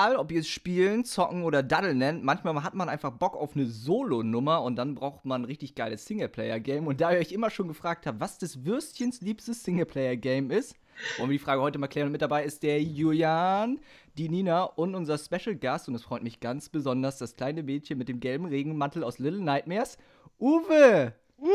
[0.00, 3.54] egal, ob ihr es spielen, zocken oder daddeln nennt, manchmal hat man einfach Bock auf
[3.54, 6.86] eine Solo-Nummer und dann braucht man ein richtig geiles Singleplayer-Game.
[6.86, 10.74] Und da ihr euch immer schon gefragt habt, was des Würstchens liebstes Singleplayer-Game ist,
[11.18, 12.06] wollen wir die Frage heute mal klären.
[12.06, 13.78] Und mit dabei ist der Julian,
[14.16, 15.88] die Nina und unser Special Gast.
[15.88, 19.42] Und es freut mich ganz besonders, das kleine Mädchen mit dem gelben Regenmantel aus Little
[19.42, 19.98] Nightmares,
[20.38, 21.14] Uwe!
[21.38, 21.46] Uh,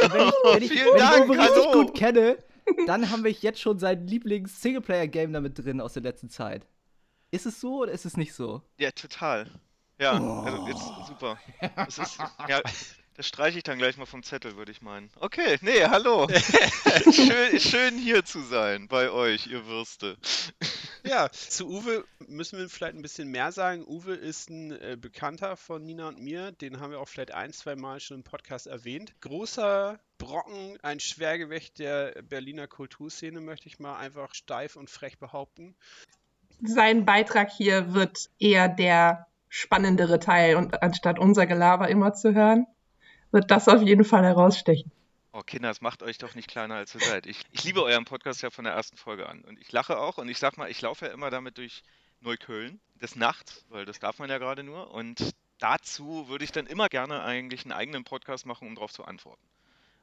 [0.00, 1.84] wenn ich, wenn ich, Vielen wenn Dank, ich Uwe richtig hallo.
[1.84, 2.38] gut kenne,
[2.86, 6.66] dann haben wir jetzt schon sein Lieblings-Singleplayer-Game damit drin aus der letzten Zeit.
[7.30, 8.62] Ist es so oder ist es nicht so?
[8.78, 9.50] Ja, total.
[9.98, 10.40] Ja, Oh.
[10.42, 11.38] also jetzt super.
[11.76, 12.62] Das ist, ja,
[13.14, 15.10] das streiche ich dann gleich mal vom Zettel, würde ich meinen.
[15.18, 16.28] Okay, nee, hallo.
[17.12, 20.16] schön, schön hier zu sein bei euch, ihr Würste.
[21.04, 23.84] Ja, zu Uwe müssen wir vielleicht ein bisschen mehr sagen.
[23.86, 26.52] Uwe ist ein äh, Bekannter von Nina und mir.
[26.52, 29.12] Den haben wir auch vielleicht ein, zwei Mal schon im Podcast erwähnt.
[29.20, 35.76] Großer Brocken, ein Schwergewicht der Berliner Kulturszene, möchte ich mal einfach steif und frech behaupten.
[36.62, 42.66] Sein Beitrag hier wird eher der spannendere Teil und anstatt unser Gelaber immer zu hören,
[43.30, 44.90] wird das auf jeden Fall herausstechen.
[45.32, 47.26] Oh, Kinder, es macht euch doch nicht kleiner, als ihr seid.
[47.26, 49.42] Ich, ich liebe euren Podcast ja von der ersten Folge an.
[49.42, 50.18] Und ich lache auch.
[50.18, 51.82] Und ich sag mal, ich laufe ja immer damit durch
[52.20, 54.90] Neukölln des Nachts, weil das darf man ja gerade nur.
[54.90, 59.04] Und dazu würde ich dann immer gerne eigentlich einen eigenen Podcast machen, um darauf zu
[59.04, 59.46] antworten.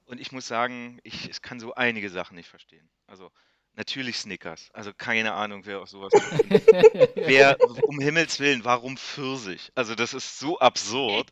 [0.05, 2.87] Und ich muss sagen, ich, ich kann so einige Sachen nicht verstehen.
[3.07, 3.31] Also
[3.75, 4.69] natürlich Snickers.
[4.73, 6.13] Also keine Ahnung, wer auf sowas.
[7.15, 9.71] Wer, um Himmels Willen, warum Pfirsich?
[9.75, 11.29] Also das ist so absurd.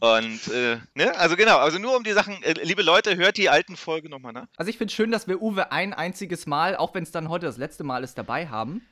[0.00, 3.48] Und, äh, ne, also genau, also nur um die Sachen, äh, liebe Leute, hört die
[3.48, 4.46] alten Folge nochmal nach.
[4.56, 7.46] Also ich finde schön, dass wir Uwe ein einziges Mal, auch wenn es dann heute
[7.46, 8.82] das letzte Mal ist, dabei haben.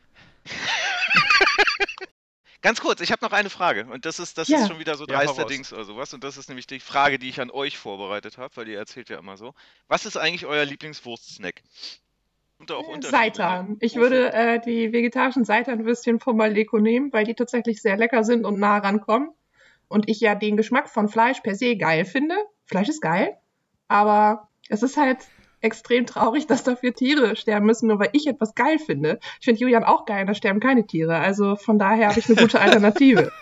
[2.62, 4.60] Ganz kurz, ich habe noch eine Frage und das ist, das Ja.
[4.60, 5.50] ist schon wieder so Ja, dreister raus.
[5.50, 8.56] Dings oder sowas und das ist nämlich die Frage, die ich an euch vorbereitet habe,
[8.56, 9.52] weil ihr erzählt ja immer so.
[9.88, 11.60] Was ist eigentlich euer Lieblingswurstsnack?
[12.62, 13.10] Und da auch unterschiedliche.
[13.10, 13.76] Seitan.
[13.80, 18.44] Ich würde äh, die vegetarischen Seitanwürstchen von Maleco nehmen, weil die tatsächlich sehr lecker sind
[18.44, 19.30] und nah rankommen.
[19.88, 22.36] Und ich ja den Geschmack von Fleisch per se geil finde.
[22.66, 23.36] Fleisch ist geil,
[23.88, 25.18] aber es ist halt
[25.60, 29.18] extrem traurig, dass dafür Tiere sterben müssen, nur weil ich etwas geil finde.
[29.40, 31.16] Ich finde Julian auch geil, da sterben keine Tiere.
[31.16, 33.32] Also von daher habe ich eine gute Alternative.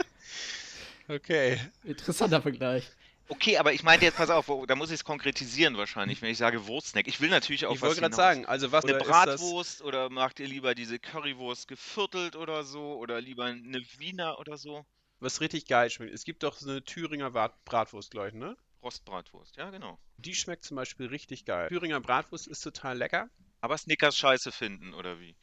[1.10, 1.58] Okay.
[1.84, 2.90] Interessanter Vergleich.
[3.30, 6.38] Okay, aber ich meinte jetzt, pass auf, da muss ich es konkretisieren wahrscheinlich, wenn ich
[6.38, 7.06] sage Wurstsnack.
[7.06, 9.04] Ich will natürlich auch Ich was wollte gerade sagen, also was Eine oder?
[9.04, 14.58] Bratwurst oder macht ihr lieber diese Currywurst geviertelt oder so oder lieber eine Wiener oder
[14.58, 14.84] so?
[15.20, 16.12] Was richtig geil schmeckt.
[16.12, 18.56] Es gibt doch so eine Thüringer Brat Bratwurst, glaube ich, ne?
[18.82, 19.98] Rostbratwurst, ja genau.
[20.16, 21.68] Die schmeckt zum Beispiel richtig geil.
[21.68, 23.30] Thüringer Bratwurst ist total lecker.
[23.60, 25.36] Aber Snickers scheiße finden, oder wie?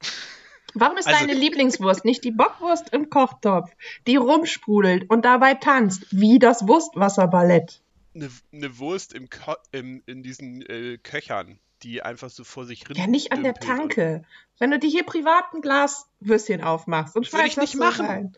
[0.74, 3.70] Warum ist Also- deine Lieblingswurst nicht die Bockwurst im Kochtopf,
[4.06, 7.82] die rumsprudelt und dabei tanzt, wie das Wurstwasserballett?
[8.14, 12.84] Eine, eine Wurst im Ko im, in diesen äh, Köchern, die einfach so vor sich
[12.86, 12.96] hin.
[12.96, 14.24] Ja, nicht an der Tanke.
[14.58, 17.78] Wenn du dir hier privat ein Glas Würstchen aufmachst und schmeißt ich das nicht so
[17.78, 18.06] machen.
[18.06, 18.36] rein.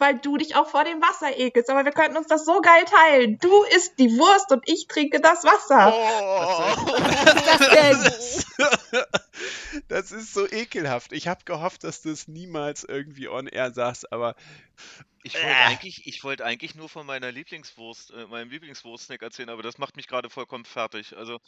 [0.00, 2.84] Weil du dich auch vor dem Wasser ekelst, aber wir könnten uns das so geil
[2.86, 3.38] teilen.
[3.38, 5.92] Du isst die Wurst und ich trinke das Wasser.
[9.88, 11.12] Das ist so ekelhaft.
[11.12, 14.34] Ich habe gehofft, dass du es niemals irgendwie on air sagst, aber
[15.22, 15.64] Ich wollte Äh.
[15.66, 19.96] eigentlich, ich wollte eigentlich nur von meiner Lieblingswurst, äh, meinem Lieblingswurstsnack erzählen, aber das macht
[19.96, 21.16] mich gerade vollkommen fertig.
[21.16, 21.38] Also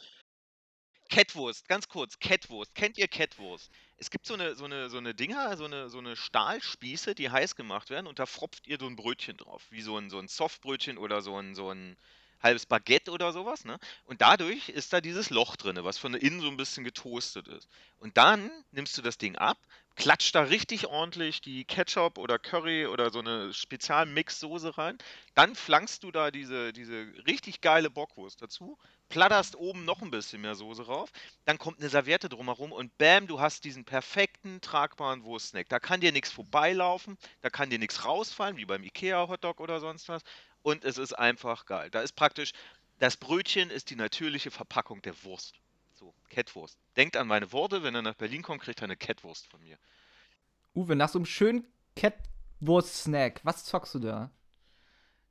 [1.09, 2.75] Kettwurst, ganz kurz, Kettwurst.
[2.75, 3.71] Kennt ihr Kettwurst?
[4.03, 7.29] Es gibt so eine, so eine, so eine Dinger, so eine, so eine Stahlspieße, die
[7.29, 10.19] heiß gemacht werden und da fropft ihr so ein Brötchen drauf, wie so ein, so
[10.19, 11.95] ein Softbrötchen oder so ein, so ein
[12.41, 13.79] halbes Baguette oder sowas, ne?
[14.03, 17.69] Und dadurch ist da dieses Loch drin, was von innen so ein bisschen getoastet ist.
[17.99, 19.57] Und dann nimmst du das Ding ab,
[19.95, 24.97] klatscht da richtig ordentlich die Ketchup oder Curry oder so eine Spezialmix-Soße rein.
[25.33, 28.77] Dann flankst du da diese, diese richtig geile Bockwurst dazu,
[29.13, 31.11] platterst oben noch ein bisschen mehr Soße rauf,
[31.45, 35.69] dann kommt eine Serviette drumherum und bam, du hast diesen perfekten, tragbaren Wurstsnack.
[35.69, 40.09] Da kann dir nichts vorbeilaufen, da kann dir nichts rausfallen, wie beim Ikea-Hotdog oder sonst
[40.09, 40.23] was.
[40.63, 41.91] Und es ist einfach geil.
[41.91, 42.53] Da ist praktisch,
[42.97, 45.59] das Brötchen ist die natürliche Verpackung der Wurst.
[45.93, 46.79] So, Kettwurst.
[46.97, 49.77] Denkt an meine Worte, wenn er nach Berlin kommt, kriegt er eine Kettwurst von mir.
[50.73, 54.31] Uwe, nach so einem schönen Kettwurst-Snack, was zockst du da?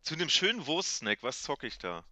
[0.03, 2.05] Zu einem schönen Wurstsnack, was zocke ich da?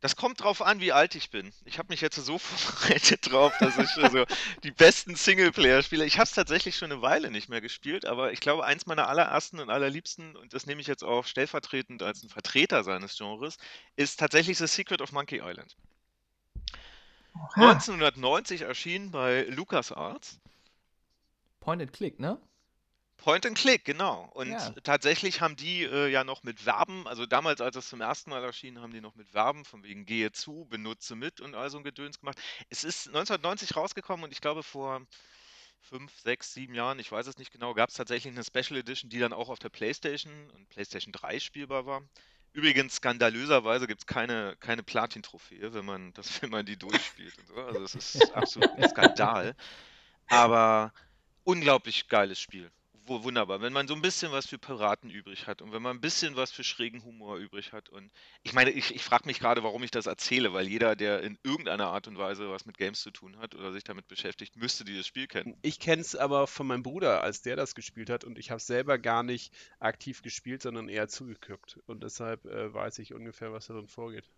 [0.00, 1.52] Das kommt drauf an, wie alt ich bin.
[1.66, 4.24] Ich habe mich jetzt so vorbereitet drauf, dass ich also
[4.62, 6.06] die besten Singleplayer spiele.
[6.06, 9.08] Ich habe es tatsächlich schon eine Weile nicht mehr gespielt, aber ich glaube, eins meiner
[9.08, 13.58] allerersten und allerliebsten, und das nehme ich jetzt auch stellvertretend als ein Vertreter seines Genres,
[13.96, 15.76] ist tatsächlich The Secret of Monkey Island.
[17.34, 17.70] Oha.
[17.70, 20.40] 1990 erschienen bei LucasArts.
[21.60, 22.40] Point and Click, ne?
[23.20, 24.30] Point and Click, genau.
[24.34, 24.72] Und Ja.
[24.82, 28.42] tatsächlich haben die äh, ja noch mit Verben, also damals, als es zum ersten Mal
[28.42, 31.78] erschien, haben die noch mit Verben von wegen gehe zu, benutze mit und all so
[31.78, 32.40] ein Gedöns gemacht.
[32.70, 35.02] Es ist 1990 rausgekommen und ich glaube vor
[35.80, 39.10] fünf, sechs, sieben Jahren, ich weiß es nicht genau, gab es tatsächlich eine Special Edition,
[39.10, 42.02] die dann auch auf der PlayStation und PlayStation 3 spielbar war.
[42.52, 47.46] Übrigens, skandalöserweise gibt es keine, keine Platin-Trophäe, wenn man, das, wenn man die durchspielt und
[47.48, 47.54] so.
[47.54, 49.54] Also es ist absolut ein Skandal.
[50.28, 50.92] Aber
[51.44, 52.70] unglaublich geiles Spiel.
[53.10, 53.60] Wu- Wunderbar.
[53.60, 56.36] Wenn man so ein bisschen was für Piraten übrig hat und wenn man ein bisschen
[56.36, 57.88] was für schrägen Humor übrig hat.
[57.88, 58.10] Und
[58.42, 61.38] ich meine, ich, ich frage mich gerade, warum ich das erzähle, weil jeder, der in
[61.42, 64.84] irgendeiner Art und Weise was mit Games zu tun hat oder sich damit beschäftigt, müsste
[64.84, 65.56] dieses Spiel kennen.
[65.62, 68.60] Ich kenne es aber von meinem Bruder, als der das gespielt hat und ich habe
[68.60, 71.78] selber gar nicht aktiv gespielt, sondern eher zugeguckt.
[71.86, 74.30] Und deshalb äh, weiß ich ungefähr, was darin vorgeht.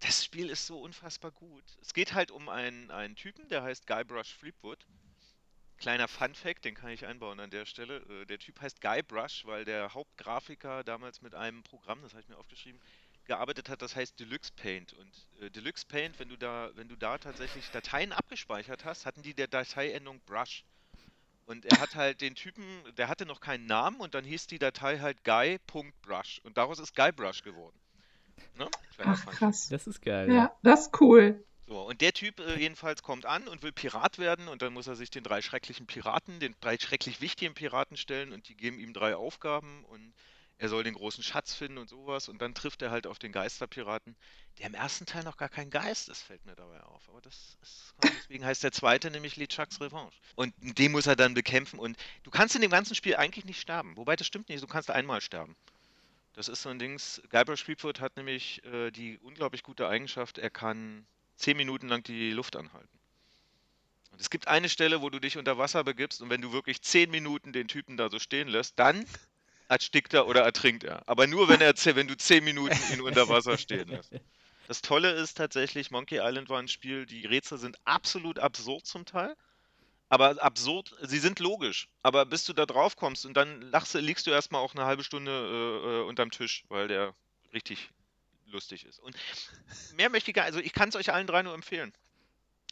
[0.00, 1.64] Das Spiel ist so unfassbar gut.
[1.80, 4.84] Es geht halt um einen, einen Typen, der heißt Guybrush Threepwood.
[5.78, 7.98] Kleiner Fun-Fact, den kann ich einbauen an der Stelle.
[8.08, 12.28] Äh, Der Typ heißt Guybrush, weil der Hauptgrafiker damals mit einem Programm, das habe ich
[12.28, 12.80] mir aufgeschrieben,
[13.26, 14.92] gearbeitet hat, das heißt Deluxe Paint.
[14.94, 19.22] Und äh, Deluxe Paint, wenn du da, wenn du da tatsächlich Dateien abgespeichert hast, hatten
[19.22, 20.64] die der Dateiendung Brush.
[21.44, 22.64] Und er hat halt den Typen,
[22.96, 26.40] der hatte noch keinen Namen und dann hieß die Datei halt guy.brush.
[26.42, 27.78] Und daraus ist Guybrush geworden.
[28.58, 28.68] Ne?
[28.98, 29.68] Ach, krass.
[29.68, 30.32] Das ist geil.
[30.32, 31.44] Ja, das ist cool.
[31.68, 34.86] So, und der Typ äh, jedenfalls kommt an und will Pirat werden und dann muss
[34.86, 38.78] er sich den drei schrecklichen Piraten, den drei schrecklich wichtigen Piraten stellen und die geben
[38.78, 40.14] ihm drei Aufgaben und
[40.58, 43.32] er soll den großen Schatz finden und sowas und dann trifft er halt auf den
[43.32, 44.16] Geisterpiraten,
[44.58, 47.08] der im ersten Teil noch gar kein Geist ist, fällt mir dabei auf.
[47.08, 50.16] Aber das ist, deswegen heißt der zweite nämlich LeChucks Revanche.
[50.36, 53.60] Und den muss er dann bekämpfen und du kannst in dem ganzen Spiel eigentlich nicht
[53.60, 53.96] sterben.
[53.96, 55.56] Wobei das stimmt nicht, du kannst einmal sterben.
[56.32, 57.20] Das ist so ein Dings.
[57.30, 62.30] Guybrush Threepwood hat nämlich äh, die unglaublich gute Eigenschaft, er kann zehn Minuten lang die
[62.30, 62.88] Luft anhalten.
[64.12, 66.82] Und es gibt eine Stelle, wo du dich unter Wasser begibst und wenn du wirklich
[66.82, 69.04] zehn Minuten den Typen da so stehen lässt, dann
[69.68, 71.02] erstickt er oder ertrinkt er.
[71.08, 74.12] Aber nur wenn, er, wenn du zehn Minuten ihn unter Wasser stehen lässt.
[74.68, 79.04] Das Tolle ist tatsächlich, Monkey Island war ein Spiel, die Rätsel sind absolut absurd zum
[79.04, 79.36] Teil.
[80.08, 81.88] Aber absurd, sie sind logisch.
[82.02, 85.02] Aber bis du da drauf kommst und dann lachst, liegst du erstmal auch eine halbe
[85.02, 87.14] Stunde äh, äh, unterm Tisch, weil der
[87.52, 87.90] richtig
[88.56, 88.98] lustig ist.
[89.00, 89.14] Und
[89.94, 91.92] mehr möchte ich gar also ich kann es euch allen drei nur empfehlen.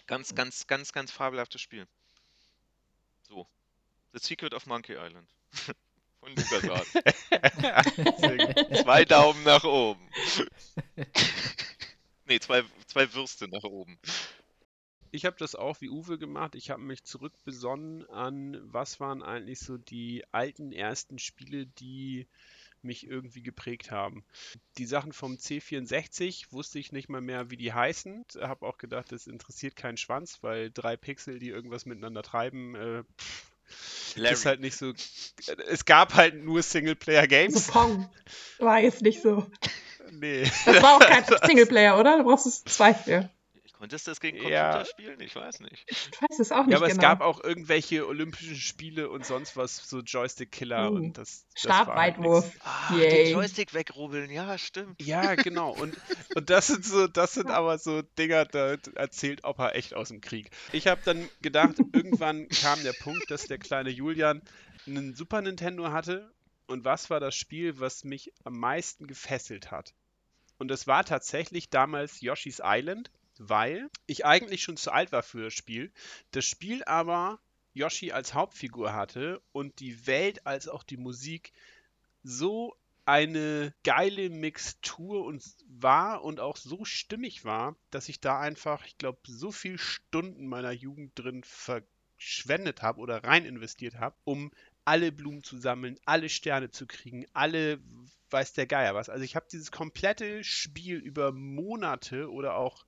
[0.06, 1.86] Ganz, ganz, ganz, ganz fabelhaftes Spiel.
[3.28, 3.46] So.
[4.12, 5.28] The Secret of Monkey Island.
[6.20, 6.92] Von LucasArts.
[8.82, 10.08] Zwei Daumen nach oben.
[12.26, 13.98] nee, zwei, zwei Würste nach oben.
[15.10, 16.54] Ich habe das auch wie Uwe gemacht.
[16.54, 22.26] Ich habe mich zurückbesonnen an, was waren eigentlich so die alten ersten Spiele, die
[22.84, 24.25] mich irgendwie geprägt haben.
[24.78, 28.25] Die Sachen vom C64 wusste ich nicht mal mehr, wie die heißen.
[28.40, 33.02] Habe auch gedacht, das interessiert keinen Schwanz, weil drei Pixel, die irgendwas miteinander treiben, äh,
[33.19, 34.34] pff, Larry.
[34.34, 34.92] ist halt nicht so.
[35.69, 37.66] Es gab halt nur Singleplayer-Games.
[37.66, 38.10] So Pong.
[38.58, 39.46] War jetzt nicht so.
[40.12, 40.42] Nee.
[40.64, 42.19] Das war auch kein Singleplayer, oder?
[42.19, 43.30] Du brauchst es zwei für.
[43.84, 44.70] Konntest du das gegen Ja.
[44.72, 45.20] Computer spielen?
[45.20, 45.84] Ich weiß nicht.
[45.88, 46.96] Ich weiß es auch nicht Ja, aber genau.
[47.02, 51.47] es gab auch irgendwelche Olympischen Spiele und sonst was, so Joystick-Killer Uh, und das.
[51.54, 52.44] das war halt Stabweitwurf.
[52.47, 52.61] nix.
[52.64, 55.02] Ah, den Joystick wegrubbeln, ja, stimmt.
[55.02, 55.73] Ja, genau.
[55.75, 55.94] Und,
[56.35, 60.23] und das sind so, das sind aber so Dinger, da erzählt Opa echt aus dem
[60.23, 60.50] Krieg.
[60.73, 64.40] Ich habe dann gedacht, irgendwann kam der Punkt, dass der kleine Julian
[64.87, 66.32] einen Super Nintendo hatte.
[66.68, 69.92] Und was war das Spiel, was mich am meisten gefesselt hat?
[70.56, 75.45] Und es war tatsächlich damals Yoshi's Island, weil ich eigentlich schon zu alt war für
[75.45, 75.93] das Spiel.
[76.31, 77.41] Das Spiel aber
[77.73, 81.53] Yoshi als Hauptfigur hatte und die Welt als auch die Musik
[82.23, 82.76] so
[83.07, 88.97] eine geile Mixtur und war und auch so stimmig war, dass ich da einfach, ich
[88.97, 94.50] glaube, so viel Stunden meiner Jugend drin verschwendet habe oder rein investiert habe, um
[94.87, 97.79] alle Blumen zu sammeln, alle Sterne zu kriegen, alle
[98.31, 99.09] weiß der Geier was.
[99.09, 102.87] Also ich habe dieses komplette Spiel über Monate oder auch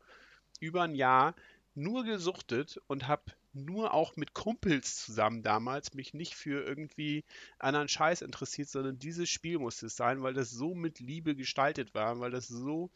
[0.61, 1.35] über ein Jahr
[1.75, 7.25] nur gesuchtet und habe nur auch mit Kumpels zusammen damals mich nicht für irgendwie
[7.59, 11.95] anderen Scheiß interessiert, sondern dieses Spiel musste es sein, weil das so mit Liebe gestaltet
[11.95, 12.91] war, weil das so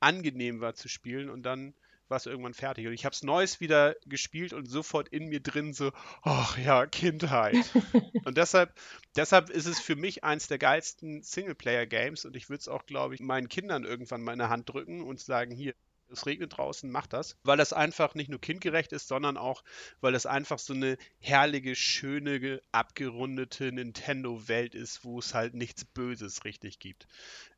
[0.00, 1.74] angenehm war zu spielen und dann
[2.08, 2.86] war es irgendwann fertig.
[2.86, 5.92] Und ich habe es Neues wieder gespielt und sofort in mir drin so,
[6.22, 7.56] ach ja, Kindheit.
[8.24, 8.72] und deshalb,
[9.16, 13.14] deshalb ist es für mich eins der geilsten Singleplayer-Games und ich würde es auch, glaube
[13.14, 15.74] ich, meinen Kindern irgendwann mal in der Hand drücken und sagen, hier,
[16.10, 19.62] es regnet draußen, mach das, weil das einfach nicht nur kindgerecht ist, sondern auch,
[20.00, 26.44] weil es einfach so eine herrliche, schöne, abgerundete Nintendo-Welt ist, wo es halt nichts Böses
[26.44, 27.06] richtig gibt.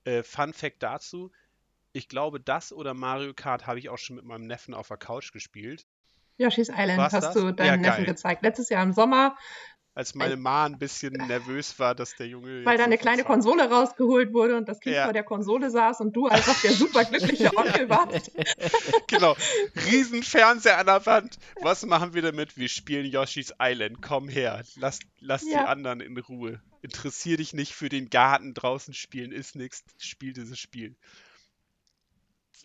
[0.05, 1.31] Äh, Fun Fact dazu:
[1.93, 4.97] Ich glaube, das oder Mario Kart habe ich auch schon mit meinem Neffen auf der
[4.97, 5.87] Couch gespielt.
[6.39, 7.35] Yoshi's Island War's hast das?
[7.35, 8.15] du deinem Ja, Neffen geil.
[8.15, 8.43] gezeigt.
[8.43, 9.37] Letztes Jahr im Sommer,
[9.95, 12.65] Als meine Ma ein bisschen nervös war, dass der Junge.
[12.65, 15.05] weil da eine kleine Zeit- Konsole rausgeholt wurde und das Kind Ja.
[15.05, 18.31] vor der Konsole saß und du einfach der superglückliche Onkel warst.
[19.09, 19.37] Genau.
[19.91, 21.39] Riesen Fernseher an der Wand.
[21.63, 22.57] Was machen wir damit?
[22.57, 24.01] Wir spielen Yoshi's Island.
[24.03, 24.63] Komm her.
[24.77, 25.65] Lass, lass die Ja.
[25.65, 26.61] anderen in Ruhe.
[26.83, 29.33] Interessier dich nicht für den Garten draußen spielen.
[29.33, 29.83] Ist nix.
[29.99, 30.95] Spiel dieses Spiel.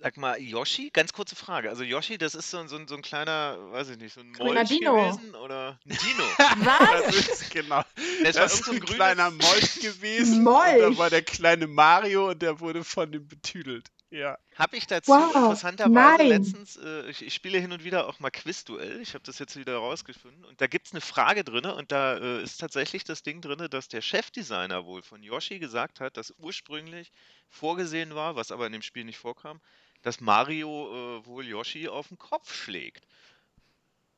[0.02, 0.90] Sag mal, Yoshi?
[0.92, 1.70] Ganz kurze Frage.
[1.70, 4.22] Also Yoshi, das ist so, ein- so, ein- so ein kleiner, weiß ich nicht, so
[4.22, 4.96] ein Grüner Molch Dino.
[4.96, 5.36] gewesen?
[5.36, 6.24] Oder ein Dino?
[6.66, 7.06] Was?
[7.16, 7.84] Das ist genau.
[8.24, 10.44] Das Das, war ist so ein grünes- kleiner Molch gewesen.
[10.44, 10.80] Molch.
[10.80, 13.88] Da war der kleine Mario und der wurde von dem betüdelt.
[14.10, 14.38] Ja.
[14.56, 16.28] Habe ich dazu Wow, interessanterweise nein.
[16.28, 19.56] letztens, äh, ich, ich spiele hin und wieder auch mal Quizduell, ich habe das jetzt
[19.56, 23.24] wieder rausgefunden und da gibt es eine Frage drin und da äh, ist tatsächlich das
[23.24, 27.12] Ding drin, dass der Chefdesigner wohl von Yoshi gesagt hat, dass ursprünglich
[27.50, 29.60] vorgesehen war, was aber in dem Spiel nicht vorkam,
[30.04, 33.08] dass Mario äh, wohl Yoshi auf den Kopf schlägt.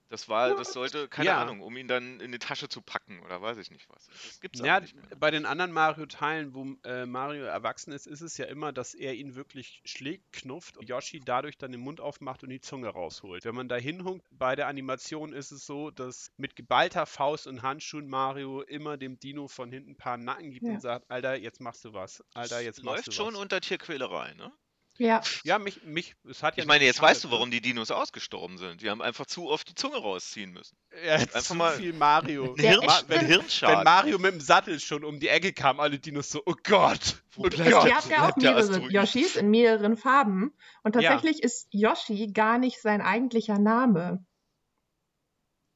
[0.09, 1.41] Das war, das sollte, keine Ja.
[1.41, 4.05] Ahnung, um ihn dann in die Tasche zu packen oder weiß ich nicht was.
[4.07, 5.03] Das gibt's Ja, nicht mehr.
[5.17, 9.15] bei den anderen Mario-Teilen, wo äh, Mario erwachsen ist, ist es ja immer, dass er
[9.15, 13.45] ihn wirklich schlägt, knufft und Yoshi dadurch dann den Mund aufmacht und die Zunge rausholt.
[13.45, 17.63] Wenn man da hinhunkt, bei der Animation ist es so, dass mit geballter Faust und
[17.63, 20.73] Handschuhen Mario immer dem Dino von hinten ein paar Nacken gibt Ja.
[20.73, 22.23] und sagt, Alter, jetzt machst du was.
[22.35, 23.41] Alter, jetzt machst Läuft du schon was.
[23.41, 24.51] unter Tierquälerei, ne?
[24.97, 27.59] Ja, Ja, mich, mich, es hat ja Ich meine, jetzt weißt du, geschadet, warum die
[27.59, 28.81] Dinos ausgestorben sind.
[28.81, 30.77] Die haben einfach zu oft die Zunge rausziehen müssen.
[30.91, 31.05] ne?
[31.05, 32.55] Ja, einfach zu mal- viel Mario.
[32.57, 33.77] Hirn, wenn, Hirnschaden.
[33.79, 37.21] wenn Mario mit dem Sattel schon um die Ecke kam, alle Dinos so, oh Gott,
[37.33, 37.57] Wo oh Gott.
[37.57, 38.89] ihr habt ja auch mehrere?
[38.89, 40.53] Yoshis in mehreren Farben.
[40.83, 41.11] Und Ja.
[41.11, 44.25] tatsächlich ist Yoshi gar nicht sein eigentlicher Name,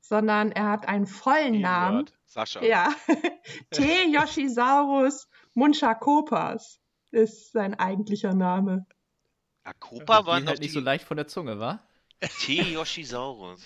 [0.02, 1.98] sondern er hat einen vollen Namen.
[2.08, 2.14] E-Word.
[2.26, 2.64] Sascha.
[2.64, 2.94] Ja.
[3.72, 4.06] T.
[4.14, 6.80] Yoshisaurus Munchakopas
[7.12, 8.86] ist sein eigentlicher Name.
[9.70, 11.80] Akopa noch halt nicht die so leicht von der Zunge, wa?
[12.46, 13.62] T-Yoshisaurus.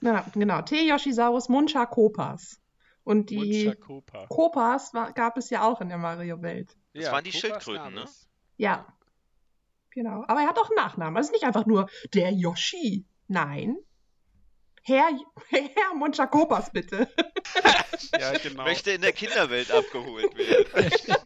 [0.00, 0.88] Ja, genau, T.
[0.88, 2.60] Yoshisaurus Munchakopas.
[3.04, 4.26] Und die Munchakopa.
[4.26, 6.76] Kopas war, gab es ja auch in der Mario-Welt.
[6.94, 8.04] Das waren die Kopas Schildkröten, ne?
[8.56, 8.86] Ja.
[9.90, 10.24] Genau.
[10.26, 11.16] Aber er hat auch einen Nachnamen.
[11.16, 13.06] Also es ist nicht einfach nur der Yoshi.
[13.28, 13.76] Nein.
[14.82, 15.10] Herr,
[15.48, 17.08] Herr Munchakopas, bitte.
[18.20, 18.64] Ja, genau.
[18.64, 20.92] Möchte in der Kinderwelt abgeholt werden.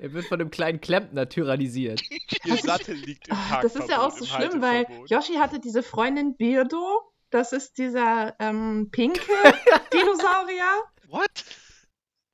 [0.00, 2.00] Er wird von einem kleinen Klempner tyrannisiert.
[2.44, 3.64] Ihr Sattel liegt im Ah, Parkverbot.
[3.64, 4.86] Das ist ja auch so im schlimm, weil.
[5.06, 7.12] Yoshi hatte diese Freundin Birdo.
[7.30, 9.20] Das ist dieser ähm, pinke
[9.92, 10.82] Dinosaurier.
[11.08, 11.44] What?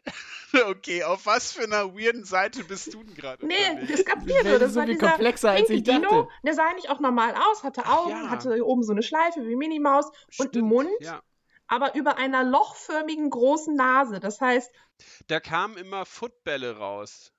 [0.69, 3.45] Okay, auf was für einer weirden Seite bist du denn gerade?
[3.45, 3.99] Nee, unterwegs?
[4.01, 4.51] es gab Birdo.
[4.59, 6.01] Das ist so war viel dieser komplexer, als ich dachte.
[6.03, 6.31] Dino.
[6.45, 8.31] Der sah eigentlich auch normal aus, hatte Augen, Ja.
[8.31, 11.21] hatte oben so eine Schleife wie Minimaus und Stimmt, einen Mund, Ja.
[11.67, 14.21] aber über einer lochförmigen großen Nase.
[14.21, 14.71] Das heißt,
[15.27, 17.33] Da kamen immer Footbälle raus.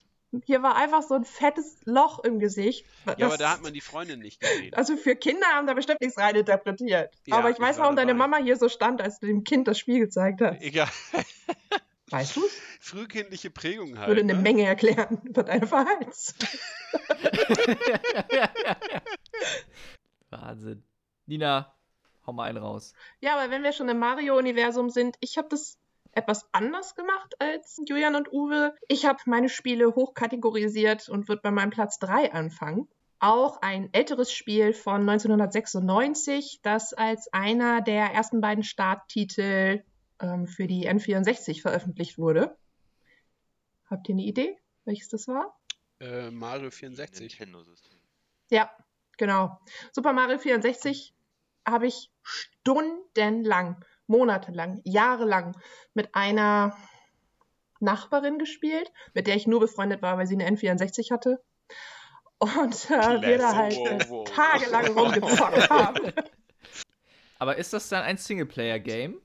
[0.43, 2.85] Hier war einfach so ein fettes Loch im Gesicht.
[3.05, 4.73] Ja, aber Das- da hat man die Freundin nicht gesehen.
[4.73, 7.13] Also für Kinder haben da bestimmt nichts rein interpretiert.
[7.25, 8.27] Ja, aber ich ich weiß, war warum deine dabei.
[8.27, 10.61] Mama hier so stand, als du dem Kind das Spiel gezeigt hast.
[10.61, 10.89] Egal.
[12.09, 12.51] Weißt du's?
[12.79, 14.09] Frühkindliche Prägung halt.
[14.09, 14.41] Würde eine ne?
[14.41, 16.35] Menge erklären über deine Verhaltens.
[20.29, 20.83] Wahnsinn.
[21.25, 21.73] Nina,
[22.27, 22.93] hau mal einen raus.
[23.21, 25.77] Ja, aber wenn wir schon im Mario-Universum sind, ich habe das
[26.15, 28.73] etwas anders gemacht als Julian und Uwe.
[28.87, 32.87] Ich habe meine Spiele hochkategorisiert und würde bei meinem Platz 3 anfangen.
[33.19, 39.83] Auch ein älteres Spiel von 1996, das als einer der ersten beiden Starttitel
[40.21, 42.57] ähm, für die N64 veröffentlicht wurde.
[43.89, 45.57] Habt ihr eine Idee, welches das war?
[45.99, 47.39] Äh, Mario 64.
[47.39, 47.97] Nintendo-System.
[48.49, 48.69] Ja,
[49.17, 49.59] genau.
[49.91, 51.13] Super Mario 64
[51.67, 55.57] habe ich stundenlang, monatelang, jahrelang
[55.93, 56.77] mit einer
[57.79, 61.43] Nachbarin gespielt, mit der ich nur befreundet war, weil sie eine N64 hatte.
[62.39, 64.29] Und äh, wir da halt Wow, wow.
[64.29, 66.13] tagelang rumgezockt haben.
[67.39, 69.21] Aber ist das dann ein Singleplayer-Game?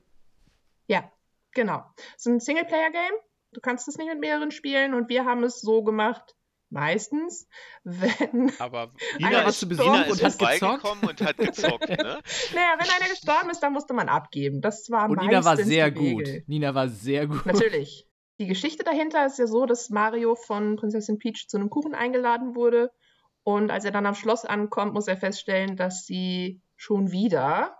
[0.87, 1.11] Ja,
[1.53, 1.83] genau.
[2.15, 3.13] Es ist ein Singleplayer-Game.
[3.53, 6.35] Du kannst es nicht mit mehreren spielen und wir haben es so gemacht,
[6.71, 7.47] meistens,
[7.83, 10.91] wenn Aber Nina Einer war zu ist Besuch Nina und ist hat gezockt.
[10.91, 12.21] vorbeigekommen und hat gezockt, ne?
[12.53, 14.61] Naja, wenn einer gestorben ist, dann musste man abgeben.
[14.61, 15.95] Das war Und meistens Nina war die sehr Regel.
[15.95, 16.43] gut.
[16.47, 17.45] Nina war sehr gut.
[17.45, 18.07] Natürlich.
[18.39, 22.55] Die Geschichte dahinter ist ja so, dass Mario von Prinzessin Peach zu einem Kuchen eingeladen
[22.55, 22.91] wurde
[23.43, 27.77] Und als er dann am Schloss ankommt, muss er feststellen, dass sie schon wieder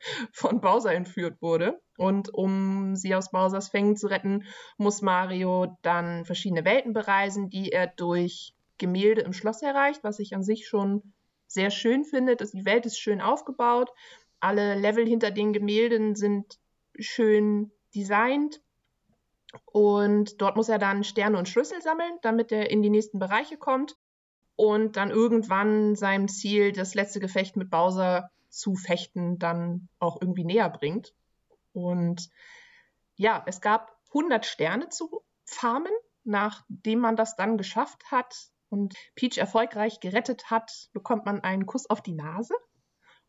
[0.32, 1.80] von Bowser entführt wurde.
[1.96, 4.44] Und um sie aus Bowsers Fängen zu retten,
[4.76, 10.34] muss Mario dann verschiedene Welten bereisen, die er durch Gemälde im Schloss erreicht, was ich
[10.34, 11.02] an sich schon
[11.48, 12.36] sehr schön finde.
[12.36, 13.90] Die Welt ist schön aufgebaut.
[14.40, 16.58] Alle Level hinter den Gemälden sind
[16.98, 18.60] schön designt.
[19.64, 23.56] Und dort muss er dann Sterne und Schlüssel sammeln, damit er in die nächsten Bereiche
[23.56, 23.96] kommt.
[24.56, 30.44] Und dann irgendwann seinem Ziel, das letzte Gefecht mit Bowser zu fechten, dann auch irgendwie
[30.44, 31.14] näher bringt.
[31.72, 32.30] Und
[33.16, 35.92] ja, es gab 100 Sterne zu farmen,
[36.24, 38.34] nachdem man das dann geschafft hat
[38.68, 42.54] und Peach erfolgreich gerettet hat, bekommt man einen Kuss auf die Nase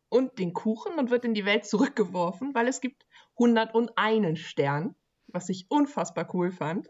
[0.08, 3.06] und den Kuchen und wird in die Welt zurückgeworfen, weil es gibt
[3.38, 4.94] 101 Stern,
[5.28, 6.88] was ich unfassbar cool fand.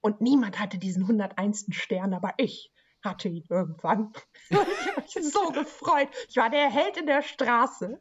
[0.00, 1.66] Und niemand hatte diesen 101.
[1.70, 2.72] Stern, aber ich
[3.04, 4.12] hatte ihn irgendwann.
[4.50, 6.08] ich habe mich so gefreut.
[6.28, 8.00] Ich war der Held in der Straße.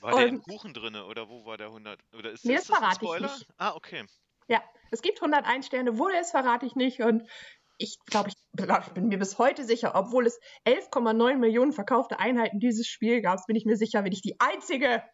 [0.00, 2.00] War der im Kuchen drin oder wo war der 100?
[2.16, 3.48] Oder ist, nee, ist das das ein verrate ich nicht.
[3.58, 4.04] Ah, okay.
[4.48, 5.98] Ja, es gibt 101 Sterne.
[5.98, 7.00] Wo der ist, verrate ich nicht.
[7.00, 7.28] Und
[7.76, 12.18] ich glaube, ich, glaub, ich bin mir bis heute sicher, obwohl es 11,9 Millionen verkaufte
[12.18, 15.04] Einheiten dieses Spiel gab, bin ich mir sicher, bin ich die Einzige,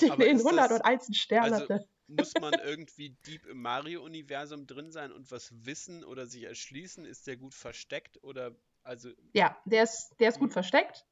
[0.00, 1.16] die den ist das- 101.
[1.16, 1.88] Stern also- hatte.
[2.08, 7.04] Muss man irgendwie deep im Mario-Universum drin sein und was wissen oder sich erschließen?
[7.04, 11.04] Ist der gut versteckt oder also Ja, der ist, der ist gut versteckt.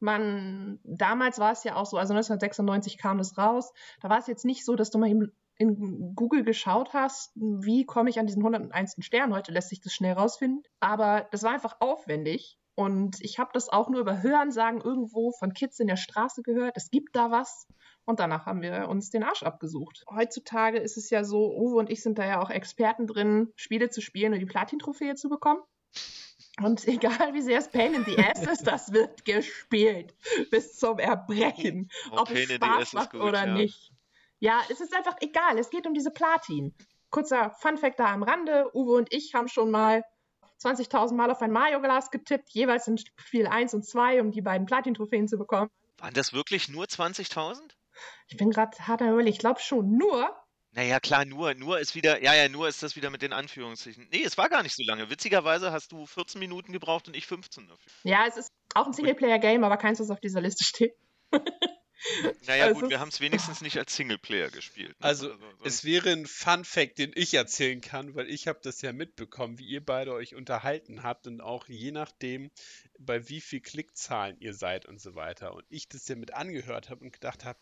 [0.00, 3.72] Man, damals war es ja auch so, also 1996 kam das raus.
[4.00, 7.84] Da war es jetzt nicht so, dass du mal in, in Google geschaut hast, wie
[7.86, 8.96] komme ich an diesen 101.
[9.00, 9.32] Stern.
[9.32, 10.64] Heute lässt sich das schnell rausfinden.
[10.80, 12.58] Aber das war einfach aufwendig.
[12.74, 16.76] Und ich habe das auch nur über Hörensagen irgendwo von Kids in der Straße gehört.
[16.76, 17.68] Es gibt da was.
[18.04, 20.04] Und danach haben wir uns den Arsch abgesucht.
[20.10, 23.90] Heutzutage ist es ja so, Uwe und ich sind da ja auch Experten drin, Spiele
[23.90, 25.60] zu spielen und die Platin-Trophäe zu bekommen.
[26.62, 30.14] Und egal wie sehr es Pain in the Ass ist, das wird gespielt.
[30.50, 31.90] Bis zum Erbrechen.
[32.10, 33.54] Oh, ob Pain es Spaß macht gut, oder ja.
[33.54, 33.92] nicht.
[34.38, 35.58] Ja, es ist einfach egal.
[35.58, 36.74] Es geht um diese Platin.
[37.10, 38.70] Kurzer Funfact da am Rande.
[38.74, 40.04] Uwe und ich haben schon mal
[40.62, 44.66] 20.000 Mal auf ein Mario-Glas getippt, jeweils in Spiel 1 und 2, um die beiden
[44.66, 45.70] Platin-Trophäen zu bekommen.
[45.98, 47.58] Waren das wirklich nur 20.000?
[48.28, 49.32] Ich bin gerade hart am überlegen.
[49.32, 50.34] Ich glaube schon nur.
[50.72, 54.06] Naja, klar, nur, nur ist wieder, ja, ja, nur ist das wieder mit den Anführungszeichen.
[54.12, 55.10] Nee, es war gar nicht so lange.
[55.10, 57.92] Witzigerweise hast du 14 Minuten gebraucht und ich 15 dafür.
[58.04, 60.94] Ja, es ist auch ein Singleplayer-Game, aber keins, was auf dieser Liste steht.
[62.46, 64.98] Naja, Also gut, wir haben es wenigstens nicht als Singleplayer gespielt.
[64.98, 65.04] ne?
[65.04, 68.80] Also, sonst- es wäre ein Fun Fact, den ich erzählen kann, weil ich habe das
[68.80, 72.50] ja mitbekommen, wie ihr beide euch unterhalten habt und auch je nachdem,
[72.98, 75.52] bei wie viel Klickzahlen ihr seid und so weiter.
[75.52, 77.58] Und ich das ja mit angehört habe und gedacht habe,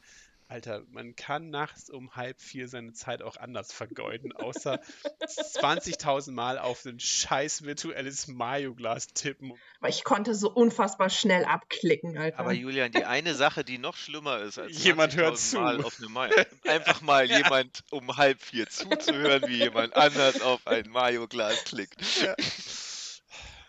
[0.51, 4.81] Alter, man kann nachts um halb vier seine Zeit auch anders vergeuden, außer
[5.21, 9.53] 20.000 Mal auf ein scheiß virtuelles Mario-Glas tippen.
[9.79, 12.39] Aber ich konnte so unfassbar schnell abklicken, Alter.
[12.39, 15.57] Aber Julian, die eine Sache, die noch schlimmer ist als Jemand hört 20.000 zu.
[15.59, 16.29] Mal auf eine Ma
[16.65, 22.01] einfach mal jemand um halb vier zuzuhören, wie jemand anders auf ein Mario-Glas klickt.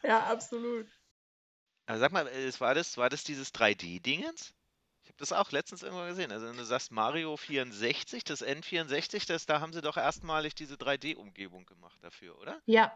[0.04, 0.88] ja, absolut.
[1.88, 4.54] Aber sag mal, es war das, war das dieses 3D-Dingens?
[5.20, 6.32] Das auch letztens irgendwo gesehen.
[6.32, 10.76] Also wenn du sagst Mario 64, das N64, das, da haben sie doch erstmalig diese
[10.76, 12.58] 3D-Umgebung gemacht dafür, oder?
[12.66, 12.92] Ja.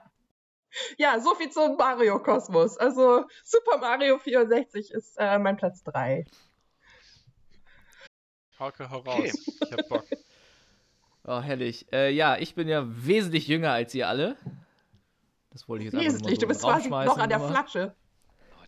[0.97, 2.77] Ja, so viel zum Mario-Kosmos.
[2.77, 6.25] Also Super Mario 64 ist äh, mein Platz 3.
[8.57, 9.09] Hauke, hau Okay.
[9.29, 9.59] raus.
[9.61, 10.05] Ich hab Bock.
[11.25, 11.85] Oh, herrlich.
[11.93, 14.35] Äh, ja, ich bin ja wesentlich jünger als ihr alle.
[15.51, 17.95] Das wollte ich jetzt einfach mal Wesentlich, so du bist quasi noch an der Flasche.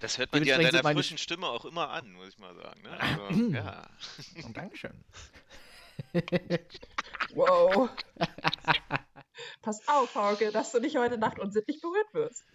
[0.05, 2.79] Das hört man dir an deiner frischen Stimme auch immer an, muss ich mal sagen.
[2.83, 2.99] Ne?
[2.99, 3.89] Also, ja.
[4.45, 5.03] Oh, Dankeschön.
[7.33, 7.89] Wow.
[9.63, 12.45] Pass auf, Hauke, dass du nicht heute Nacht unsittlich berührt wirst.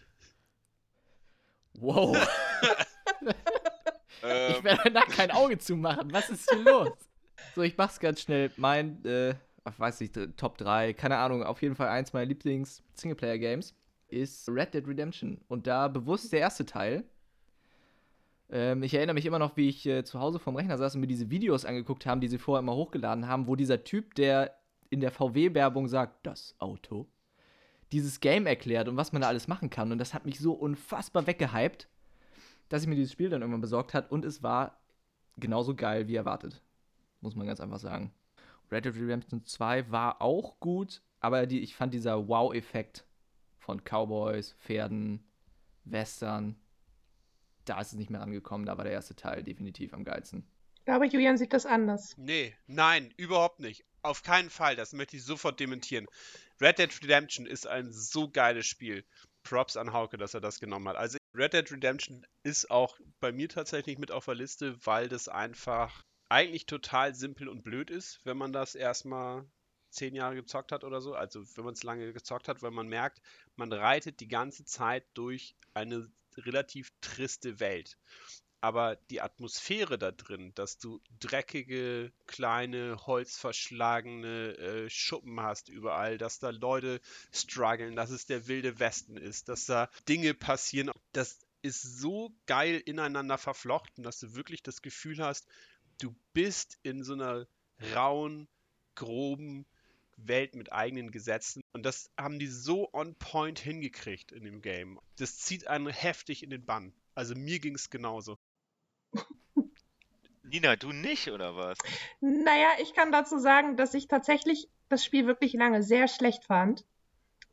[1.75, 2.17] Wow.
[4.23, 6.13] Ähm, Ich werde danach kein Auge zumachen.
[6.13, 6.93] Was ist hier los?
[7.57, 8.53] So, ich mach's ganz schnell.
[8.59, 9.35] Mein, äh,
[9.65, 13.75] weiß nicht, Top 3, keine Ahnung, auf jeden Fall eins meiner Lieblings-Singleplayer-Games
[14.09, 15.41] ist Red Dead Redemption.
[15.49, 17.05] Und da bewusst der erste Teil.
[18.51, 21.01] Ähm, ich erinnere mich immer noch, wie ich äh, zu Hause vorm Rechner saß und
[21.01, 24.57] mir diese Videos angeguckt haben, die sie vorher immer hochgeladen haben, wo dieser Typ, der
[24.91, 27.07] in der VW-Werbung sagt, das Auto,
[27.93, 29.93] dieses Game erklärt und was man da alles machen kann.
[29.93, 31.89] Und das hat mich so unfassbar weggehypt,
[32.69, 34.81] dass ich mir dieses Spiel dann irgendwann besorgt hat und es war
[35.37, 36.61] genauso geil wie erwartet.
[37.21, 38.13] Muss man ganz einfach sagen.
[38.71, 43.05] Red Dead Redemption 2 war auch gut, aber die, ich fand dieser Wow-Effekt
[43.59, 45.25] von Cowboys, Pferden,
[45.85, 46.57] Western,
[47.71, 48.67] da ist es nicht mehr angekommen.
[48.67, 50.45] Da war der erste Teil definitiv am geilsten.
[50.79, 52.15] Ich glaube, Julian sieht das anders.
[52.17, 53.85] Nee, nein, überhaupt nicht.
[54.03, 56.07] Auf keinen Fall, das möchte ich sofort dementieren.
[56.61, 59.05] Red Dead Redemption ist ein so geiles Spiel.
[59.43, 60.97] Props an Hauke, dass er das genommen hat.
[60.97, 65.29] Also Red Dead Redemption ist auch bei mir tatsächlich mit auf der Liste, weil das
[65.29, 69.47] einfach eigentlich total simpel und blöd ist, wenn man das erstmal
[69.91, 71.15] zehn Jahre gezockt hat oder so.
[71.15, 73.21] Also wenn man es lange gezockt hat, weil man merkt,
[73.57, 77.97] man reitet die ganze Zeit durch eine relativ triste Welt.
[78.63, 86.41] Aber die Atmosphäre da drin, dass du dreckige, kleine, holzverschlagene äh, Schuppen hast überall, dass
[86.41, 87.01] da Leute
[87.33, 92.83] strugglen, dass es der wilde Westen ist, dass da Dinge passieren, das ist so geil
[92.85, 95.47] ineinander verflochten, dass du wirklich das Gefühl hast,
[95.99, 97.47] du bist in so einer
[97.95, 98.47] rauen,
[98.95, 99.65] groben
[100.27, 101.63] Welt mit eigenen Gesetzen.
[101.73, 104.99] Und das haben die so on point hingekriegt in dem Game.
[105.19, 106.93] Das zieht einen heftig in den Bann.
[107.15, 108.39] Also mir ging es genauso.
[110.43, 111.79] Nina, du nicht, oder was?
[112.21, 116.85] Naja, ich kann dazu sagen, dass ich tatsächlich das Spiel wirklich lange sehr schlecht fand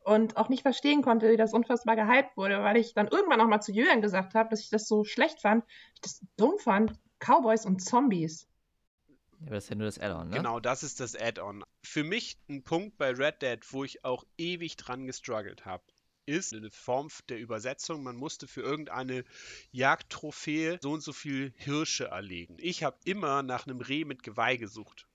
[0.04, 3.46] und auch nicht verstehen konnte, wie das unfassbar gehypt wurde, weil ich dann irgendwann auch
[3.46, 6.92] mal zu Julian gesagt habe, dass ich das so schlecht fand, ich das dumm fand.
[7.20, 8.48] Cowboys und Zombies.
[9.40, 10.36] Ja, aber das ist ja nur das Add-on, ne?
[10.36, 11.64] Genau, das ist das Add-on.
[11.82, 15.84] Für mich ein Punkt bei Red Dead, wo ich auch ewig dran gestruggelt habe,
[16.26, 18.02] ist eine Form der Übersetzung.
[18.02, 19.24] Man musste für irgendeine
[19.72, 22.56] Jagdtrophäe so und so viel Hirsche erlegen.
[22.60, 25.06] Ich habe immer nach einem Reh mit Geweih gesucht.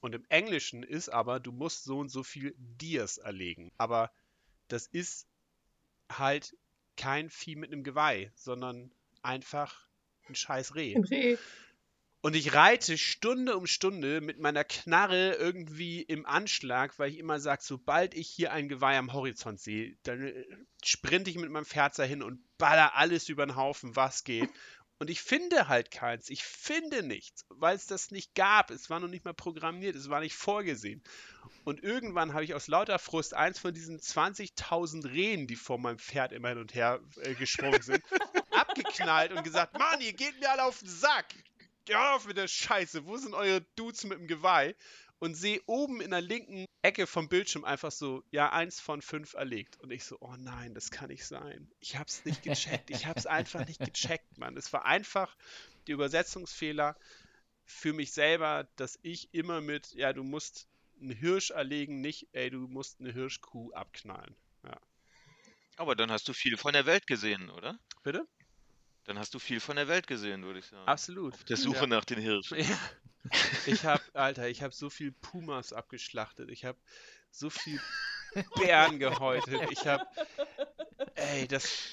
[0.00, 3.70] Und im Englischen ist aber, du musst so und so viel Dias erlegen.
[3.76, 4.10] Aber
[4.68, 5.28] das ist
[6.10, 6.56] halt
[6.96, 8.92] kein Vieh mit einem Geweih, sondern
[9.22, 9.88] einfach
[10.28, 10.96] ein scheiß Reh.
[10.96, 11.36] Ein Reh.
[12.22, 17.40] Und ich reite Stunde um Stunde mit meiner Knarre irgendwie im Anschlag, weil ich immer
[17.40, 20.44] sage, sobald ich hier ein Geweih am Horizont sehe, dann äh,
[20.84, 24.50] sprinte ich mit meinem Pferd dahin und baller alles über den Haufen, was geht.
[24.98, 26.28] Und ich finde halt keins.
[26.28, 28.70] Ich finde nichts, weil es das nicht gab.
[28.70, 31.02] Es war noch nicht mal programmiert, es war nicht vorgesehen.
[31.64, 35.98] Und irgendwann habe ich aus lauter Frust eins von diesen 20.000 Rehen, die vor meinem
[35.98, 38.04] Pferd immer hin und her äh, gesprungen sind,
[38.50, 41.34] abgeknallt und gesagt, Mann, ihr geht mir alle auf den Sack.
[41.90, 43.04] Ja, auf mit der Scheiße.
[43.04, 44.76] Wo sind eure Dudes mit dem Geweih?
[45.18, 49.34] Und sehe oben in der linken Ecke vom Bildschirm einfach so, ja, eins von fünf
[49.34, 49.76] erlegt.
[49.80, 51.68] Und ich so, oh nein, das kann nicht sein.
[51.80, 52.90] Ich hab's nicht gecheckt.
[52.90, 54.56] Ich hab's einfach nicht gecheckt, Mann.
[54.56, 55.36] Es war einfach
[55.88, 56.96] die Übersetzungsfehler
[57.64, 60.68] für mich selber, dass ich immer mit, ja, du musst
[61.00, 64.36] einen Hirsch erlegen, nicht, ey, du musst eine Hirschkuh abknallen.
[64.62, 64.80] Ja.
[65.76, 67.80] Aber dann hast du viel von der Welt gesehen, oder?
[68.04, 68.28] Bitte?
[69.10, 70.86] Dann hast du viel von der Welt gesehen, würde ich sagen.
[70.86, 71.34] Absolut.
[71.34, 71.86] Auf der Suche Ja.
[71.88, 72.58] nach den Hirschen.
[72.60, 72.78] Ja.
[73.66, 76.48] Ich habe, Alter, ich habe so viel Pumas abgeschlachtet.
[76.48, 76.78] Ich habe
[77.32, 77.80] so viel
[78.54, 79.60] Bären gehäutet.
[79.72, 80.06] Ich habe,
[81.16, 81.90] ey, das.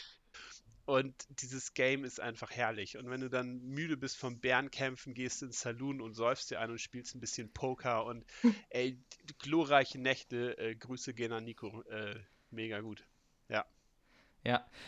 [0.86, 2.98] Und dieses Game ist einfach herrlich.
[2.98, 6.70] Und wenn du dann müde bist vom Bärenkämpfen, gehst ins Saloon und säufst dir ein
[6.70, 8.24] und spielst ein bisschen Poker und
[8.70, 10.56] ey, die glorreiche Nächte.
[10.60, 11.82] Äh, Grüße gehen an Nico.
[11.90, 12.20] Äh,
[12.52, 13.08] mega gut.
[13.50, 13.66] Ja,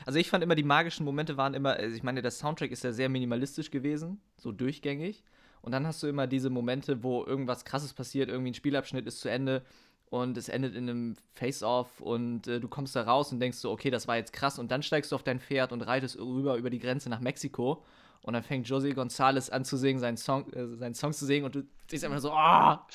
[0.06, 2.84] also ich fand immer, die magischen Momente waren immer, also ich meine, der Soundtrack ist
[2.84, 5.24] ja sehr minimalistisch gewesen, so durchgängig.
[5.62, 9.20] Und dann hast du immer diese Momente, wo irgendwas krasses passiert, irgendwie ein Spielabschnitt ist
[9.20, 9.64] zu Ende
[10.10, 13.72] und es endet in einem Face-Off und äh, du kommst da raus und denkst so,
[13.72, 14.58] okay, das war jetzt krass.
[14.58, 17.84] Und dann steigst du auf dein Pferd und reitest rüber über die Grenze nach Mexiko.
[18.22, 21.46] Und dann fängt José González an zu singen, seinen Song, äh, seinen Song zu singen
[21.46, 22.88] und du siehst einfach so, ah!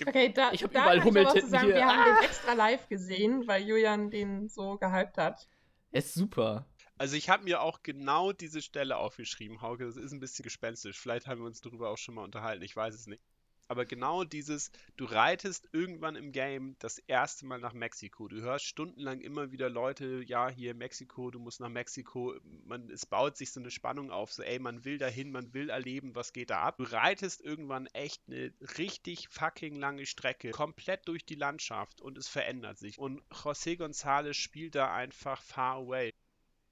[0.00, 1.76] Okay, da, Ich hab da überall Hummeltitten zu sagen, hier.
[1.76, 5.46] wir haben den extra live gesehen, weil Julian den so gehypt hat.
[5.90, 6.66] Ist super.
[6.98, 9.84] Also ich habe mir auch genau diese Stelle aufgeschrieben, Hauke.
[9.84, 10.98] Das ist ein bisschen gespenstisch.
[10.98, 12.62] Vielleicht haben wir uns darüber auch schon mal unterhalten.
[12.62, 13.22] Ich weiß es nicht.
[13.68, 18.28] Aber genau dieses, du reitest irgendwann im Game das erste Mal nach Mexiko.
[18.28, 22.34] Du hörst stundenlang immer wieder Leute, ja, hier Mexiko, du musst nach Mexiko.
[22.64, 25.70] Man, es baut sich so eine Spannung auf, so, ey, man will dahin, man will
[25.70, 26.76] erleben, was geht da ab.
[26.78, 32.28] Du reitest irgendwann echt eine richtig fucking lange Strecke, komplett durch die Landschaft und es
[32.28, 32.98] verändert sich.
[32.98, 36.12] Und José González spielt da einfach far away.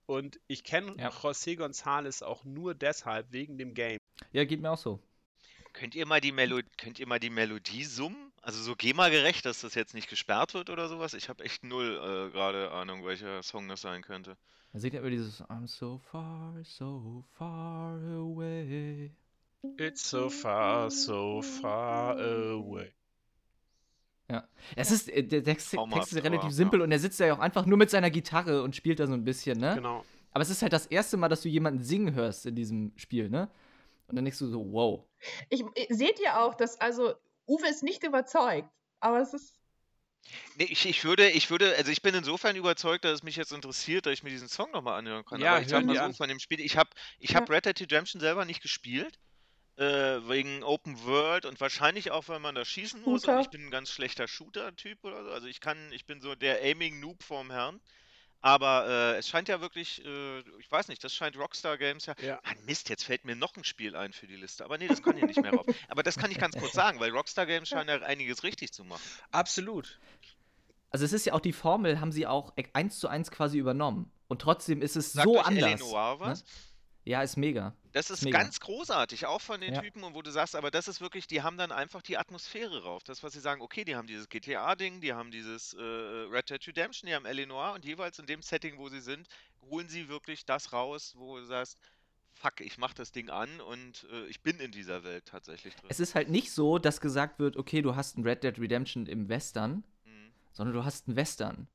[0.06, 1.08] Und ich kenne Ja.
[1.08, 3.98] José González auch nur deshalb, wegen dem Game.
[4.32, 5.00] Ja, geht mir auch so.
[5.74, 8.32] Könnt ihr mal die Melo könnt ihr mal die Melodie summen?
[8.40, 11.14] Also so GEMA-gerecht, dass das jetzt nicht gesperrt wird oder sowas?
[11.14, 14.36] Ich habe echt null äh, gerade Ahnung, welcher Song das sein könnte.
[14.72, 19.10] Er singt ja immer dieses I'm so far, so far away.
[19.78, 22.92] It's so far, so far away.
[24.30, 24.46] Ja.
[24.76, 27.34] Es ist, äh, der Text, Traumhaft, Text ist relativ aber, simpel und er sitzt ja
[27.34, 29.74] auch einfach nur mit seiner Gitarre und spielt da so ein bisschen, ne?
[29.74, 30.04] Genau.
[30.30, 33.28] Aber es ist halt das erste Mal, dass du jemanden singen hörst in diesem Spiel,
[33.28, 33.50] ne?
[34.06, 35.06] Und dann denkst du so, wow.
[35.48, 37.14] Ich, seht ihr auch, dass also
[37.46, 38.68] Uwe ist nicht überzeugt,
[39.00, 39.54] aber es ist
[40.56, 43.52] Nee, ich, ich würde, ich würde, also ich bin insofern überzeugt, dass es mich jetzt
[43.52, 45.40] interessiert, dass ich mir diesen Song nochmal anhören kann.
[45.40, 46.14] Ja, Aber ich sag mal so, an.
[46.14, 47.36] von dem Spiel, ich habe ich Ja.
[47.36, 49.18] hab Red Dead Redemption selber nicht gespielt.
[49.76, 53.24] Äh, wegen Open World und wahrscheinlich auch, weil man da schießen muss.
[53.24, 53.40] Und Shooter.
[53.40, 55.30] ich bin ein ganz schlechter Shooter-Typ oder so.
[55.30, 57.80] Also ich kann, ich bin so der Aiming-Noob vorm Herrn.
[58.44, 62.14] Aber äh, es scheint ja wirklich, äh, ich weiß nicht, das scheint Rockstar Games ja.
[62.20, 62.38] Ja.
[62.44, 64.66] Mann, Mist, jetzt fällt mir noch ein Spiel ein für die Liste.
[64.66, 65.64] Aber nee, das kann hier nicht mehr rauf.
[65.88, 68.84] Aber das kann ich ganz kurz sagen, weil Rockstar Games scheinen ja einiges richtig zu
[68.84, 69.00] machen.
[69.30, 69.98] Absolut.
[70.90, 74.12] Also es ist ja auch die Formel, haben sie auch eins zu eins quasi übernommen.
[74.28, 75.80] Und trotzdem ist es Sagt so euch anders.
[75.80, 76.42] Noire was?
[76.42, 76.48] Ne?
[77.06, 77.74] Ja, ist mega.
[77.92, 78.38] Das ist mega.
[78.38, 79.80] ganz großartig, auch von den Ja.
[79.82, 82.82] Typen, und wo du sagst, aber das ist wirklich, die haben dann einfach die Atmosphäre
[82.82, 83.04] rauf.
[83.04, 86.66] Das, was sie sagen, okay, die haben dieses GTA-Ding, die haben dieses äh, Red Dead
[86.66, 87.24] Redemption, die haben.
[87.46, 89.28] Noire und jeweils in dem Setting, wo sie sind,
[89.68, 91.78] holen sie wirklich das raus, wo du sagst,
[92.32, 95.86] fuck, ich mach das Ding an und äh, ich bin in dieser Welt tatsächlich drin.
[95.90, 99.06] Es ist halt nicht so, dass gesagt wird, okay, du hast ein Red Dead Redemption
[99.06, 100.32] im Western, Mhm.
[100.52, 101.68] sondern du hast ein Western.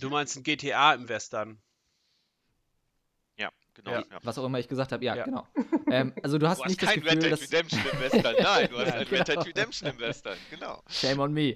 [0.00, 1.60] Du meinst ein GTA im Western.
[3.74, 3.90] Genau.
[3.92, 4.04] Ja.
[4.22, 5.24] Was auch immer ich gesagt habe, ja, Ja.
[5.24, 5.46] genau.
[5.90, 8.00] ähm, also du hast Du hast nicht das kein Red Gefühl, Dead dass Redemption im
[8.00, 8.34] Western.
[8.42, 9.40] Nein, du hast Ja, ein Red Dead genau.
[9.42, 10.36] Redemption im Western.
[10.50, 10.82] Genau.
[10.88, 11.54] Shame on me.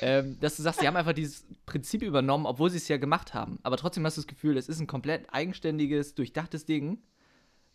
[0.00, 3.32] ähm, dass du sagst, sie haben einfach dieses Prinzip übernommen, obwohl sie es ja gemacht
[3.34, 3.58] haben.
[3.62, 7.02] Aber trotzdem hast du das Gefühl, es ist ein komplett eigenständiges, durchdachtes Ding.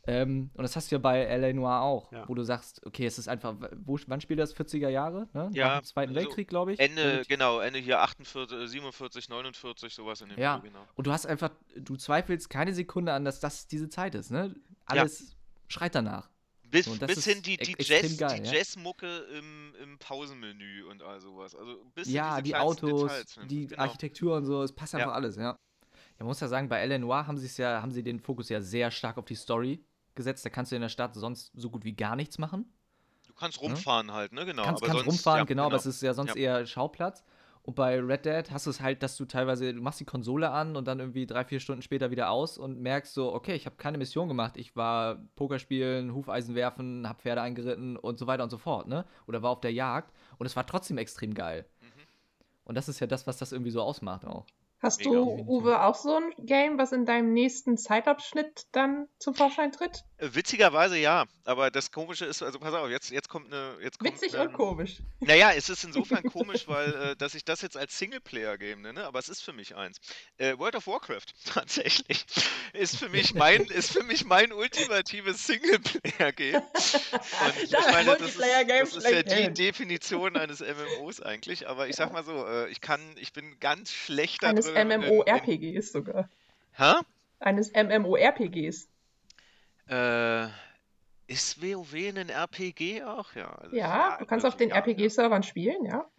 [0.10, 1.54] Ähm, und das hast du ja bei L.A.
[1.54, 2.28] Noir auch, Ja.
[2.28, 4.56] wo du sagst, okay, es ist einfach, wo, wann spielt das?
[4.56, 5.28] 40er Jahre?
[5.34, 5.50] Ne?
[5.54, 6.80] Ja, Nach dem Zweiten so Weltkrieg, glaube ich.
[6.80, 10.58] Ende, Relativ- genau, Ende hier 48, 47, 49, sowas in dem Ja.
[10.60, 10.86] Dreh, genau.
[10.95, 14.56] Und du hast einfach, du zweifelst keine Sekunde an, dass das diese Zeit ist, ne?
[14.86, 15.36] Alles
[15.67, 16.30] schreit danach.
[16.63, 18.54] Bis, So, bis hin die, die, Jazz, geil, die ja.
[18.54, 21.56] Jazzmucke im, im Pausenmenü und all sowas.
[21.56, 23.48] Also bis Ja, diese die Autos, Details, ne?
[23.48, 23.82] die genau.
[23.82, 25.00] Architektur und so, es passt Ja.
[25.00, 25.43] einfach alles, ja.
[25.43, 25.56] Ja,
[26.19, 26.98] man muss ja sagen, bei L.A.
[27.00, 29.84] Noir haben sie es ja, haben sie den Fokus ja sehr stark auf die Story
[30.19, 30.45] gesetzt.
[30.45, 32.65] Da kannst du in der Stadt sonst so gut wie gar nichts machen.
[33.25, 34.45] Du kannst rumfahren halt, ne?
[34.45, 34.63] Genau.
[34.63, 36.41] kannst kannst sonst, rumfahren, ja, genau, aber es ist ja sonst Ja.
[36.41, 37.23] eher Schauplatz.
[37.62, 40.49] Und bei Red Dead hast du es halt, dass du teilweise, du machst die Konsole
[40.49, 43.65] an und dann irgendwie drei, vier Stunden später wieder aus und merkst so, okay, ich
[43.65, 44.58] habe keine Mission gemacht.
[44.58, 49.05] Ich war Pokerspielen, Hufeisen werfen, hab Pferde eingeritten und so weiter und so fort, ne?
[49.27, 51.65] Oder war auf der Jagd und es war trotzdem extrem geil.
[51.82, 52.01] Mhm.
[52.65, 54.45] Und das ist ja das, was das irgendwie so ausmacht auch.
[54.81, 55.11] Hast Mega.
[55.11, 55.45] du.
[55.47, 60.05] Uwe, auch so ein Game, was in deinem nächsten Zeitabschnitt dann zum Vorschein tritt?
[60.17, 63.77] Äh, Witzigerweise ja, aber das Komische ist, also pass auf, jetzt, jetzt kommt eine.
[63.81, 64.99] Jetzt kommt Witzig eine, und komisch.
[65.19, 69.19] Naja, es ist insofern komisch, weil, äh, dass ich das jetzt als Singleplayer-Game nenne, aber
[69.19, 69.99] es ist für mich eins.
[70.37, 72.25] Äh, World of Warcraft, tatsächlich,
[72.73, 76.55] ist für mich mein, ist für mich mein ultimatives Singleplayer-Game.
[76.55, 79.53] Und ich Das meine, das ist, das ist ja die.
[79.53, 83.91] Definition eines MMOs eigentlich, aber ich sag mal so, äh, ich kann, ich bin ganz
[83.91, 84.68] schlecht da Eines drin.
[84.75, 86.29] In- in- MMORPGs sogar.
[86.73, 86.93] Hä?
[87.39, 88.89] Eines MMORPGs.
[89.88, 90.47] Äh,
[91.27, 93.34] ist WoW ein RPG auch?
[93.36, 93.51] Ja.
[93.55, 94.75] also Ja, du kannst auf den ja.
[94.75, 96.10] RPG-Servern spielen, ja.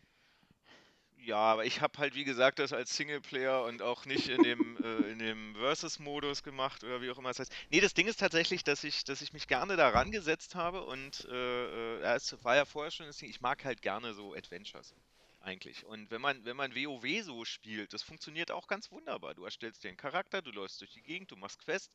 [1.23, 4.79] Ja, aber ich habe halt, wie gesagt, das als Singleplayer und auch nicht in dem,
[4.83, 7.53] äh, in dem Versus-Modus gemacht oder wie auch immer das heißt.
[7.71, 11.27] Nee, das Ding ist tatsächlich, dass ich, dass ich mich gerne da rangesetzt habe und
[11.31, 14.95] äh, äh, es war ja vorher schon das Ding, ich mag halt gerne so Adventures.
[15.41, 15.85] Eigentlich.
[15.87, 19.35] Und wenn man, wenn man WoW so spielt, das funktioniert auch ganz wunderbar.
[19.35, 21.91] Du erstellst dir einen Charakter, du läufst durch die Gegend, du machst Quests.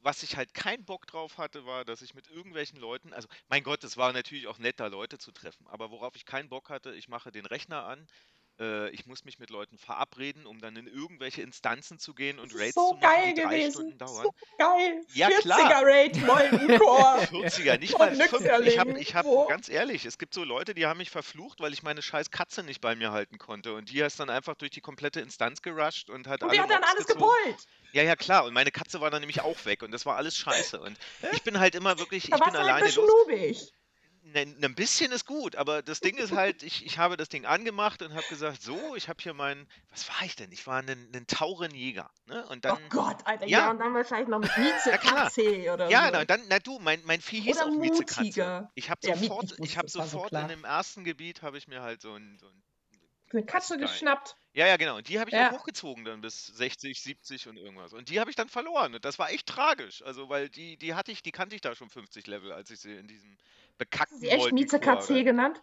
[0.00, 3.64] Was ich halt keinen Bock drauf hatte, war, dass ich mit irgendwelchen Leuten, also mein
[3.64, 6.70] Gott, es war natürlich auch nett, da Leute zu treffen, aber worauf ich keinen Bock
[6.70, 8.06] hatte, ich mache den Rechner an,
[8.60, 12.54] äh, ich muss mich mit Leuten verabreden, um dann in irgendwelche Instanzen zu gehen und
[12.54, 13.72] Raids so zu machen, geil die drei gewesen.
[13.72, 14.22] Stunden dauern.
[14.24, 15.02] So geil.
[15.14, 15.82] Ja, 40er klar.
[15.84, 17.20] Raid, Core.
[17.30, 18.66] 40er, nicht mal 5.
[18.66, 21.72] Ich habe, ich hab, ganz ehrlich, es gibt so Leute, die haben mich verflucht, weil
[21.72, 23.74] ich meine scheiß Katze nicht bei mir halten konnte.
[23.74, 26.62] Und die ist dann einfach durch die komplette Instanz gerusht und hat Und alle die
[26.62, 27.24] hat dann Mobs alles gezogen.
[27.44, 27.66] gepollt.
[27.92, 28.44] Ja, ja, klar.
[28.44, 30.78] Und meine Katze war dann nämlich auch weg und das war alles scheiße.
[30.80, 30.98] Und
[31.32, 33.26] ich bin halt immer wirklich, ich Da bin warst du halt ein alleine bisschen los.
[33.28, 33.72] noobig.
[34.34, 38.02] Ein bisschen ist gut, aber das Ding ist halt, ich, ich habe das Ding angemacht
[38.02, 40.52] und habe gesagt, so, ich habe hier meinen, was war ich denn?
[40.52, 42.10] Ich war ein, ein Taurenjäger.
[42.26, 42.46] Ne?
[42.48, 43.46] Und dann, oh Gott, Alter.
[43.46, 43.58] Ja.
[43.60, 45.30] Ja, und dann wahrscheinlich noch mit Mieze, Ja, klar.
[45.30, 46.10] Katze oder ja, so.
[46.12, 48.68] na, dann, na du, mein, mein Vieh hieß Oder auch Miezekatze.
[48.74, 50.42] Ich habe Ja, sofort, ich ich so sofort klar.
[50.42, 52.62] in dem ersten Gebiet habe ich mir halt so ein, so ein
[53.32, 54.36] Eine Katze geschnappt.
[54.54, 54.96] Ja, ja, genau.
[54.96, 55.50] Und die habe ich Ja.
[55.50, 57.92] auch hochgezogen dann bis 60, 70 und irgendwas.
[57.92, 58.94] Und die habe ich dann verloren.
[58.94, 60.02] Und das war echt tragisch.
[60.02, 62.80] Also, weil die, die hatte ich, die kannte ich da schon 50 Level, als ich
[62.80, 63.36] sie in diesem
[63.78, 65.62] bekackten Sie echt Mieze rein- genannt?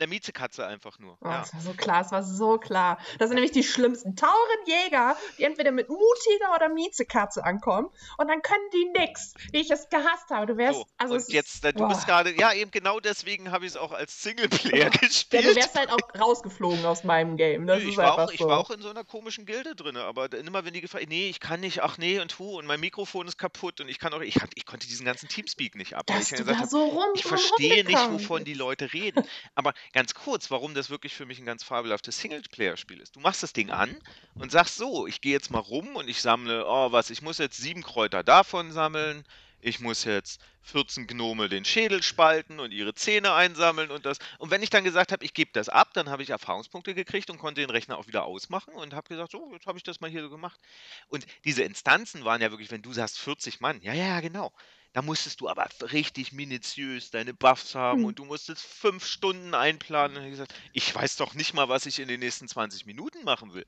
[0.00, 1.16] Eine Miezekatze einfach nur.
[1.20, 1.38] Oh, ja.
[1.40, 2.98] das war so klar, es war so klar.
[3.18, 8.42] Das sind nämlich die schlimmsten Taurenjäger, die entweder mit mutiger oder Miezekatze ankommen und dann
[8.42, 10.46] können die nix, wie ich es gehasst habe.
[10.46, 11.88] Du wärst, So, also und ist- jetzt, äh, du boah.
[11.88, 15.44] bist gerade, ja, eben genau deswegen habe ich es auch als Singleplayer Ja, gespielt.
[15.44, 17.66] du wärst halt auch rausgeflogen aus meinem Game.
[17.66, 18.48] Das ist ich, war auch, ich so.
[18.48, 21.40] war auch in so einer komischen Gilde drin, aber immer wenn die gefragt, nee, ich
[21.40, 24.20] kann nicht, ach nee und tu und mein Mikrofon ist kaputt und ich kann auch,
[24.20, 27.04] ich, ich konnte diesen ganzen Teamspeak nicht ab, dass ich du gesagt da so rum
[27.14, 29.24] ich verstehe nicht, wovon die Leute reden.
[29.54, 33.16] Aber ganz kurz, warum das wirklich für mich ein ganz fabelhaftes Singleplayer-Spiel ist.
[33.16, 33.96] Du machst das Ding an
[34.34, 37.38] und sagst so, ich gehe jetzt mal rum und ich sammle, oh was, ich muss
[37.38, 39.24] jetzt sieben Kräuter davon sammeln,
[39.60, 44.18] ich muss jetzt 14 Gnome den Schädel spalten und ihre Zähne einsammeln und das.
[44.38, 47.30] Und wenn ich dann gesagt habe, ich gebe das ab, dann habe ich Erfahrungspunkte gekriegt
[47.30, 50.00] und konnte den Rechner auch wieder ausmachen und habe gesagt, so, jetzt habe ich das
[50.00, 50.60] mal hier so gemacht.
[51.08, 54.52] Und diese Instanzen waren ja wirklich, wenn du sagst 40 Mann, ja, ja, genau.
[54.94, 58.04] Da musstest du aber richtig minutiös deine Buffs haben Hm.
[58.06, 60.16] und du musstest fünf Stunden einplanen.
[60.16, 63.24] Und ich gesagt, ich weiß doch nicht mal, was ich in den nächsten 20 Minuten
[63.24, 63.66] machen will.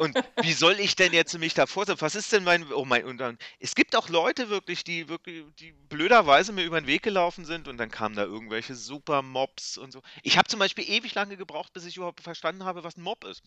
[0.00, 2.00] Und wie soll ich denn jetzt mich da vorsetzen?
[2.00, 2.72] Was ist denn mein.
[2.72, 3.04] Oh mein.
[3.04, 3.36] Und dann.
[3.60, 7.68] Es gibt auch Leute wirklich, die wirklich, die blöderweise mir über den Weg gelaufen sind
[7.68, 10.00] und dann kamen da irgendwelche super Mobs und so.
[10.22, 13.24] Ich habe zum Beispiel ewig lange gebraucht, bis ich überhaupt verstanden habe, was ein Mob
[13.24, 13.42] ist.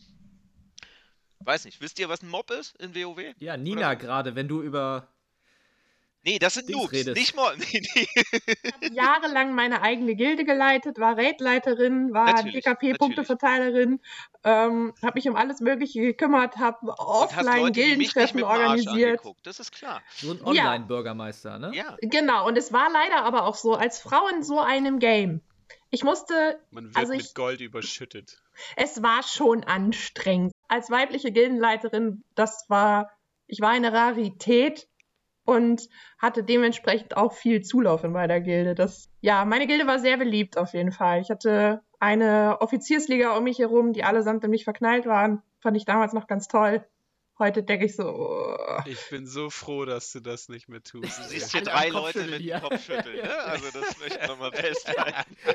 [1.40, 3.34] Weiß nicht, wisst ihr, was ein Mob ist in WoW?
[3.40, 5.08] Ja, Nina gerade, wenn du über.
[6.26, 7.16] Nee, das sind Dings Noobs, redest.
[7.18, 7.54] nicht Mob.
[7.72, 8.08] Nee, nee.
[8.52, 14.00] Ich habe jahrelang meine eigene Gilde geleitet, war Raidleiterin, war DKP-Punkteverteilerin,
[14.44, 18.14] ähm, habe mich um alles Mögliche gekümmert, habe Und hast offline Leute wie mich nicht
[18.16, 19.10] Gildentreffen mit dem Arsch organisiert.
[19.20, 19.46] angeguckt.
[19.48, 20.02] Das ist klar.
[20.16, 20.46] So ein Ja.
[20.46, 21.72] Online-Bürgermeister, ne?
[21.76, 21.96] Ja.
[22.02, 25.42] Genau, und es war leider aber auch so, als Frau in so einem Game.
[25.92, 28.42] Ich musste, Man wird Also mit ich- Gold überschüttet.
[28.76, 30.52] es war schon anstrengend.
[30.68, 33.12] Als weibliche Gildenleiterin, das war,
[33.48, 34.88] ich war eine Rarität
[35.46, 38.76] und hatte dementsprechend auch viel Zulauf in meiner Gilde.
[38.76, 41.22] Das, ja, meine Gilde war sehr beliebt auf jeden Fall.
[41.22, 45.42] Ich hatte eine Offiziersliga um mich herum, die allesamt in mich verknallt waren.
[45.62, 46.84] Fand ich damals noch ganz toll.
[47.38, 48.80] Heute denke ich so, oh.
[48.86, 51.20] Ich bin so froh, dass du das nicht mehr tust.
[51.20, 52.62] Du siehst hier drei Leute mit dem.
[52.62, 53.18] Kopfschütteln.
[53.18, 53.38] Ne?
[53.44, 55.36] Also das möchte ich nochmal festhalten.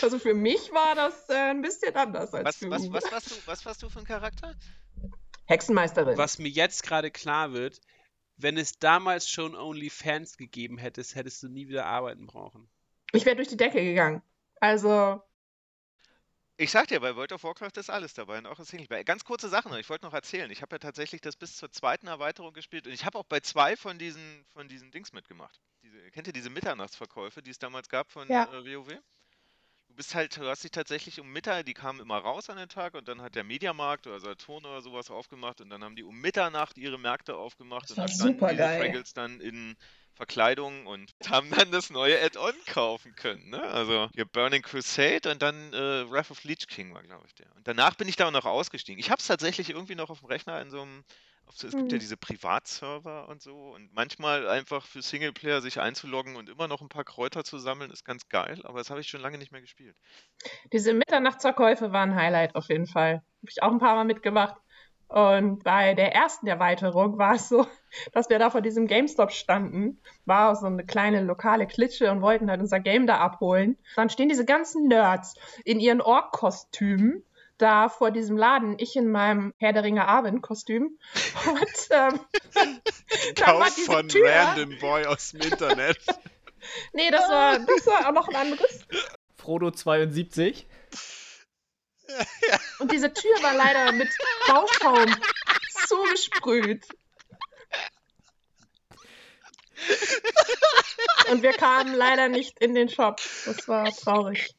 [0.00, 2.92] Also für mich war das äh, ein bisschen anders als Was, für was, Uwe.
[2.92, 4.54] was, warst du, was warst du für ein Charakter?
[5.52, 6.16] Hexenmeisterin.
[6.18, 7.80] Was mir jetzt gerade klar wird,
[8.36, 12.68] wenn es damals schon OnlyFans gegeben hättest, hättest du nie wieder arbeiten brauchen.
[13.12, 14.22] Ich wäre durch die Decke gegangen.
[14.60, 15.22] Also,
[16.56, 19.04] Ich sag dir, bei World of Warcraft ist alles dabei und auch das Singleplayer.
[19.04, 20.50] Ganz kurze Sachen ich wollte noch erzählen.
[20.50, 23.40] Ich habe ja tatsächlich das bis zur zweiten Erweiterung gespielt und ich habe auch bei
[23.40, 25.60] zwei von diesen, von diesen Dings mitgemacht.
[25.82, 28.44] Diese, kennt ihr diese Mitternachtsverkäufe, die es damals gab von Ja.
[28.44, 28.92] äh, WoW?
[29.92, 32.70] Du bist halt, du hast dich tatsächlich um Mittag, die kamen immer raus an den
[32.70, 36.02] Tag und dann hat der Mediamarkt oder Saturn oder sowas aufgemacht und dann haben die
[36.02, 38.80] um Mitternacht ihre Märkte aufgemacht Das und da war standen diese supergeil.
[38.80, 39.76] Fraggles dann in
[40.14, 43.50] Verkleidung und haben dann das neue Add-on kaufen können.
[43.50, 43.60] Ne?
[43.60, 47.54] Also hier Burning Crusade und dann äh, Wrath of Leech King war, glaube ich, der.
[47.54, 48.98] Und danach bin ich da auch noch ausgestiegen.
[48.98, 51.04] Ich habe es tatsächlich irgendwie noch auf dem Rechner in so einem.
[51.50, 51.98] So, es gibt ja Mhm.
[51.98, 56.88] diese Privatserver und so und manchmal einfach für Singleplayer sich einzuloggen und immer noch ein
[56.88, 59.60] paar Kräuter zu sammeln, ist ganz geil, aber das habe ich schon lange nicht mehr
[59.60, 59.96] gespielt.
[60.72, 63.14] diese Mitternachtsverkäufe waren ein Highlight auf jeden Fall.
[63.16, 64.56] Habe ich auch ein paar Mal mitgemacht.
[65.08, 67.66] Und bei der ersten Erweiterung war es so,
[68.12, 72.50] dass wir da vor diesem GameStop standen, war so eine kleine lokale Klitsche und wollten
[72.50, 73.78] halt unser Game da abholen.
[73.94, 77.22] Dann stehen diese ganzen Nerds in ihren Ork-Kostümen
[77.62, 80.98] da vor diesem Laden, ich in meinem Herr der Ringe Abend-Kostüm.
[81.46, 82.20] Und ähm,
[83.36, 85.98] Kauf diese von Tür, Random Boy aus dem Internet.
[86.92, 88.80] nee, das war, das war auch noch ein anderes.
[89.36, 90.66] Frodo 72.
[92.80, 94.10] Und diese Tür war leider mit
[94.46, 95.14] Bauschaum
[95.86, 96.84] zugesprüht.
[101.30, 103.20] Und wir kamen leider nicht in den Shop.
[103.46, 104.54] Das war traurig.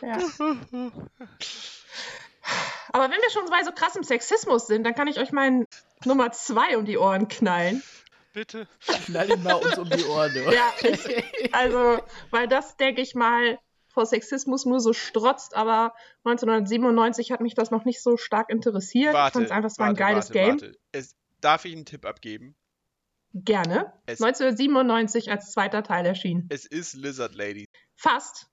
[0.00, 0.18] Ja.
[2.92, 5.66] Aber wenn wir schon bei so krassem Sexismus sind, dann kann ich euch meinen
[6.04, 7.82] Nummer zwei um die Ohren knallen.
[8.34, 8.68] Bitte.
[9.06, 10.32] Knall ihn mal uns um die Ohren.
[10.34, 10.40] du.
[10.52, 17.30] Ja, ich, also, weil das, denke ich mal, vor Sexismus nur so strotzt, aber 1997
[17.30, 19.12] hat mich das noch nicht so stark interessiert.
[19.12, 20.60] ich Warte, fand es einfach, es war ein warte, geiles warte, Game.
[20.60, 20.78] warte.
[20.92, 22.56] Es, darf ich einen Tipp abgeben?
[23.34, 23.92] Gerne.
[24.06, 26.46] Es- 1997 als zweiter Teil erschien.
[26.50, 27.66] Es ist Lizard Lady.
[27.96, 28.48] Fast.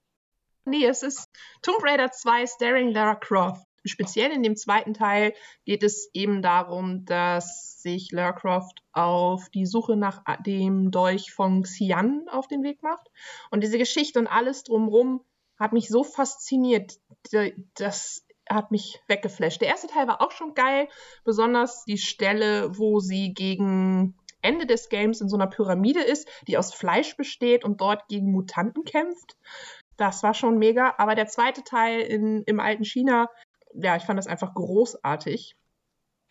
[0.66, 1.30] Nee, es ist
[1.62, 3.66] Tomb Raider 2 Staring Lara Croft.
[3.84, 5.34] Speziell in dem zweiten Teil
[5.66, 11.64] geht es eben darum, dass sich Lara Croft auf die Suche nach dem Dolch von
[11.64, 13.08] Xian auf den Weg macht.
[13.50, 15.24] Und diese Geschichte und alles drumherum
[15.58, 17.00] hat mich so fasziniert.
[17.32, 19.62] D- Das hat mich weggeflasht.
[19.62, 20.88] Der erste Teil war auch schon geil,
[21.24, 26.58] besonders die Stelle, wo sie gegen Ende des Games in so einer Pyramide ist, die
[26.58, 29.38] aus Fleisch besteht und dort gegen Mutanten kämpft.
[29.98, 30.96] Das war schon mega.
[30.98, 33.30] Aber der zweite Teil in, im alten China,
[33.74, 35.56] ja, ich fand das einfach großartig.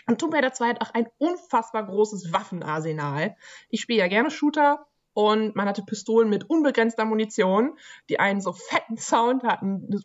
[0.07, 3.37] Und Tomb Raider 2 hat auch ein unfassbar großes Waffenarsenal.
[3.69, 8.53] Ich spiele ja gerne Shooter und man hatte Pistolen mit unbegrenzter Munition, die einen so
[8.53, 10.01] fetten Sound hatten, eine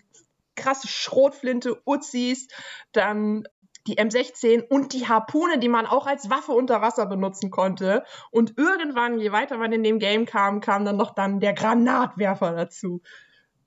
[0.56, 2.48] krasse Schrotflinte, Uzis,
[2.92, 3.48] dann
[3.88, 8.04] die M16 und die Harpune, die man auch als Waffe unter Wasser benutzen konnte.
[8.32, 12.54] Und irgendwann, je weiter man in dem Game kam, kam dann noch dann der Granatwerfer
[12.54, 13.02] dazu.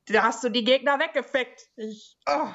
[0.07, 1.69] Da hast du die Gegner weggefeckt.
[1.77, 2.49] Ich, oh,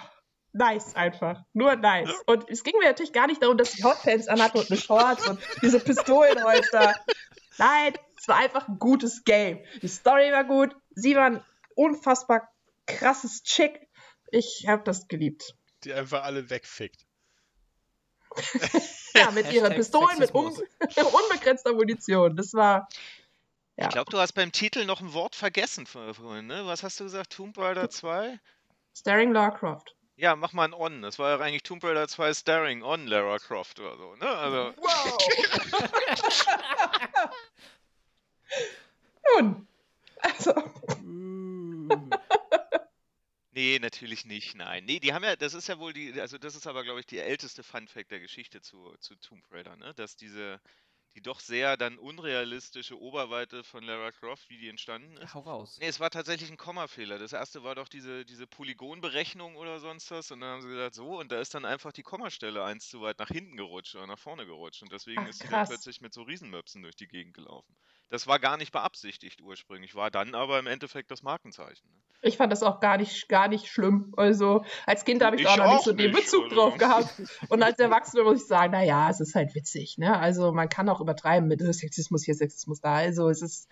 [0.52, 1.44] nice einfach.
[1.54, 2.10] Nur nice.
[2.26, 5.28] Und es ging mir natürlich gar nicht darum, dass ich Hotpants anhatte und eine Shorts
[5.28, 6.96] und diese Pistolenholster.
[7.58, 9.60] Nein, es war einfach ein gutes Game.
[9.82, 10.76] Die Story war gut.
[10.96, 12.50] Sie war ein unfassbar
[12.88, 13.88] krasses Chick.
[14.32, 15.56] Ich habe das geliebt.
[15.84, 17.03] Die einfach alle wegfickt.
[19.16, 20.48] ja, mit ihren Pistolen mit un
[20.96, 22.36] unbegrenzter Munition.
[22.36, 22.88] Das war.
[23.76, 23.86] Ja.
[23.86, 26.66] Ich glaube, du hast beim Titel noch ein Wort vergessen vor- vorhin, ne?
[26.66, 27.34] Was hast du gesagt?
[27.34, 28.40] Tomb Raider 2?
[28.96, 29.96] Staring Lara Croft.
[30.16, 31.02] Ja, mach mal ein On.
[31.02, 34.28] Das war ja eigentlich Tomb Raider 2 Staring on Lara Croft oder so, ne?
[34.28, 35.18] Also, Wow!
[39.40, 39.68] Nun.
[40.22, 40.54] Also,
[43.54, 44.86] nee, natürlich nicht, nein.
[44.86, 47.06] Nee, die haben ja, das ist ja wohl die, also das ist aber, glaube ich,
[47.06, 49.94] die älteste Fun Fact der Geschichte zu, zu Tomb Raider, ne?
[49.96, 50.62] Dass diese,
[51.16, 55.34] die doch sehr dann unrealistische Oberweite von Lara Croft, wie die entstanden ist.
[55.34, 55.82] Hau raus.
[55.82, 57.20] Nee, es war tatsächlich ein Kommafehler.
[57.20, 60.32] Das erste war doch diese, diese Polygonberechnung oder sonst was.
[60.32, 63.02] Und dann haben sie gesagt, so, und da ist dann einfach die Kommastelle eins zu
[63.02, 64.84] weit nach hinten gerutscht oder nach vorne gerutscht.
[64.84, 67.76] Und deswegen Ach, ist sie dann plötzlich mit so Riesenmöpsen durch die Gegend gelaufen.
[68.10, 71.90] Das war gar nicht beabsichtigt ursprünglich, war dann aber im Endeffekt das Markenzeichen.
[71.90, 72.04] ne?
[72.24, 74.14] ich fand das auch gar nicht, gar nicht schlimm.
[74.18, 76.56] Also, als Kind habe ich, Ich auch noch nicht so den Bezug also.
[76.56, 77.14] drauf gehabt.
[77.50, 79.98] Und als Erwachsene muss ich sagen, naja, es ist halt witzig.
[79.98, 80.18] Ne?
[80.18, 82.96] Also, man kann auch übertreiben mit äh, Sexismus hier, Sexismus da.
[82.96, 83.70] Also, es ist,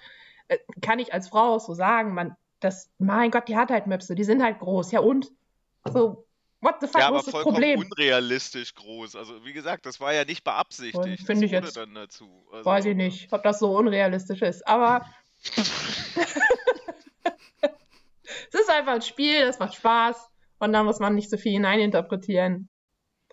[0.48, 3.88] äh, kann ich als Frau auch so sagen, man, das, mein Gott, die hat halt
[3.88, 4.92] Möpse, die sind halt groß.
[4.92, 5.32] Ja, und?
[5.86, 6.26] So,
[6.62, 7.80] what the fuck, Ja, aber vollkommen Problem?
[7.80, 9.16] unrealistisch groß.
[9.16, 11.26] Also wie gesagt, das war ja nicht beabsichtigt.
[11.26, 12.46] finde ich jetzt- dann dazu.
[12.52, 14.66] Also, Weiß ich nicht, ob das so unrealistisch ist.
[14.68, 15.06] Aber
[18.52, 20.30] es ist einfach ein Spiel, das macht Spaß.
[20.60, 22.70] Und da muss man nicht so viel hineininterpretieren.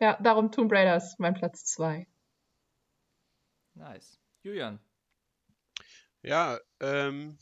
[0.01, 2.07] Ja, darum Tomb Raider ist mein Platz 2.
[3.75, 4.19] Nice.
[4.43, 4.81] Julian.
[6.23, 7.37] Ja, ähm.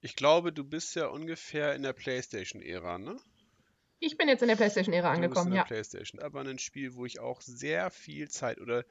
[0.00, 3.16] Ich glaube, du bist ja ungefähr in der PlayStation-Ära, ne?
[4.00, 5.64] Ich bin jetzt in der PlayStation-Ära bist in angekommen, der ja.
[5.64, 6.20] PlayStation.
[6.20, 8.84] Aber ein Spiel, wo ich auch sehr viel Zeit oder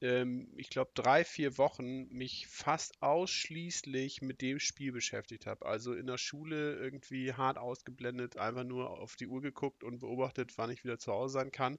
[0.00, 5.64] ähm, ich glaube drei, vier Wochen mich fast ausschließlich mit dem Spiel beschäftigt habe.
[5.66, 10.58] Also in der Schule irgendwie hart ausgeblendet, einfach nur auf die Uhr geguckt und beobachtet,
[10.58, 11.78] wann ich wieder zu Hause sein kann,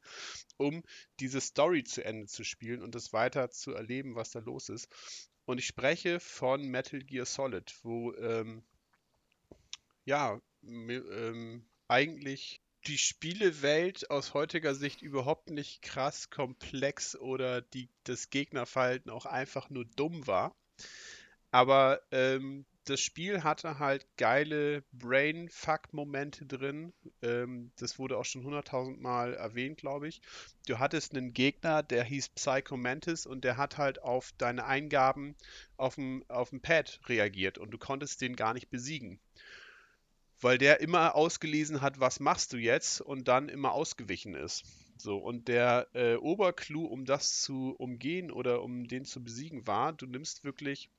[0.57, 0.83] um
[1.19, 4.87] diese Story zu Ende zu spielen und das weiter zu erleben, was da los ist.
[5.45, 8.63] Und ich spreche von Metal Gear Solid, wo ähm,
[10.05, 18.29] ja ähm, eigentlich die Spielewelt aus heutiger Sicht überhaupt nicht krass komplex oder die, das
[18.29, 20.55] Gegnerverhalten auch einfach nur dumm war.
[21.51, 26.93] Aber ähm, das Spiel hatte halt geile Brainfuck-Momente drin.
[27.23, 30.21] Ähm, das wurde auch schon hunderttausend Mal erwähnt, glaube ich.
[30.67, 35.35] Du hattest einen Gegner, der hieß Psycho Mantis und der hat halt auf deine Eingaben
[35.77, 39.19] auf dem, auf dem Pad reagiert und du konntest den gar nicht besiegen
[40.41, 44.63] weil der immer ausgelesen hat, was machst du jetzt und dann immer ausgewichen ist.
[44.97, 49.93] So, und der äh, Oberclou, um das zu umgehen oder um den zu besiegen, war,
[49.93, 50.89] du nimmst wirklich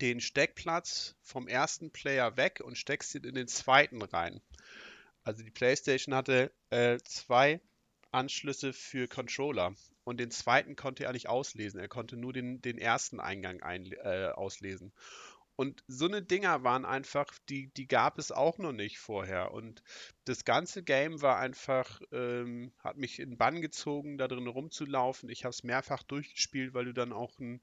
[0.00, 4.40] den Steckplatz vom ersten Player weg und steckst ihn in den zweiten rein.
[5.24, 7.60] Also die PlayStation hatte äh, zwei
[8.12, 9.74] Anschlüsse für Controller
[10.04, 11.80] und den zweiten konnte er nicht auslesen.
[11.80, 14.92] Er konnte nur den, den ersten Eingang ein, äh, auslesen.
[15.56, 19.52] Und so eine Dinger waren einfach, die, die gab es auch noch nicht vorher.
[19.52, 19.82] Und
[20.24, 25.28] das ganze Game war einfach, ähm, hat mich in Bann gezogen, da drin rumzulaufen.
[25.28, 27.60] Ich habe es mehrfach durchgespielt, weil du dann auch ein,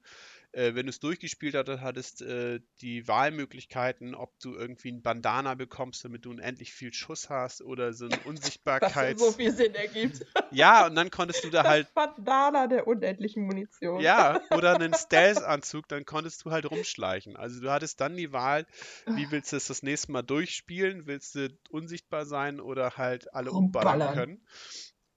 [0.52, 5.54] äh, wenn du es durchgespielt hattest, hattest äh, die Wahlmöglichkeiten, ob du irgendwie ein Bandana
[5.54, 9.20] bekommst, damit du unendlich viel Schuss hast oder so ein Was Unsichtbarkeits...
[9.20, 10.26] so viel Sinn ergibt.
[10.52, 14.00] Ja, und dann konntest du da halt Das Bandana der unendlichen Munition.
[14.00, 17.36] ja, oder einen Stealth-Anzug, dann konntest du halt rumschleichen.
[17.36, 18.66] Also du hattest dann die Wahl,
[19.06, 21.06] wie willst du es das nächste Mal durchspielen?
[21.06, 24.14] Willst du unsichtbar sein oder halt alle umballern Rumballern.
[24.14, 24.46] können?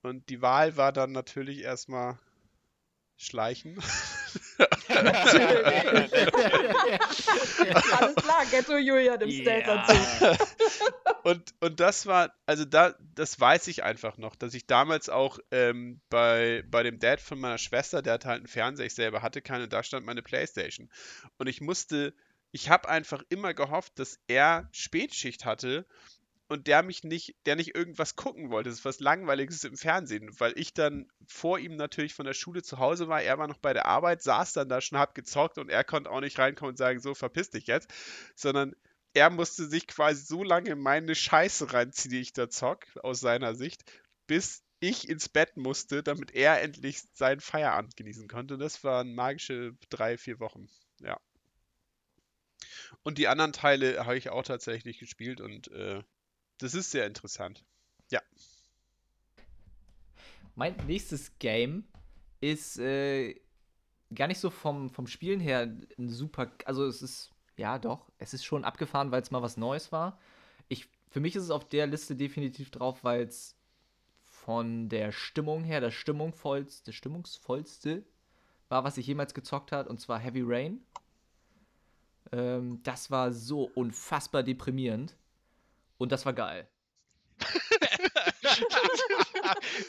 [0.04, 2.20] Und die Wahl war dann natürlich erstmal
[3.18, 3.80] schleichen.
[8.00, 10.22] Alles klar, Ghetto Julian im Stealth-Anzug.
[10.22, 10.38] Ja.
[11.24, 15.40] Und, und das war, also da, das weiß ich einfach noch, dass ich damals auch
[15.52, 19.22] ähm, bei, bei dem Dad von meiner Schwester, der hatte halt einen Fernseher, ich selber
[19.22, 20.90] hatte keinen, da stand meine Playstation.
[21.38, 22.14] Und ich musste,
[22.52, 25.86] ich habe einfach immer gehofft, dass er Spätschicht hatte
[26.54, 30.30] und der mich nicht, der nicht irgendwas gucken wollte, das ist was Langweiliges im Fernsehen,
[30.40, 33.58] weil ich dann vor ihm natürlich von der Schule zu Hause war, er war noch
[33.58, 36.72] bei der Arbeit, saß dann da schon, hab gezockt und er konnte auch nicht reinkommen
[36.72, 37.92] und sagen, so verpiss dich jetzt,
[38.36, 38.76] sondern
[39.14, 43.20] er musste sich quasi so lange in meine Scheiße reinziehen, die ich da zock, aus
[43.20, 43.84] seiner Sicht,
[44.28, 48.58] bis ich ins Bett musste, damit er endlich seinen Feierabend genießen konnte.
[48.58, 50.68] Das waren magische drei, vier Wochen.
[51.00, 51.20] Ja.
[53.04, 56.04] Und die anderen Teile habe ich auch tatsächlich gespielt und äh,
[56.64, 57.66] das ist sehr interessant.
[58.10, 58.22] Ja.
[60.56, 61.84] Mein nächstes Game
[62.40, 63.36] ist äh,
[64.16, 66.52] gar nicht so vom, vom Spielen her ein super.
[66.66, 67.32] Also, es ist.
[67.58, 68.10] Ja, doch.
[68.18, 70.20] Es ist schon abgefahren, weil es mal was Neues war.
[70.70, 73.56] Ich, für mich ist es auf der Liste definitiv drauf, weil es
[74.24, 78.04] von der Stimmung her das stimmungsvollste, stimmungsvollste
[78.70, 80.82] war, was ich jemals gezockt hat, und zwar Heavy Rain.
[82.32, 85.16] Ähm, das war so unfassbar deprimierend.
[85.98, 86.68] Und das war geil.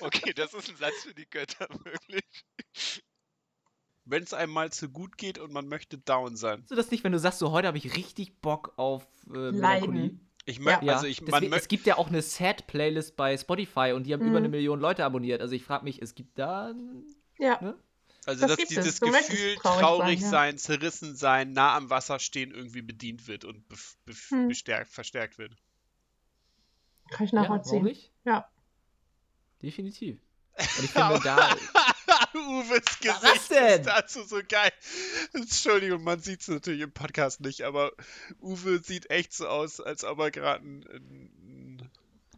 [0.01, 2.25] okay, das ist ein Satz für die Götter, wirklich.
[4.07, 6.61] Wenn es einem mal zu gut geht und man möchte down sein.
[6.63, 9.53] Hast du das nicht, wenn du sagst, so heute habe ich richtig Bock auf äh,
[9.53, 10.03] Melancholie?
[10.03, 10.21] Leiden.
[10.47, 10.81] Ich mö Ja.
[10.95, 14.13] also ich, man Deswegen, mö es gibt ja auch eine Sad-Playlist bei Spotify und die
[14.13, 14.29] haben Mhm.
[14.29, 15.41] über eine Million Leute abonniert.
[15.41, 16.75] Also ich frage mich, es gibt da.
[17.39, 17.59] Ja.
[17.63, 17.79] Ne?
[18.27, 20.29] also das dass gibt dieses möchtest Gefühl traurig traurig, sein, ja.
[20.31, 23.65] sein, zerrissen sein, nah am Wasser stehen irgendwie bedient wird und
[24.29, 24.49] Hm.
[24.49, 25.57] bestärkt, verstärkt wird.
[27.11, 27.85] Kann ich Ja, nachvollziehen.
[27.85, 28.13] nicht?
[28.25, 28.49] Ja.
[29.63, 30.19] Definitiv.
[30.59, 31.55] Und ich finde da.
[32.35, 33.81] Uwes Was Gesicht denn?
[33.81, 34.73] ist dazu so geil.
[35.33, 37.93] Entschuldigung, man sieht es natürlich im Podcast nicht, aber
[38.41, 41.74] Uwe sieht echt so aus, als ob er gerade einen, einen,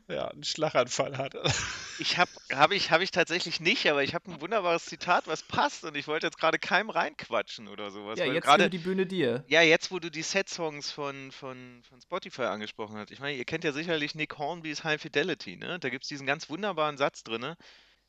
[0.08, 1.34] ja, einen Schlaganfall hat.
[1.98, 5.42] Ich habe hab ich, hab ich tatsächlich nicht, aber ich habe ein wunderbares Zitat, was
[5.42, 8.18] passt und ich wollte jetzt gerade keinem reinquatschen oder sowas.
[8.18, 9.44] Ja, jetzt gerade gerade die Bühne dir.
[9.48, 13.10] Ja, jetzt, wo du die Set-Songs von, von, von Spotify angesprochen hast.
[13.10, 15.78] Ich meine, ihr kennt ja sicherlich Nick Hornbys High Fidelity, ne?
[15.78, 17.54] Da gibt es diesen ganz wunderbaren Satz drin,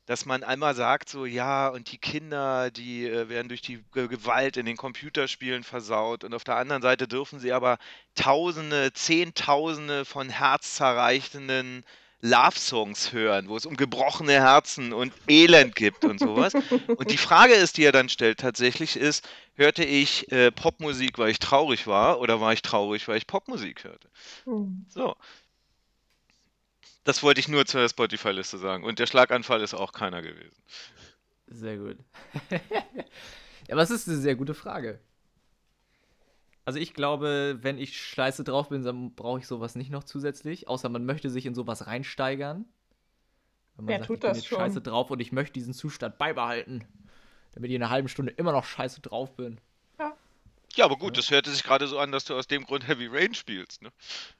[0.08, 4.08] dass man einmal sagt, so, ja, und die Kinder, die äh, werden durch die Ge
[4.08, 7.76] Gewalt in den Computerspielen versaut und auf der anderen Seite dürfen sie aber
[8.14, 11.84] Tausende, Zehntausende von herzzerreichenden
[12.22, 16.54] Love-Songs hören, wo es um gebrochene Herzen und Elend gibt und sowas.
[16.54, 21.30] Und die Frage ist, die er dann stellt tatsächlich, ist, hörte ich äh, Popmusik, weil
[21.30, 24.08] ich traurig war, oder war ich traurig, weil ich Popmusik hörte?
[24.44, 24.86] Hm.
[24.88, 25.16] So.
[27.04, 28.84] Das wollte ich nur zur Spotify-Liste sagen.
[28.84, 30.62] Und der Schlaganfall ist auch keiner gewesen.
[31.46, 31.96] Sehr gut.
[32.50, 32.60] ja,
[33.72, 35.00] aber es ist eine sehr gute Frage.
[36.64, 40.68] Also ich glaube, wenn ich scheiße drauf bin, dann brauche ich sowas nicht noch zusätzlich,
[40.68, 42.66] außer man möchte sich in sowas reinsteigern.
[43.76, 44.58] Wenn man Wer sagt, tut ich bin das jetzt schon?
[44.58, 46.84] scheiße drauf und ich möchte diesen Zustand beibehalten,
[47.52, 49.60] damit ich in einer halben Stunde immer noch scheiße drauf bin.
[50.74, 53.06] Ja, aber gut, das hörte sich gerade so an, dass du aus dem Grund Heavy
[53.10, 53.90] Rain spielst, ne?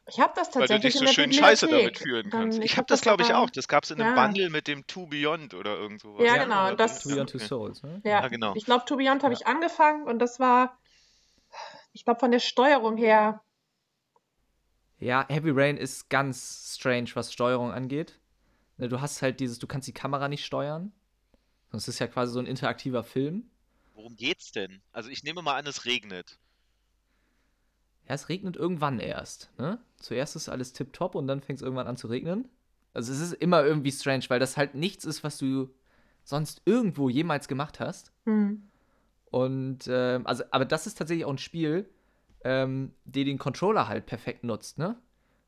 [0.06, 2.02] Ich habe das Weil du tatsächlich dich so schön scheiße damit Bibliothek.
[2.02, 2.58] fühlen Dann- kannst.
[2.60, 3.50] Ich, hab habe das, glaube ich, auch.
[3.50, 4.26] Das gab es in einem Ja.
[4.26, 6.24] Bundle mit dem To Beyond oder irgend sowas.
[6.24, 6.74] Ja, genau.
[6.74, 7.46] Das, To Beyond Two okay.
[7.46, 8.00] Souls, ne?
[8.04, 8.20] ja.
[8.22, 8.54] Ja, genau.
[8.56, 9.40] Ich glaube, To Beyond habe Ja.
[9.40, 10.78] ich angefangen und das war,
[11.92, 13.42] ich glaube, von der Steuerung her,
[15.00, 18.18] Ja, Heavy Rain ist ganz strange, was Steuerung angeht.
[18.76, 20.92] Ne, Du hast halt dieses, du kannst die Kamera nicht steuern.
[21.72, 23.50] Das ist ja quasi so ein interaktiver Film.
[23.98, 24.80] Worum geht's denn?
[24.92, 26.38] Also ich nehme mal an, es regnet.
[28.06, 29.50] Ja, es regnet irgendwann erst.
[29.58, 29.80] Ne?
[29.96, 32.48] Zuerst ist alles tipptopp und dann fängt es irgendwann an zu regnen.
[32.94, 35.74] Also es ist immer irgendwie strange, weil das halt nichts ist, was du
[36.22, 38.12] sonst irgendwo jemals gemacht hast.
[38.24, 38.70] hm,
[39.32, 41.90] Und ähm, also, aber das ist tatsächlich auch ein Spiel,
[42.44, 44.96] ähm, die den Controller halt perfekt nutzt, ne?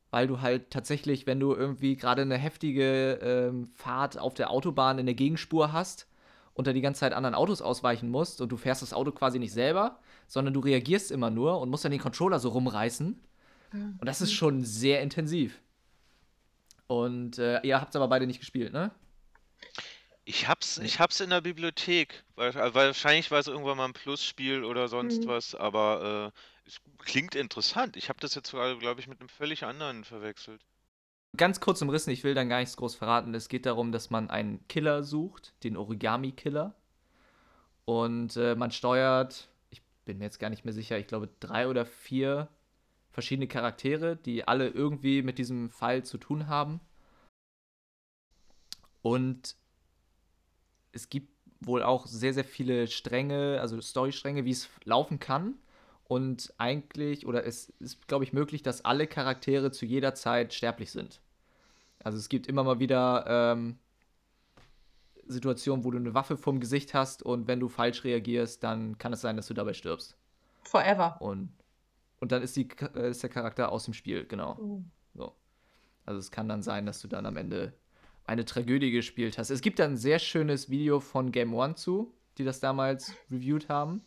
[0.09, 4.99] Weil du halt tatsächlich, wenn du irgendwie gerade eine heftige ähm, Fahrt auf der Autobahn
[4.99, 6.10] in der Gegenspur hast
[6.61, 9.39] und da die ganze Zeit anderen Autos ausweichen musst und du fährst das Auto quasi
[9.39, 13.19] nicht selber, sondern du reagierst immer nur und musst dann den Controller so rumreißen.
[13.73, 15.59] Und das ist schon sehr intensiv.
[16.87, 18.91] Und äh, ihr habt es aber beide nicht gespielt, ne?
[20.23, 22.23] Ich hab's, ich hab's in der Bibliothek.
[22.35, 25.27] Weil, weil wahrscheinlich war es irgendwann mal ein Plus-Spiel oder sonst Mhm.
[25.27, 27.97] was, aber äh, es klingt interessant.
[27.97, 30.61] Ich habe das jetzt gerade, glaube ich, mit einem völlig anderen verwechselt.
[31.37, 33.33] Ganz kurz umrissen, ich will dann gar nichts groß verraten.
[33.33, 36.75] Es geht darum, dass man einen Killer sucht, den Origami-Killer.
[37.85, 41.67] Und äh, man steuert, ich bin mir jetzt gar nicht mehr sicher, ich glaube drei
[41.67, 42.49] oder vier
[43.11, 46.79] verschiedene Charaktere, die alle irgendwie mit diesem Fall zu tun haben.
[49.01, 49.55] Und
[50.91, 55.55] es gibt wohl auch sehr, sehr viele Stränge, also Storystränge, wie es laufen kann.
[56.11, 60.91] Und eigentlich, oder es ist, glaube ich, möglich, dass alle Charaktere zu jeder Zeit sterblich
[60.91, 61.21] sind.
[62.03, 63.79] Also es gibt immer mal wieder ähm,
[65.25, 69.13] Situationen, wo du eine Waffe vorm Gesicht hast und wenn du falsch reagierst, dann kann
[69.13, 70.17] es sein, dass du dabei stirbst.
[70.63, 71.15] forever.
[71.21, 71.53] Und,
[72.19, 74.57] und dann ist, die, äh, ist der Charakter aus dem Spiel, genau.
[74.57, 74.91] Hm.
[75.13, 75.33] So.
[76.05, 77.71] Also es kann dann sein, dass du dann am Ende
[78.25, 79.49] eine Tragödie gespielt hast.
[79.49, 83.69] Es gibt da ein sehr schönes Video von Game One zu, die das damals reviewed
[83.69, 84.03] haben,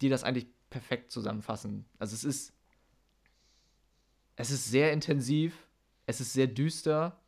[0.00, 1.84] die das eigentlich perfekt zusammenfassen.
[1.98, 2.52] Also es ist
[4.36, 5.54] es ist sehr intensiv,
[6.06, 7.18] es ist sehr düster,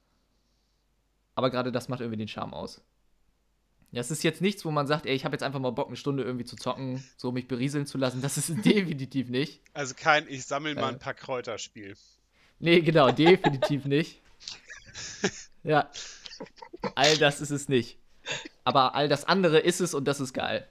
[1.35, 2.83] aber gerade das macht irgendwie den Charme aus.
[3.91, 5.87] Ja, es ist jetzt nichts, wo man sagt, ey, ich habe jetzt einfach mal Bock,
[5.87, 8.21] eine Stunde irgendwie zu zocken, so mich berieseln zu lassen.
[8.21, 9.63] Das ist definitiv nicht.
[9.73, 10.93] Also kein Ich sammle mal Äh.
[10.93, 11.97] ein paar Kräuter Spiel.
[12.59, 14.21] Nee, genau, definitiv nicht.
[15.63, 15.91] Ja.
[16.95, 17.99] All das ist es nicht.
[18.65, 20.69] Aber all das andere ist es und das ist geil.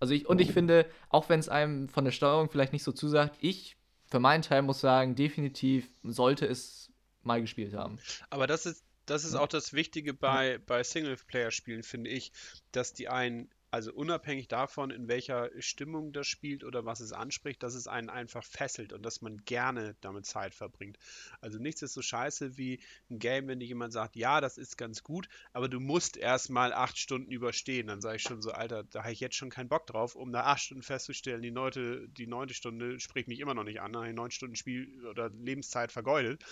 [0.00, 2.92] Also ich, und ich finde, auch wenn es einem von der Steuerung vielleicht nicht so
[2.92, 3.76] zusagt, ich
[4.08, 6.90] für meinen Teil muss sagen, definitiv sollte es
[7.22, 7.98] mal gespielt haben.
[8.30, 12.32] Aber das ist, das ist auch das Wichtige bei, bei Singleplayer-Spielen, finde ich,
[12.72, 17.62] dass die einen also unabhängig davon, in welcher Stimmung das spielt oder was es anspricht,
[17.62, 20.96] dass es einen einfach fesselt und dass man gerne damit Zeit verbringt.
[21.42, 24.78] Also nichts ist so scheiße wie ein Game, wenn dir jemand sagt, ja, das ist
[24.78, 27.88] ganz gut, aber du musst erstmal acht Stunden überstehen.
[27.88, 30.30] Dann sage ich schon so, Alter, da habe ich jetzt schon keinen Bock drauf, um
[30.30, 33.94] nach acht Stunden festzustellen, die neunte, die neunte Stunde spricht mich immer noch nicht an,
[33.94, 36.42] habe ich neun Stunden Spiel oder Lebenszeit vergeudet.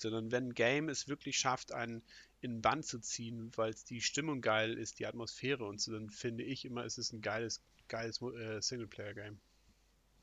[0.00, 2.02] Sondern wenn ein Game es wirklich schafft, einen
[2.42, 5.92] in den Bann zu ziehen, weil es die Stimmung geil ist, die Atmosphäre und so,
[5.92, 9.38] dann finde ich immer, es ist ein geiles, geiles äh, Singleplayer-Game.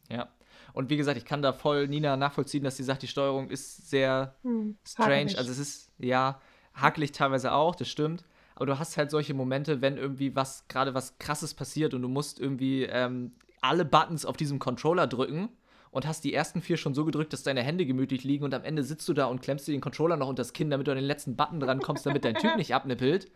[0.09, 0.29] Ja.
[0.73, 3.89] Und wie gesagt, ich kann da voll Nina nachvollziehen, dass sie sagt, die Steuerung ist
[3.89, 5.37] sehr hm, strange.
[5.37, 6.41] Also es ist, ja,
[6.73, 8.25] hakelig teilweise auch, das stimmt.
[8.55, 12.09] Aber du hast halt solche Momente, wenn irgendwie was, gerade was krasses passiert und du
[12.09, 15.49] musst irgendwie ähm, alle Buttons auf diesem Controller drücken
[15.91, 18.63] und hast die ersten vier schon so gedrückt, dass deine Hände gemütlich liegen und am
[18.63, 20.91] Ende sitzt du da und klemmst dir den Controller noch unter das Kinn, damit du
[20.91, 23.31] an den letzten Button dran kommst, damit dein Typ nicht abnippelt.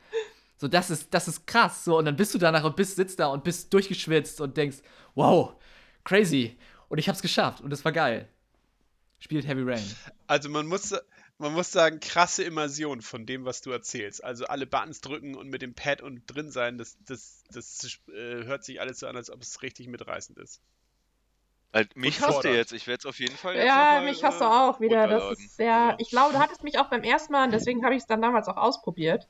[0.57, 1.83] So, das ist, das ist krass.
[1.83, 4.77] So, und dann bist du danach und bist, sitzt da und bist durchgeschwitzt und denkst,
[5.15, 5.55] wow,
[6.03, 6.57] crazy.
[6.89, 8.29] Und ich hab's geschafft und es war geil.
[9.19, 9.83] Spielt Heavy Rain.
[10.27, 10.93] Also man muss,
[11.37, 14.23] man muss sagen, krasse Immersion von dem, was du erzählst.
[14.23, 18.43] Also alle Buttons drücken und mit dem Pad und drin sein, das, das, das äh,
[18.43, 20.61] hört sich alles so an, als ob es richtig mitreißend ist.
[21.73, 22.71] Halt, mich hasst du jetzt.
[22.71, 25.07] Ich werde es auf jeden Fall jetzt Ja, mal, mich hasst du äh, auch wieder.
[25.07, 25.95] Das ist sehr.
[25.97, 28.47] Ich glaube, du hattest mich auch beim ersten Mal, deswegen habe ich es dann damals
[28.47, 29.27] auch ausprobiert.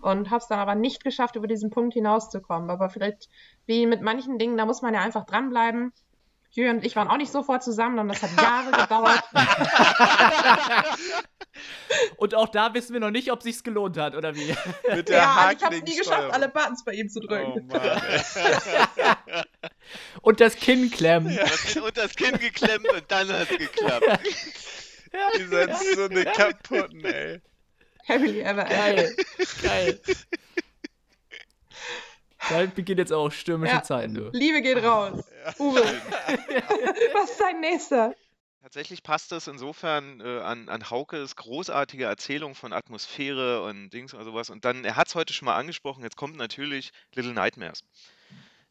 [0.00, 2.70] Und habe es dann aber nicht geschafft, über diesen Punkt hinauszukommen.
[2.70, 3.28] Aber vielleicht,
[3.66, 5.92] wie mit manchen Dingen, da muss man ja einfach dranbleiben.
[6.50, 9.22] Jürgen und ich waren auch nicht sofort zusammen und das hat Jahre gedauert.
[12.16, 14.54] und auch da wissen wir noch nicht, ob sich's gelohnt hat, oder wie?
[14.94, 17.68] Mit der ja, ich habe es nie geschafft, alle Buttons bei ihm zu drücken.
[17.70, 19.44] Oh Mann,
[20.22, 21.32] und das Kinn klemmen.
[21.32, 21.44] Ja.
[21.82, 24.04] Und das Kinn geklemmt und dann hat es geklappt.
[25.12, 25.38] Ja.
[25.38, 27.40] Ihr seid so eine kaputten, ey.
[28.08, 28.64] Happily ever.
[28.64, 29.16] Geil.
[29.62, 30.00] Geil.
[32.48, 33.82] Da beginnt jetzt auch stürmische ja.
[33.82, 34.30] Zeiten, du.
[34.32, 35.24] Liebe geht raus.
[35.44, 35.54] Ja.
[35.58, 35.82] Uwe.
[37.14, 38.14] Was ist dein nächster?
[38.66, 44.24] Tatsächlich passt das insofern äh, an, an Haukes großartige Erzählung von Atmosphäre und Dings und
[44.24, 44.50] sowas.
[44.50, 47.84] Und dann, er hat es heute schon mal angesprochen, jetzt kommt natürlich Little Nightmares.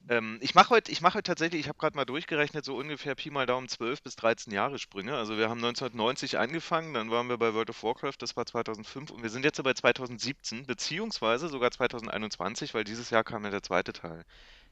[0.10, 3.16] Ähm, ich mache heute, ich mache heute tatsächlich, ich habe gerade mal durchgerechnet, so ungefähr
[3.16, 5.16] Pi mal Daumen 12 bis 13 Jahre Sprünge.
[5.16, 9.12] Also wir haben 1990 angefangen, dann waren wir bei World of Warcraft, das war 2005
[9.12, 13.64] und wir sind jetzt bei 2017, beziehungsweise sogar 2021, weil dieses Jahr kam ja der
[13.64, 14.26] zweite Teil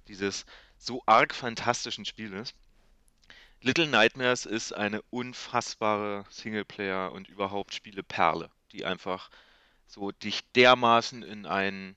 [0.09, 0.45] dieses
[0.77, 2.53] so arg fantastischen Spieles.
[3.63, 9.29] Little Nightmares ist eine unfassbare Singleplayer und überhaupt Spieleperle, die einfach
[9.87, 11.95] so dich dermaßen in ein,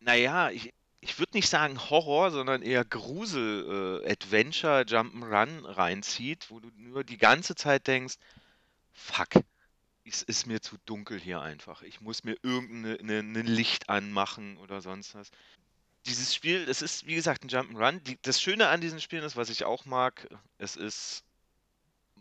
[0.00, 6.58] naja, ich, ich würde nicht sagen Horror, sondern eher Grusel, äh, Adventure, Jump'n'Run reinzieht, wo
[6.58, 8.16] du nur die ganze Zeit denkst,
[8.92, 9.28] fuck,
[10.04, 11.82] es ist mir zu dunkel hier einfach.
[11.82, 15.30] Ich muss mir irgendein ne, ne Licht anmachen oder sonst was.
[16.06, 18.00] Dieses Spiel, es ist wie gesagt ein Jump'n'Run.
[18.22, 20.28] Das Schöne an diesen Spielen ist, was ich auch mag,
[20.58, 21.24] es ist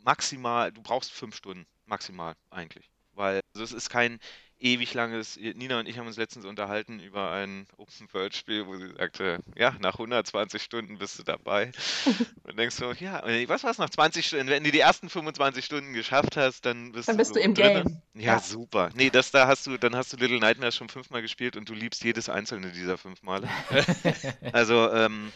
[0.04, 2.90] maximal, du brauchst fünf Stunden, maximal eigentlich.
[3.14, 4.20] Weil also es ist kein
[4.60, 5.38] ewig langes.
[5.38, 9.94] Nina und ich haben uns letztens unterhalten über ein Open-World-Spiel, wo sie sagte, ja, nach
[9.94, 11.72] 120 Stunden bist du dabei.
[12.44, 14.48] und denkst du, ja, was war's nach 20 Stunden?
[14.48, 17.46] Wenn du die ersten 25 Stunden geschafft hast, dann bist, dann bist du, so du
[17.46, 17.84] im drinne.
[17.84, 18.02] Game.
[18.14, 18.90] Ja, ja, super.
[18.96, 21.74] Nee, das da hast du, dann hast du Little Nightmares schon fünfmal gespielt und du
[21.74, 23.50] liebst jedes einzelne dieser fünf Male.
[24.54, 25.32] also, ähm,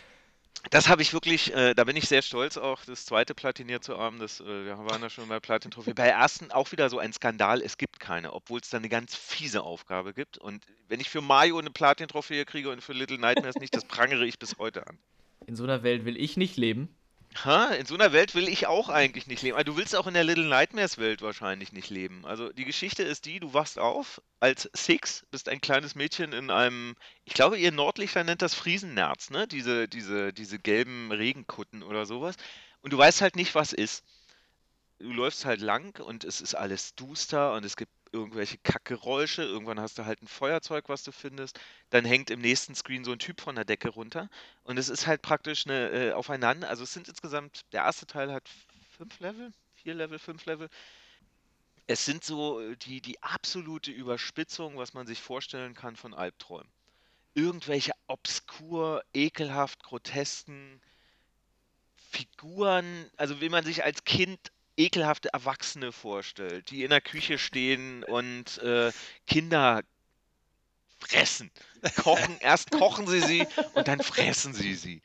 [0.72, 3.98] das habe ich wirklich, äh, da bin ich sehr stolz auch, das zweite platiniert zu
[3.98, 4.20] haben.
[4.20, 5.94] Das, äh, wir waren ja schon bei Platin Trophy.
[5.94, 9.16] Bei ersten auch wieder so ein Skandal, es gibt keine, obwohl es da eine ganz
[9.16, 10.38] fiese Aufgabe gibt.
[10.38, 14.26] Und wenn ich für Mario eine Platin-Trophäe kriege und für Little Nightmares nicht, das prangere
[14.26, 14.98] ich bis heute an.
[15.48, 16.90] In so einer Welt will ich nicht leben.
[17.36, 19.64] Ha, in so einer Welt will ich auch eigentlich nicht leben.
[19.64, 22.26] Du willst auch in der Little Nightmares Welt wahrscheinlich nicht leben.
[22.26, 26.50] Also die Geschichte ist die, du wachst auf als Six, bist ein kleines Mädchen in
[26.52, 29.48] einem, ich glaube, ihr Nordlichter nennt das Friesennerz, ne?
[29.48, 32.36] Diese, diese, diese gelben Regenkutten oder sowas.
[32.82, 34.04] Und du weißt halt nicht, was ist.
[35.00, 39.44] Du läufst halt lang und es ist alles duster und es gibt irgendwelche Kackgeräusche.
[39.44, 41.60] Irgendwann hast du halt ein Feuerzeug, was du findest.
[41.90, 44.30] Dann hängt im nächsten Screen so ein Typ von der Decke runter.
[44.64, 46.70] Und es ist halt praktisch eine äh, aufeinander.
[46.70, 48.50] Also es sind insgesamt, der erste Teil hat
[48.98, 50.70] fünf Level, vier Level, fünf Level.
[51.88, 56.70] Es sind so äh, die, die absolute Überspitzung, was man sich vorstellen kann von Albträumen.
[57.36, 60.82] Irgendwelche obskur, ekelhaft, grotesken
[62.12, 68.04] Figuren, also wie man sich als Kind ekelhafte Erwachsene vorstellt, die in der Küche stehen
[68.04, 68.92] und äh,
[69.28, 69.84] Kinder
[71.00, 71.52] fressen.
[71.98, 75.02] Kochen, erst kochen sie sie und dann fressen sie sie.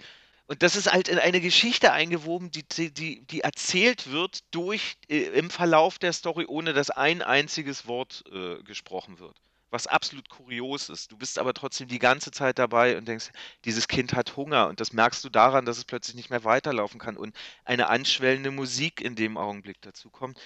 [0.47, 5.23] Und das ist halt in eine Geschichte eingewoben, die, die, die, erzählt wird durch äh,
[5.23, 9.41] im Verlauf der Story, ohne dass ein einziges Wort äh, gesprochen wird.
[9.75, 11.11] Was absolut kurios ist.
[11.11, 13.33] Du bist aber trotzdem die ganze Zeit dabei und denkst,
[13.65, 14.69] dieses Kind hat Hunger.
[14.69, 18.53] Und das merkst du daran, dass es plötzlich nicht mehr weiterlaufen kann und eine anschwellende
[18.53, 20.41] Musik in dem Augenblick dazu kommt.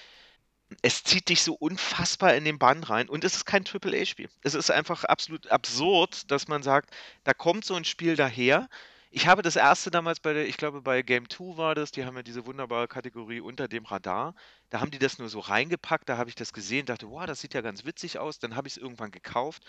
[0.81, 4.31] Es zieht dich so unfassbar in den Bann rein und es ist kein AAA-Spiel.
[4.41, 8.67] Es ist einfach absolut absurd, dass man sagt, da kommt so ein Spiel daher,
[9.11, 12.05] ich habe das erste damals bei der, ich glaube bei Game 2 war das, die
[12.05, 14.35] haben ja diese wunderbare Kategorie unter dem Radar.
[14.69, 17.41] Da haben die das nur so reingepackt, da habe ich das gesehen, dachte, wow, das
[17.41, 18.39] sieht ja ganz witzig aus.
[18.39, 19.63] Dann habe ich es irgendwann gekauft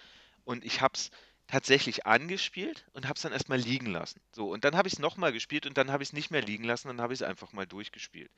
[0.44, 1.10] und ich habe es
[1.46, 4.20] tatsächlich angespielt und habe es dann erstmal liegen lassen.
[4.32, 6.42] So, und dann habe ich es nochmal gespielt und dann habe ich es nicht mehr
[6.42, 8.30] liegen lassen, dann habe ich es einfach mal durchgespielt.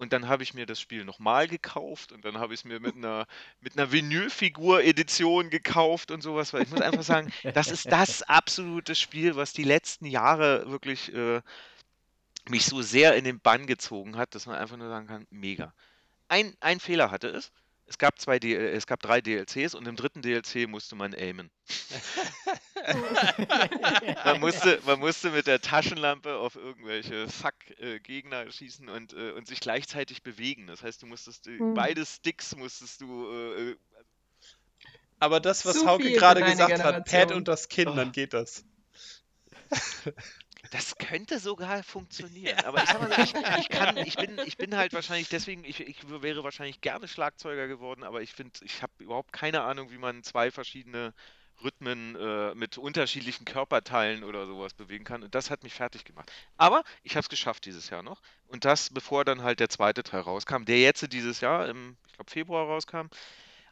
[0.00, 2.80] Und dann habe ich mir das Spiel nochmal gekauft und dann habe ich es mir
[2.80, 3.26] mit einer,
[3.60, 8.94] mit einer Vinylfigur-Edition gekauft und sowas, weil ich muss einfach sagen, das ist das absolute
[8.94, 11.42] Spiel, was die letzten Jahre wirklich äh,
[12.48, 15.74] mich so sehr in den Bann gezogen hat, dass man einfach nur sagen kann, mega.
[16.28, 17.52] Ein, ein Fehler hatte es.
[17.90, 21.50] Es gab, zwei es gab drei DLCs und im dritten DLC musste man aimen.
[24.24, 29.48] man, musste, man musste mit der Taschenlampe auf irgendwelche Fuck-Gegner äh, schießen und, äh, und
[29.48, 30.68] sich gleichzeitig bewegen.
[30.68, 31.74] Das heißt, du musstest hm.
[31.74, 33.28] beide Sticks musstest du.
[33.28, 33.76] Äh,
[35.18, 37.96] Aber das, was Hauke gerade gesagt hat, Pad und das Kind, oh.
[37.96, 38.64] dann geht das.
[40.70, 42.56] Das könnte sogar funktionieren.
[42.56, 42.66] Ja.
[42.66, 46.08] Aber ich mal, ich, ich, kann, ich, bin, ich bin halt wahrscheinlich deswegen, ich, ich
[46.08, 50.22] wäre wahrscheinlich gerne Schlagzeuger geworden, aber ich finde, ich habe überhaupt keine Ahnung, wie man
[50.22, 51.12] zwei verschiedene
[51.62, 55.22] Rhythmen äh, mit unterschiedlichen Körperteilen oder sowas bewegen kann.
[55.22, 56.30] Und das hat mich fertig gemacht.
[56.56, 58.22] Aber ich habe es geschafft dieses Jahr noch.
[58.46, 62.14] Und das, bevor dann halt der zweite Teil rauskam, der jetzt dieses Jahr, im, ich
[62.14, 63.08] glaube, Februar rauskam.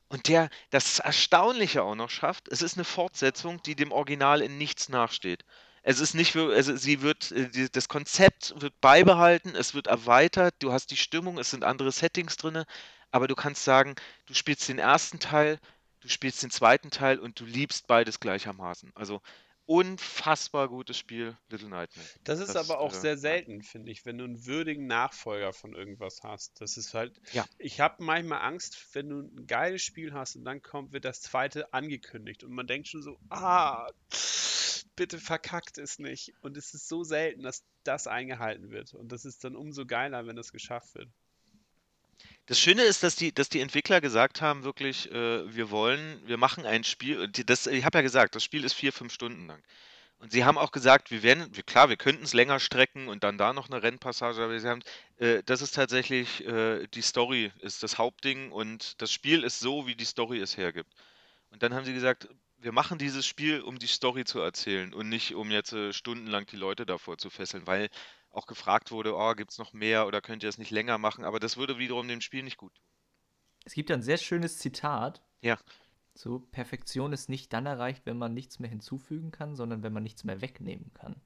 [0.08, 4.56] Und der das Erstaunliche auch noch schafft, es ist eine Fortsetzung, die dem Original in
[4.58, 5.44] nichts nachsteht.
[5.82, 10.72] Es ist nicht, also sie wird, äh, das Konzept wird beibehalten, es wird erweitert, du
[10.72, 12.64] hast die Stimmung, es sind andere Settings drin,
[13.10, 13.94] aber du kannst sagen,
[14.26, 15.58] du spielst den ersten Teil,
[16.00, 18.92] du spielst den zweiten Teil und du liebst beides gleichermaßen.
[18.94, 19.22] Also
[19.68, 22.08] unfassbar gutes Spiel, Little Nightmare.
[22.24, 25.52] Das ist das, aber auch äh, sehr selten, finde ich, wenn du einen würdigen Nachfolger
[25.52, 26.58] von irgendwas hast.
[26.62, 27.20] Das ist halt.
[27.32, 27.44] Ja.
[27.58, 31.20] Ich habe manchmal Angst, wenn du ein geiles Spiel hast und dann kommt, wird das
[31.20, 33.88] zweite angekündigt und man denkt schon so, ah,
[34.96, 36.32] bitte verkackt es nicht.
[36.40, 38.94] Und es ist so selten, dass das eingehalten wird.
[38.94, 41.10] Und das ist dann umso geiler, wenn das geschafft wird.
[42.48, 46.38] Das Schöne ist, dass die, dass die Entwickler gesagt haben, wirklich, äh, wir wollen, wir
[46.38, 47.28] machen ein Spiel.
[47.28, 49.62] Das, ich habe ja gesagt, das Spiel ist vier, fünf Stunden lang.
[50.18, 53.22] Und sie haben auch gesagt, wir werden, wir, klar, wir könnten es länger strecken und
[53.22, 54.82] dann da noch eine Rennpassage, aber sie haben,
[55.18, 59.86] äh, das ist tatsächlich, äh, die Story ist das Hauptding und das Spiel ist so,
[59.86, 60.90] wie die Story es hergibt.
[61.50, 62.28] Und dann haben sie gesagt,
[62.60, 66.46] wir machen dieses Spiel, um die Story zu erzählen und nicht um jetzt äh, stundenlang
[66.46, 67.88] die Leute davor zu fesseln, weil
[68.30, 71.24] auch gefragt wurde, oh, gibt es noch mehr oder könnt ihr es nicht länger machen,
[71.24, 72.84] aber das würde wiederum dem Spiel nicht gut tun.
[73.64, 75.22] Es gibt ein sehr schönes Zitat.
[75.40, 75.58] Ja.
[76.14, 80.02] So, Perfektion ist nicht dann erreicht, wenn man nichts mehr hinzufügen kann, sondern wenn man
[80.02, 81.20] nichts mehr wegnehmen kann.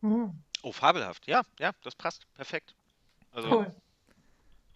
[0.00, 0.42] Mhm.
[0.62, 1.26] Oh, fabelhaft.
[1.26, 2.32] Ja, ja, das passt.
[2.34, 2.74] Perfekt.
[3.32, 3.74] Also, cool.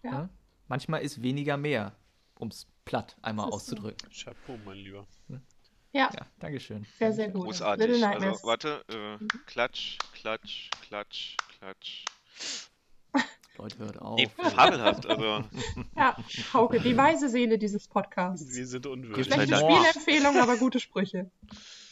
[0.03, 0.11] Ja.
[0.11, 0.29] ja.
[0.67, 1.95] Manchmal ist weniger mehr,
[2.35, 4.09] um es platt einmal auszudrücken.
[4.11, 4.25] So.
[4.25, 5.07] Chapeau, mein Lieber.
[5.93, 6.09] Ja.
[6.11, 6.25] Ja.
[6.39, 6.85] Dankeschön.
[6.97, 7.45] Sehr, sehr gut.
[7.45, 8.03] Großartig.
[8.03, 8.83] Also, warte.
[8.89, 9.27] Äh, mhm.
[9.45, 12.05] Klatsch, klatsch, klatsch, klatsch.
[13.57, 14.17] Leute, hört auf.
[14.17, 15.05] Nee, fabelhaft.
[15.05, 15.43] Also.
[15.95, 16.17] Ja,
[16.53, 18.55] Hauke, die weise Seele dieses Podcasts.
[18.55, 19.25] Wir sind unwürdig.
[19.27, 21.29] Schlechte Spielempfehlung, aber gute Sprüche.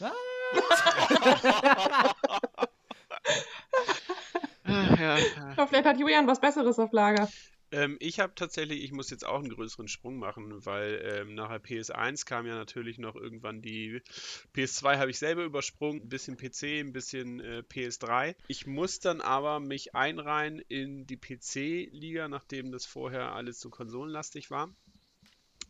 [4.66, 5.66] ja, ja.
[5.66, 7.28] Vielleicht hat Julian was Besseres auf Lager.
[7.72, 11.58] Ähm, ich habe tatsächlich, ich muss jetzt auch einen größeren Sprung machen, weil ähm, nachher
[11.58, 14.02] PS1 kam ja natürlich noch irgendwann die
[14.54, 18.36] PS2 habe ich selber übersprungen, ein bisschen PC, ein bisschen äh, PS3.
[18.46, 24.50] Ich muss dann aber mich einreihen in die PC-Liga, nachdem das vorher alles so konsolenlastig
[24.50, 24.70] war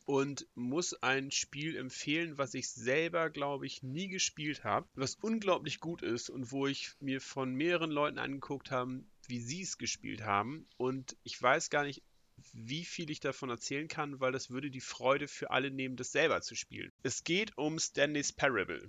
[0.04, 5.78] und muss ein Spiel empfehlen, was ich selber, glaube ich, nie gespielt habe, was unglaublich
[5.78, 10.22] gut ist und wo ich mir von mehreren Leuten angeguckt habe, wie sie es gespielt
[10.22, 10.66] haben.
[10.76, 12.02] Und ich weiß gar nicht,
[12.52, 16.12] wie viel ich davon erzählen kann, weil das würde die Freude für alle nehmen, das
[16.12, 16.92] selber zu spielen.
[17.02, 18.88] Es geht um Stanley's Parable.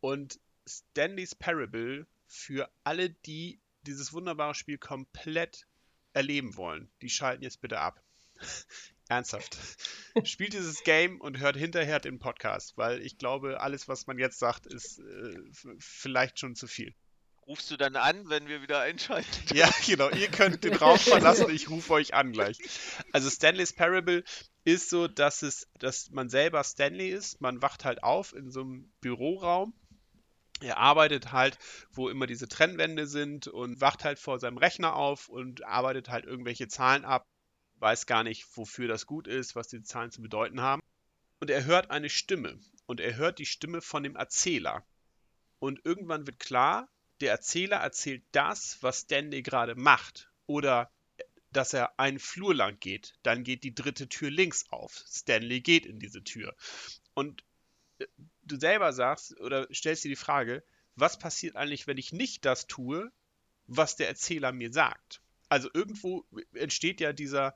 [0.00, 5.66] Und Stanley's Parable für alle, die dieses wunderbare Spiel komplett
[6.12, 8.02] erleben wollen, die schalten jetzt bitte ab.
[9.08, 9.56] Ernsthaft.
[10.24, 14.38] Spielt dieses Game und hört hinterher den Podcast, weil ich glaube, alles, was man jetzt
[14.38, 15.40] sagt, ist äh,
[15.78, 16.94] vielleicht schon zu viel.
[17.48, 19.56] Rufst du dann an, wenn wir wieder einschalten?
[19.56, 20.10] Ja, genau.
[20.10, 22.58] Ihr könnt den Raum verlassen, ich rufe euch an gleich.
[23.12, 24.22] Also Stanley's Parable
[24.64, 27.40] ist so, dass es, dass man selber Stanley ist.
[27.40, 29.72] Man wacht halt auf in so einem Büroraum.
[30.60, 31.56] Er arbeitet halt,
[31.90, 36.26] wo immer diese Trennwände sind und wacht halt vor seinem Rechner auf und arbeitet halt
[36.26, 37.26] irgendwelche Zahlen ab.
[37.76, 40.82] Weiß gar nicht, wofür das gut ist, was die Zahlen zu bedeuten haben.
[41.40, 42.60] Und er hört eine Stimme.
[42.84, 44.84] Und er hört die Stimme von dem Erzähler.
[45.60, 46.90] Und irgendwann wird klar,
[47.20, 50.30] der Erzähler erzählt das, was Stanley gerade macht.
[50.46, 50.90] Oder
[51.52, 53.14] dass er einen Flur lang geht.
[53.22, 55.04] Dann geht die dritte Tür links auf.
[55.06, 56.54] Stanley geht in diese Tür.
[57.14, 57.44] Und
[57.98, 58.06] äh,
[58.42, 60.62] du selber sagst oder stellst dir die Frage,
[60.94, 63.10] was passiert eigentlich, wenn ich nicht das tue,
[63.66, 65.22] was der Erzähler mir sagt?
[65.48, 67.54] Also irgendwo entsteht ja dieser,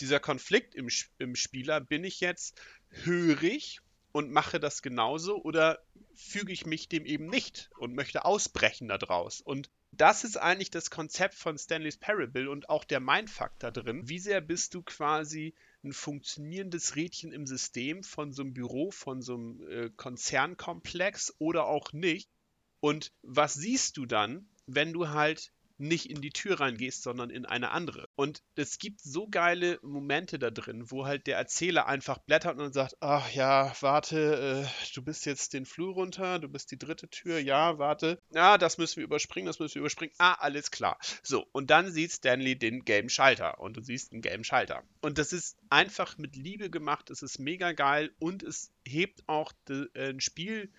[0.00, 0.88] dieser Konflikt im,
[1.18, 1.80] im Spieler.
[1.80, 2.58] Bin ich jetzt
[2.88, 3.80] hörig
[4.14, 5.84] und mache das genauso oder
[6.14, 9.40] füge ich mich dem eben nicht und möchte ausbrechen daraus?
[9.40, 14.08] Und das ist eigentlich das Konzept von Stanley's Parable und auch der Mindfuck da drin.
[14.08, 19.20] Wie sehr bist du quasi ein funktionierendes Rädchen im System von so einem Büro, von
[19.20, 22.30] so einem äh, Konzernkomplex oder auch nicht?
[22.78, 27.46] Und was siehst du dann, wenn du halt nicht in die Tür reingehst, sondern in
[27.46, 28.08] eine andere.
[28.14, 32.72] Und es gibt so geile Momente da drin, wo halt der Erzähler einfach blättert und
[32.72, 37.08] sagt, ach ja, warte, äh, du bist jetzt den Flur runter, du bist die dritte
[37.08, 40.98] Tür, ja, warte, ja, das müssen wir überspringen, das müssen wir überspringen, ah, alles klar.
[41.22, 44.82] So, und dann sieht Stanley den gelben Schalter und du siehst einen gelben Schalter.
[45.00, 49.52] Und das ist einfach mit Liebe gemacht, es ist mega geil und es hebt auch
[49.68, 50.70] äh, ein Spiel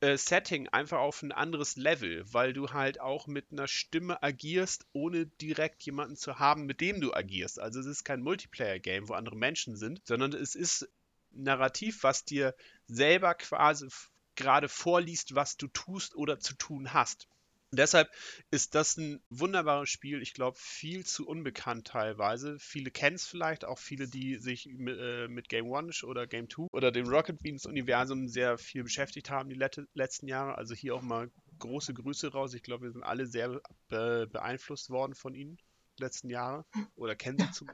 [0.00, 4.86] äh, Setting einfach auf ein anderes Level, weil du halt auch mit einer Stimme agierst,
[4.92, 7.60] ohne direkt jemanden zu haben, mit dem du agierst.
[7.60, 10.88] Also es ist kein Multiplayer-Game, wo andere Menschen sind, sondern es ist
[11.32, 12.54] Narrativ, was dir
[12.86, 13.88] selber quasi
[14.34, 17.28] gerade vorliest, was du tust oder zu tun hast.
[17.72, 18.10] Deshalb
[18.50, 20.22] ist das ein wunderbares Spiel.
[20.22, 22.58] Ich glaube, viel zu unbekannt teilweise.
[22.58, 26.50] Viele kennen es vielleicht, auch viele, die sich mit, äh, mit Game One oder Game
[26.50, 30.58] 2 oder dem Rocket Beans Universum sehr viel beschäftigt haben die let letzten Jahre.
[30.58, 32.54] Also hier auch mal große Grüße raus.
[32.54, 35.58] Ich glaube, wir sind alle sehr be beeinflusst worden von ihnen
[35.98, 36.64] letzten Jahre
[36.96, 37.66] oder kennen sie zu.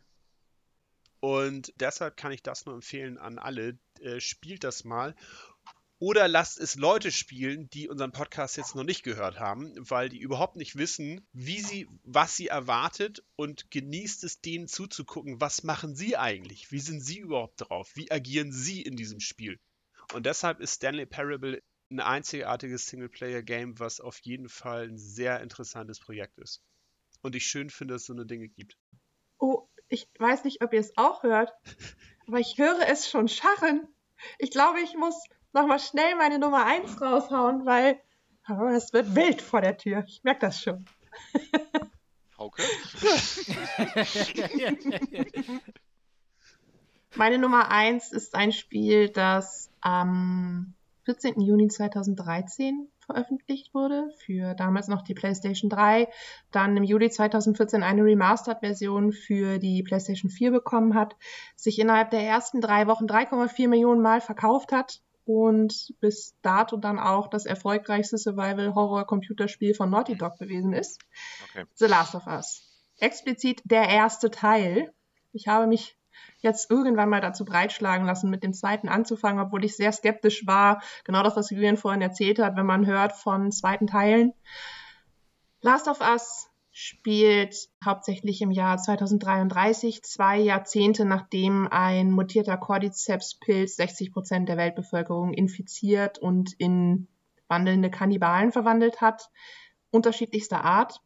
[1.21, 3.79] Und deshalb kann ich das nur empfehlen an alle.
[4.01, 5.15] Äh, spielt das mal.
[5.99, 10.19] Oder lasst es Leute spielen, die unseren Podcast jetzt noch nicht gehört haben, weil die
[10.19, 15.97] überhaupt nicht wissen, wie sie, was sie erwartet und genießt es denen zuzugucken, was machen
[15.97, 16.71] sie eigentlich?
[16.71, 17.91] Wie sind sie überhaupt drauf?
[17.95, 19.59] Wie agieren sie in diesem Spiel?
[20.13, 25.99] Und deshalb ist Stanley Parable ein einzigartiges Singleplayer-Game, was auf jeden Fall ein sehr interessantes
[25.99, 26.63] Projekt ist.
[27.23, 28.77] Und ich schön finde, dass es so eine Dinge gibt.
[29.39, 31.53] Oh, ich weiß nicht, ob ihr es auch hört,
[32.27, 33.89] aber ich höre es schon scharren.
[34.39, 35.15] Ich glaube, ich muss
[35.57, 37.99] nochmal schnell meine Nummer 1 raushauen, weil
[38.49, 40.05] oh, es wird wild vor der Tür.
[40.07, 40.85] Ich merke das schon.
[42.39, 42.63] Hauke?
[47.17, 51.41] meine Nummer 1 ist ein Spiel, das am 14.
[51.41, 56.09] Juni 2013 veröffentlicht wurde, für damals noch die PlayStation 3,
[56.51, 61.17] dann im Juli 2014 eine Remastered-Version für die PlayStation 4 bekommen hat,
[61.55, 66.99] sich innerhalb der ersten drei Wochen 3,4 Millionen Mal verkauft hat und bis dato dann
[66.99, 71.01] auch das erfolgreichste Survival-Horror-Computerspiel von Naughty Dog gewesen ist.
[71.51, 71.65] Okay.
[71.75, 72.63] The Last of Us.
[72.99, 74.95] Explizit der erste Teil.
[75.33, 75.99] Ich habe mich
[76.39, 80.81] jetzt irgendwann mal dazu breitschlagen lassen, mit dem zweiten anzufangen, obwohl ich sehr skeptisch war.
[81.05, 84.33] Genau das, was Julian vorhin erzählt hat, wenn man hört von zweiten Teilen.
[85.61, 86.49] Last of Us
[86.79, 95.33] spielt hauptsächlich im Jahr 2033, zwei Jahrzehnte nachdem ein mutierter Cordyceps-Pilz 60 Prozent der Weltbevölkerung
[95.33, 97.09] infiziert und in
[97.49, 99.31] wandelnde Kannibalen verwandelt hat,
[99.91, 101.01] unterschiedlichster Art.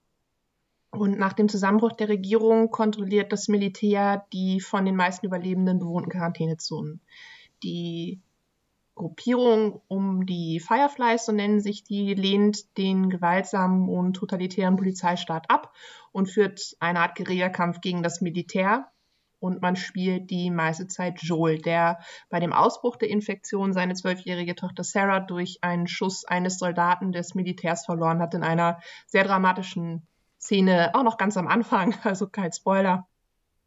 [0.91, 6.11] Und nach dem Zusammenbruch der Regierung kontrolliert das Militär die von den meisten Überlebenden bewohnten
[6.11, 7.01] Quarantänezonen.
[7.63, 8.21] Die
[9.01, 15.73] Gruppierung um die Fireflies, so nennen sich die, lehnt den gewaltsamen und totalitären Polizeistaat ab
[16.13, 18.91] und führt eine Art Guerillakampf gegen das Militär.
[19.39, 24.55] Und man spielt die meiste Zeit Joel, der bei dem Ausbruch der Infektion seine zwölfjährige
[24.55, 30.07] Tochter Sarah durch einen Schuss eines Soldaten des Militärs verloren hat in einer sehr dramatischen
[30.39, 33.09] Szene, auch noch ganz am Anfang, also kein Spoiler.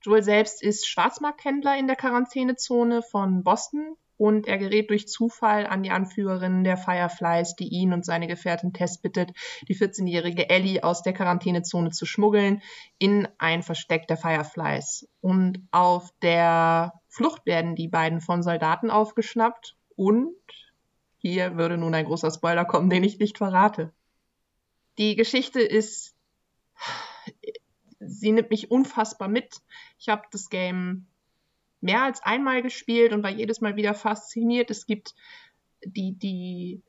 [0.03, 5.83] Joel selbst ist Schwarzmarkthändler in der Quarantänezone von Boston und er gerät durch Zufall an
[5.83, 9.33] die Anführerin der Fireflies, die ihn und seine Gefährtin Tess bittet,
[9.67, 12.61] die 14-jährige Ellie aus der Quarantänezone zu schmuggeln
[12.97, 15.09] in ein Versteck der Fireflies.
[15.19, 20.33] Und auf der Flucht werden die beiden von Soldaten aufgeschnappt und
[21.17, 23.91] hier würde nun ein großer Spoiler kommen, den ich nicht verrate.
[24.99, 26.15] Die Geschichte ist,
[27.99, 29.57] sie nimmt mich unfassbar mit.
[29.99, 31.07] Ich habe das Game
[31.83, 34.71] mehr als einmal gespielt und war jedes Mal wieder fasziniert.
[34.71, 35.13] Es gibt
[35.85, 36.81] die, die,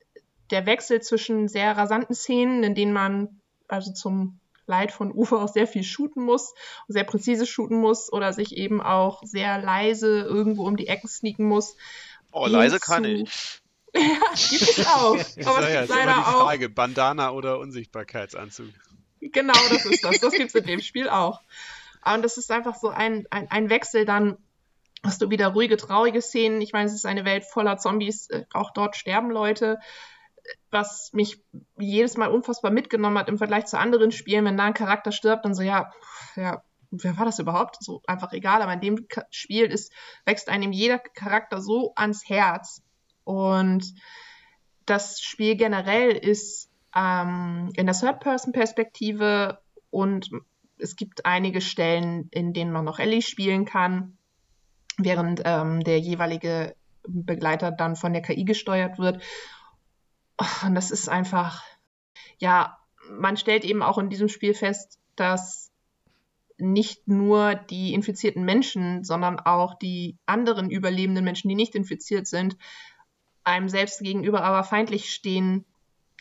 [0.50, 5.52] der Wechsel zwischen sehr rasanten Szenen, in denen man also zum Leid von Uwe auch
[5.52, 6.54] sehr viel shooten muss,
[6.88, 11.46] sehr präzise shooten muss oder sich eben auch sehr leise irgendwo um die Ecken sneaken
[11.46, 11.76] muss.
[12.32, 13.60] Oh, leise kann ich.
[13.94, 14.00] ja,
[14.48, 15.12] gibt es auch.
[15.44, 16.42] Aber das es immer leider die auch.
[16.44, 18.70] Frage, Bandana oder Unsichtbarkeitsanzug.
[19.20, 20.20] Genau, das ist das.
[20.20, 21.40] Das gibt's in dem Spiel auch.
[22.04, 24.36] Und das ist einfach so ein, ein, ein Wechsel dann.
[25.04, 26.62] Hast du wieder ruhige, traurige Szenen.
[26.62, 28.30] Ich meine, es ist eine Welt voller Zombies.
[28.30, 29.78] äh, Auch dort sterben Leute.
[30.70, 31.42] Was mich
[31.78, 35.44] jedes Mal unfassbar mitgenommen hat im Vergleich zu anderen Spielen, wenn da ein Charakter stirbt,
[35.44, 35.92] dann so, ja,
[36.36, 37.76] ja, wer war das überhaupt?
[37.80, 38.62] So einfach egal.
[38.62, 39.92] Aber in dem Spiel ist,
[40.24, 42.82] wächst einem jeder Charakter so ans Herz.
[43.24, 43.94] Und
[44.86, 49.58] das Spiel generell ist ähm, in der Third-Person-Perspektive
[49.90, 50.30] und
[50.78, 54.18] es gibt einige Stellen, in denen man noch Ellie spielen kann,
[54.98, 56.74] während ähm, der jeweilige
[57.06, 59.22] Begleiter dann von der KI gesteuert wird.
[60.64, 61.62] Und das ist einfach,
[62.38, 62.78] ja,
[63.10, 65.70] man stellt eben auch in diesem Spiel fest, dass
[66.56, 72.56] nicht nur die infizierten Menschen, sondern auch die anderen überlebenden Menschen, die nicht infiziert sind,
[73.42, 75.64] einem selbst gegenüber aber feindlich stehen,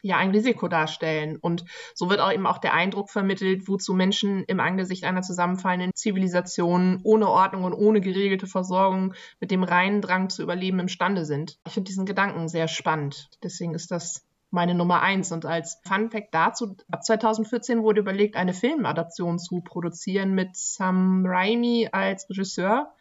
[0.03, 1.37] ja ein Risiko darstellen.
[1.37, 5.95] Und so wird auch eben auch der Eindruck vermittelt, wozu Menschen im Angesicht einer zusammenfallenden
[5.95, 11.57] Zivilisation ohne Ordnung und ohne geregelte Versorgung mit dem reinen Drang zu überleben imstande sind.
[11.65, 13.29] Ich finde diesen Gedanken sehr spannend.
[13.41, 15.31] Deswegen ist das meine Nummer eins.
[15.31, 21.25] Und als Fun Fact dazu, ab 2014 wurde überlegt, eine Filmadaption zu produzieren mit Sam
[21.25, 22.93] Raimi als Regisseur.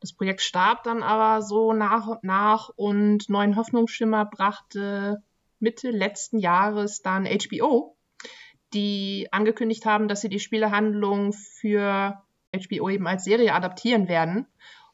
[0.00, 5.22] Das Projekt starb dann aber so nach und nach und neuen Hoffnungsschimmer brachte
[5.60, 7.96] Mitte letzten Jahres dann HBO,
[8.74, 12.22] die angekündigt haben, dass sie die Spielehandlung für
[12.54, 14.46] HBO eben als Serie adaptieren werden.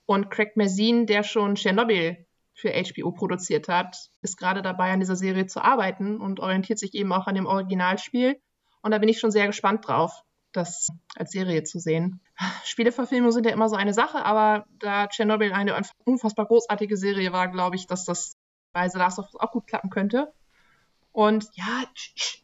[0.06, 5.16] Und Craig Mazin, der schon Chernobyl für HBO produziert hat, ist gerade dabei, an dieser
[5.16, 8.40] Serie zu arbeiten und orientiert sich eben auch an dem Originalspiel.
[8.82, 10.12] Und da bin ich schon sehr gespannt drauf,
[10.52, 12.20] das als Serie zu sehen.
[12.64, 17.48] Spieleverfilmungen sind ja immer so eine Sache, aber da Chernobyl eine unfassbar großartige Serie war,
[17.48, 18.36] glaube ich, dass das
[18.72, 20.32] bei The Last of Us auch gut klappen könnte.
[21.14, 21.84] Und ja,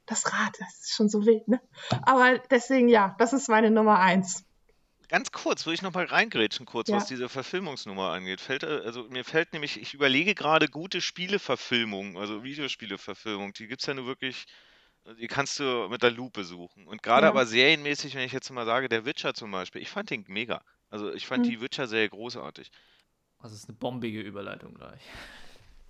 [0.06, 1.60] das Rad, das ist schon so wild, ne?
[2.02, 4.44] Aber deswegen, ja, das ist meine Nummer eins.
[5.08, 6.98] Ganz kurz, würde ich noch mal reingrätschen, kurz, Ja.
[6.98, 8.40] was diese Verfilmungsnummer angeht.
[8.40, 13.80] Fällt, äh, also mir fällt nämlich, ich überlege gerade gute Spieleverfilmungen, also Videospieleverfilmungen, die gibt
[13.82, 14.46] es ja nur wirklich,
[15.18, 16.86] die kannst du mit der Lupe suchen.
[16.86, 17.30] Und gerade Ja.
[17.30, 20.62] aber serienmäßig, wenn ich jetzt mal sage, der Witcher zum Beispiel, ich fand den mega.
[20.90, 21.50] Also ich fand Hm.
[21.50, 22.70] die Witcher-Serie großartig.
[23.42, 25.02] Das ist eine bombige Überleitung gleich.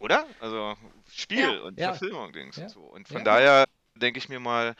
[0.01, 0.27] Oder?
[0.41, 0.77] Also
[1.13, 1.61] Spiel Ja.
[1.61, 1.93] und Ja.
[1.93, 2.65] Verfilmung, Dings Ja.
[2.65, 2.81] und so.
[2.81, 4.75] Und von daher denke ich mir mal,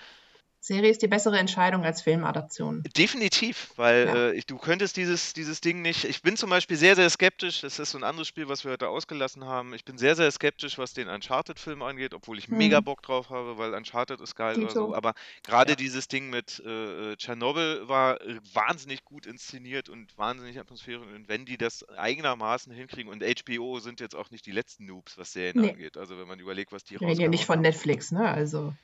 [0.63, 2.83] Serie ist die bessere Entscheidung als Filmadaption.
[2.97, 4.15] Definitiv, weil Ja.
[4.15, 6.05] äh, ich, du könntest dieses, dieses Ding nicht.
[6.05, 7.63] Ich bin zum Beispiel sehr, sehr skeptisch.
[7.63, 9.73] Das ist so ein anderes Spiel, was wir heute ausgelassen haben.
[9.73, 12.59] Ich bin sehr, sehr skeptisch, was den Uncharted-Film angeht, obwohl ich Mhm.
[12.59, 14.89] mega Bock drauf habe, weil Uncharted ist geil oder Dito.
[14.89, 14.95] so.
[14.95, 15.77] Aber gerade Ja.
[15.77, 21.07] dieses Ding mit äh, äh, Tschernobyl war äh, wahnsinnig gut inszeniert und wahnsinnig atmosphärisch.
[21.15, 25.17] Und wenn die das eigenermaßen hinkriegen, und HBO sind jetzt auch nicht die letzten Noobs,
[25.17, 25.71] was Serien Nee.
[25.71, 25.97] angeht.
[25.97, 27.63] Also wenn man überlegt, was die Wir reden ja nicht von haben.
[27.63, 28.29] Netflix, ne?
[28.29, 28.75] Also.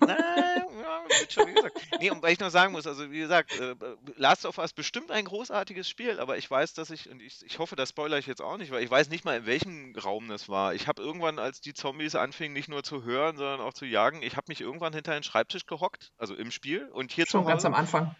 [0.00, 1.80] Na, ja, wird schon, wie gesagt.
[2.00, 3.74] Nee, und weil ich noch sagen muss, also wie gesagt, äh,
[4.16, 7.58] Last of Us bestimmt ein großartiges Spiel, aber ich weiß, dass ich, und ich, ich
[7.58, 10.28] hoffe, das spoilere ich jetzt auch nicht, weil ich weiß nicht mal, in welchem Raum
[10.28, 10.74] das war.
[10.74, 14.22] Ich habe irgendwann, als die Zombies anfingen, nicht nur zu hören, sondern auch zu jagen,
[14.22, 17.46] ich habe mich irgendwann hinter den Schreibtisch gehockt, also im Spiel, und hier Schon zu
[17.48, 17.68] ganz Hause.
[17.68, 18.16] am Anfang.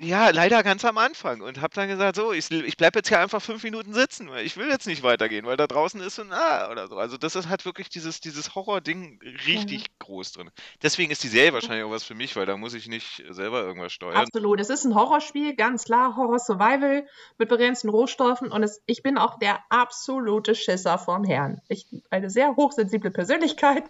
[0.00, 1.42] Ja, leider ganz am Anfang.
[1.42, 4.44] Und habe dann gesagt, so, ich, ich bleibe jetzt hier einfach fünf Minuten sitzen, weil
[4.46, 6.96] ich will jetzt nicht weitergehen, weil da draußen ist so ein Ah oder so.
[6.96, 10.50] Also das ist halt wirklich dieses, dieses Horror-Ding richtig groß drin.
[10.82, 13.62] Deswegen ist die Serie wahrscheinlich auch was für mich, weil da muss ich nicht selber
[13.62, 14.16] irgendwas steuern.
[14.16, 14.60] Absolut.
[14.60, 16.16] Es ist ein Horrorspiel, ganz klar.
[16.16, 17.06] Horror-Survival
[17.38, 18.50] mit begrenzten Rohstoffen.
[18.50, 21.60] Und es, ich bin auch der absolute Schisser vom Herrn.
[21.68, 23.84] Ich eine sehr hochsensible Persönlichkeit.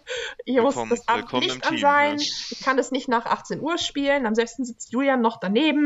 [0.45, 2.17] Muss Willkommen- das Ab- willkommen im Licht an sein.
[2.19, 2.25] ja.
[2.51, 4.25] Ich kann es nicht nach 18 Uhr spielen.
[4.25, 5.82] Am besten sitzt Julian noch daneben.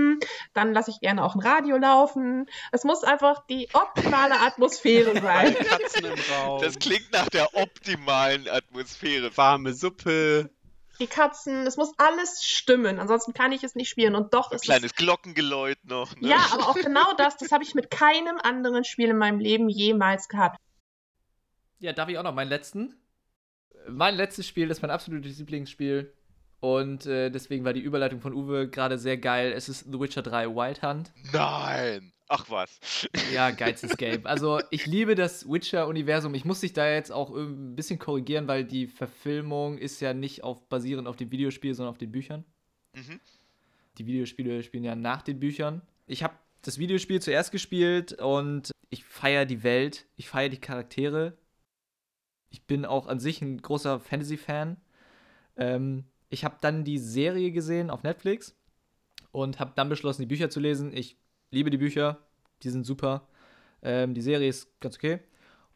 [0.53, 2.47] Dann lasse ich gerne auch ein Radio laufen.
[2.71, 5.55] Es muss einfach die optimale Atmosphäre sein.
[5.55, 9.35] Katzen im Raum, Das klingt nach der optimalen Atmosphäre.
[9.37, 10.49] warme Suppe.
[10.99, 12.99] Die Katzen, es muss alles stimmen.
[12.99, 14.15] Ansonsten kann ich es nicht spielen.
[14.15, 16.15] Und doch Ein ist es kleines Glockengeläut noch.
[16.15, 16.29] Ne?
[16.29, 19.69] Ja, aber auch genau das, das habe ich mit keinem anderen Spiel in meinem Leben
[19.69, 20.57] jemals gehabt.
[21.79, 22.95] Ja, darf ich auch noch meinen letzten?
[23.87, 26.13] Mein letztes Spiel ist mein absolutes Lieblingsspiel.
[26.59, 29.51] Und äh, deswegen war die Überleitung von Uwe gerade sehr geil.
[29.51, 31.11] Es ist The Witcher 3 Wild Hunt.
[31.31, 32.11] Nein!
[32.29, 33.07] Ach was.
[33.33, 34.25] Ja, geilstes Game.
[34.25, 36.33] Also ich liebe das Witcher-Universum.
[36.33, 40.43] Ich muss dich da jetzt auch ein bisschen korrigieren, weil die Verfilmung ist ja nicht
[40.43, 42.43] auf, basierend auf dem Videospiel, sondern auf den Büchern.
[42.93, 43.19] Mhm.
[43.97, 45.81] Die Videospiele spielen ja nach den Büchern.
[46.05, 46.33] Ich habe
[46.63, 51.37] das Videospiel zuerst gespielt und ich feiere die Welt, ich feiere die Charaktere.
[52.49, 54.77] Ich bin auch an sich ein großer Fantasy-Fan.
[55.57, 58.55] Ähm, ich habe dann die Serie gesehen auf Netflix
[59.31, 60.95] und habe dann beschlossen, die Bücher zu lesen.
[60.95, 61.17] Ich
[61.51, 62.19] liebe die Bücher,
[62.63, 63.27] die sind super.
[63.81, 65.19] Ähm, die Serie ist ganz okay.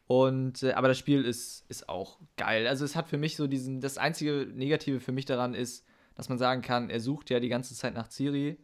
[0.06, 2.66] Und, äh, aber das Spiel ist, ist auch geil.
[2.66, 6.28] Also es hat für mich so diesen, das einzige Negative für mich daran ist, dass
[6.28, 8.58] man sagen kann, er sucht ja die ganze Zeit nach Ciri,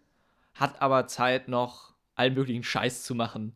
[0.54, 3.54] hat aber Zeit noch allen möglichen Scheiß zu machen.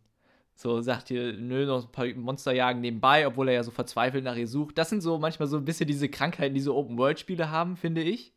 [0.55, 4.25] So sagt ihr, nö, noch ein paar Monster jagen nebenbei, obwohl er ja so verzweifelt
[4.25, 4.79] nach ihr sucht.
[4.79, 8.33] Das sind so manchmal so ein bisschen diese Krankheiten, die so Open-World-Spiele haben, finde ich.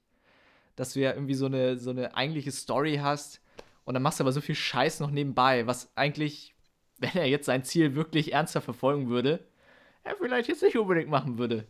[0.75, 3.41] Dass du ja irgendwie so eine, so eine eigentliche Story hast,
[3.85, 6.55] und dann machst du aber so viel Scheiß noch nebenbei, was eigentlich,
[6.97, 9.45] wenn er jetzt sein Ziel wirklich ernster verfolgen würde,
[10.03, 11.65] er vielleicht jetzt nicht unbedingt machen würde.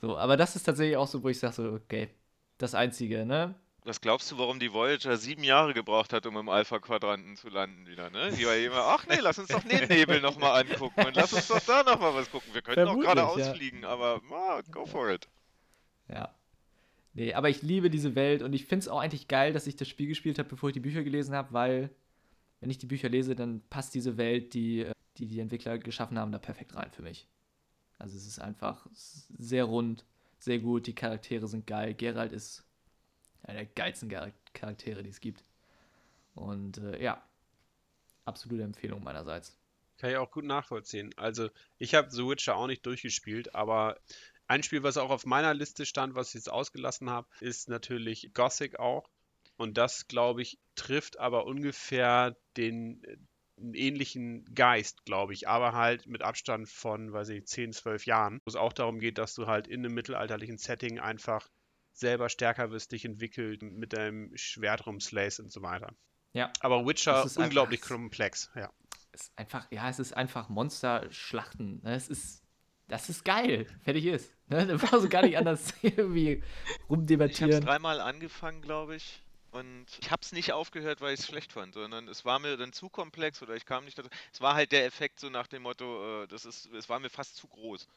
[0.00, 2.08] So, aber das ist tatsächlich auch so, wo ich sage so, okay,
[2.58, 3.54] das Einzige, ne?
[3.84, 7.86] Was glaubst du, warum die Voyager sieben Jahre gebraucht hat, um im Alpha-Quadranten zu landen
[7.86, 8.32] wieder, ne?
[8.32, 11.48] Die war immer, ach nee, lass uns doch den Nebel nochmal angucken und lass uns
[11.48, 12.52] doch da nochmal was gucken.
[12.52, 13.88] Wir können auch gerade ausfliegen, ja.
[13.88, 15.28] aber ah, go for it.
[16.08, 16.34] Ja.
[17.14, 19.76] Nee, aber ich liebe diese Welt und ich finde es auch eigentlich geil, dass ich
[19.76, 21.90] das Spiel gespielt habe, bevor ich die Bücher gelesen habe, weil
[22.60, 26.32] wenn ich die Bücher lese, dann passt diese Welt, die, die die Entwickler geschaffen haben,
[26.32, 27.26] da perfekt rein für mich.
[27.98, 30.04] Also es ist einfach sehr rund,
[30.38, 31.94] sehr gut, die Charaktere sind geil.
[31.94, 32.64] Geralt ist
[33.42, 34.08] einer der geilsten
[34.52, 35.44] Charaktere, die es gibt.
[36.34, 37.22] Und äh, ja,
[38.24, 39.58] absolute Empfehlung meinerseits.
[39.98, 41.12] Kann ich auch gut nachvollziehen.
[41.16, 43.98] Also ich habe The Witcher auch nicht durchgespielt, aber
[44.46, 48.30] ein Spiel, was auch auf meiner Liste stand, was ich jetzt ausgelassen habe, ist natürlich
[48.32, 49.10] Gothic auch.
[49.56, 53.16] Und das, glaube ich, trifft aber ungefähr den äh,
[53.74, 58.48] ähnlichen Geist, glaube ich, aber halt mit Abstand von, weiß ich, 10, 12 Jahren, wo
[58.48, 61.48] es auch darum geht, dass du halt in einem mittelalterlichen Setting einfach
[61.98, 65.92] selber stärker wirst, dich entwickelt, mit deinem Schwert rumslayst und so weiter.
[66.32, 66.52] Ja.
[66.60, 68.70] Aber Witcher unglaublich einfach, komplex, ja.
[69.12, 71.80] Es ist einfach, ja, es ist einfach Monster-Schlachten.
[71.82, 71.94] Ne?
[71.94, 72.42] Es ist
[72.88, 73.66] das ist geil.
[73.82, 74.34] Fertig ist.
[74.48, 74.66] Ne?
[74.66, 76.42] Da war so gar nicht anders irgendwie
[76.88, 77.50] rumdebattieren.
[77.50, 79.22] Ich habe dreimal angefangen, glaube ich.
[79.50, 82.56] Und ich habe es nicht aufgehört, weil ich es schlecht fand, sondern es war mir
[82.56, 84.10] dann zu komplex oder ich kam nicht dazu.
[84.32, 87.08] Es war halt der Effekt so nach dem Motto, äh, das ist, es war mir
[87.08, 87.88] fast zu groß.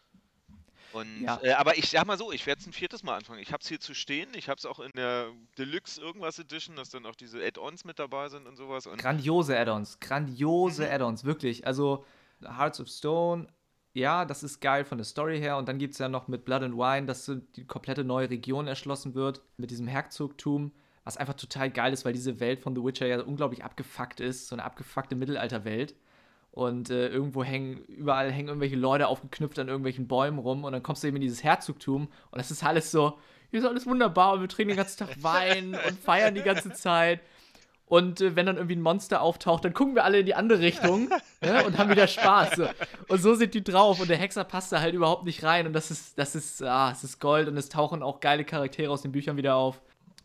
[0.94, 1.40] Und, ja.
[1.42, 3.40] äh, aber ich sag mal so, ich werde es ein viertes Mal anfangen.
[3.40, 4.30] Ich habe es hier zu stehen.
[4.36, 8.00] Ich habe es auch in der Deluxe irgendwas Edition, dass dann auch diese Add-ons mit
[8.00, 8.88] dabei sind und sowas.
[8.88, 10.92] Und grandiose Add-ons, grandiose mhm.
[10.92, 11.66] Add-ons, wirklich.
[11.66, 12.06] Also
[12.42, 13.48] Hearts of Stone,
[13.94, 15.58] ja, das ist geil von der Story her.
[15.58, 18.30] Und dann gibt es ja noch mit Blood and Wine, dass so die komplette neue
[18.30, 20.72] Region erschlossen wird mit diesem Herzogtum,
[21.04, 24.48] was einfach total geil ist, weil diese Welt von The Witcher ja unglaublich abgefuckt ist,
[24.48, 25.96] so eine abgefuckte Mittelalterwelt.
[26.52, 30.84] Und äh, irgendwo hängen, überall hängen irgendwelche Leute aufgeknüpft an irgendwelchen Bäumen rum und dann
[30.84, 33.18] kommst du eben in dieses Herzogtum und das ist alles so,
[33.52, 36.72] hier ist alles wunderbar und wir trinken den ganzen Tag Wein und feiern die ganze
[36.74, 37.22] Zeit.
[37.86, 40.60] Und äh, wenn dann irgendwie ein Monster auftaucht, dann gucken wir alle in die andere
[40.60, 41.10] Richtung
[41.42, 42.56] ne, und haben wieder Spaß.
[42.56, 42.68] So.
[43.10, 44.00] Und so sind die drauf.
[44.00, 45.68] Und der Hexer passt da halt überhaupt nicht rein.
[45.68, 47.50] Und das ist, das ist, ah, es ist Gold.
[47.50, 49.82] Und es tauchen auch geile Charaktere aus den Büchern wieder auf.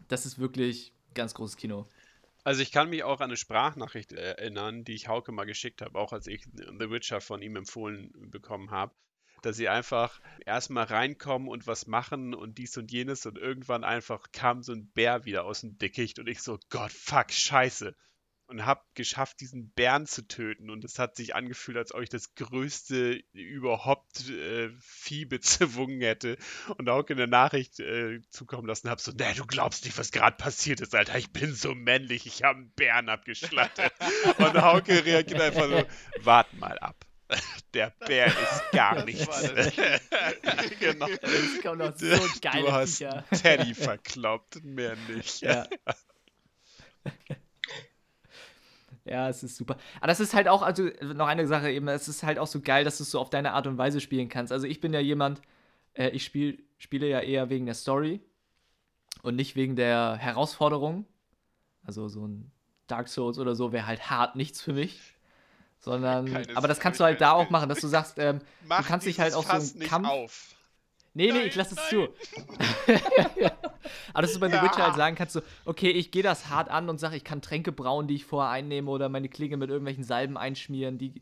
[0.06, 1.86] Das ist wirklich ganz großes Kino.
[2.46, 5.98] Also ich kann mich auch an eine Sprachnachricht erinnern, die ich Hauke mal geschickt habe,
[5.98, 8.94] auch als ich The Witcher von ihm empfohlen bekommen habe
[9.42, 14.32] dass sie einfach erstmal reinkommen und was machen und dies und jenes und irgendwann einfach
[14.32, 17.94] kam so ein Bär wieder aus dem Dickicht und ich so, Gott, fuck, scheiße.
[18.48, 22.10] Und hab geschafft, diesen Bären zu töten und es hat sich angefühlt, als ob ich
[22.10, 26.36] das größte überhaupt äh, Vieh bezwungen hätte
[26.78, 30.12] und auch in der Nachricht äh, zukommen lassen habe, so, ne, du glaubst nicht, was
[30.12, 33.92] gerade passiert ist, Alter, ich bin so männlich, ich habe einen Bären abgeschlachtet.
[34.38, 35.84] und Hauke reagiert einfach so,
[36.24, 37.04] wart mal ab.
[37.74, 39.26] Der Bär ist gar nichts.
[40.80, 41.08] genau.
[41.08, 42.62] Das kommt noch so geil.
[42.62, 43.04] Du hast.
[43.42, 45.40] Teddy verkloppt, mehr nicht.
[45.40, 45.66] Ja.
[49.06, 49.76] Ja, es ist super.
[49.98, 52.60] Aber das ist halt auch, also noch eine Sache eben, es ist halt auch so
[52.60, 54.52] geil, dass du es so auf deine Art und Weise spielen kannst.
[54.52, 55.42] Also ich bin ja jemand,
[55.94, 58.20] äh, ich spiel, spiele ja eher wegen der Story
[59.22, 61.06] und nicht wegen der Herausforderung.
[61.84, 62.50] Also so ein
[62.88, 65.16] Dark Souls oder so wäre halt hart nichts für mich
[65.78, 68.82] sondern Keine aber das kannst du halt da auch machen, dass du sagst, ähm, du
[68.82, 70.08] kannst dich halt auch so einen Kampf.
[70.08, 70.55] Auf.
[71.16, 72.08] Nee, nee, ich lasse es zu.
[74.12, 74.60] aber dass du bei ja.
[74.60, 77.24] The Witcher halt sagen kannst, so, okay, ich gehe das hart an und sage, ich
[77.24, 81.14] kann Tränke brauen, die ich vorher einnehme oder meine Klinge mit irgendwelchen Salben einschmieren, die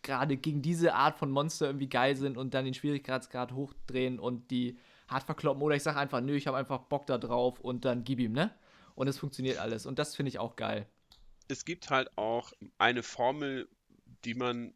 [0.00, 4.50] gerade gegen diese Art von Monster irgendwie geil sind und dann den Schwierigkeitsgrad hochdrehen und
[4.50, 5.62] die hart verkloppen.
[5.62, 8.32] Oder ich sage einfach, nö, ich habe einfach Bock da drauf und dann gib ihm,
[8.32, 8.50] ne?
[8.94, 9.84] Und es funktioniert alles.
[9.84, 10.86] Und das finde ich auch geil.
[11.48, 13.68] es gibt halt auch eine Formel,
[14.24, 14.72] die man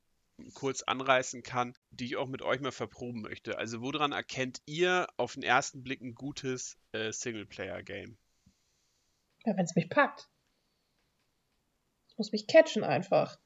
[0.55, 3.59] kurz anreißen kann, die ich auch mit euch mal verproben möchte.
[3.59, 8.17] Also woran erkennt ihr auf den ersten Blick ein gutes äh, Singleplayer-Game?
[9.45, 10.29] Ja, wenn es mich packt.
[12.09, 13.39] Es muss mich catchen einfach.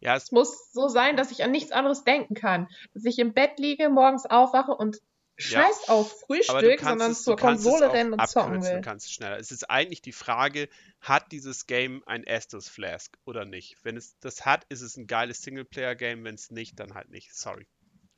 [0.00, 2.68] Ja, es Es muss so sein, dass ich an nichts anderes denken kann.
[2.92, 5.00] Dass ich im Bett liege, morgens aufwache und
[5.36, 6.12] scheiß auf
[6.48, 8.74] Aber du Frühstück, sondern es, zur kannst Konsole rennen und zocken will.
[8.76, 9.38] du kannst es schneller.
[9.38, 10.68] Es ist eigentlich die Frage,
[11.00, 13.76] hat dieses Game ein Estus Flask oder nicht?
[13.82, 17.34] Wenn es das hat, ist es ein geiles Singleplayer-Game, wenn es nicht, dann halt nicht.
[17.34, 17.66] Sorry.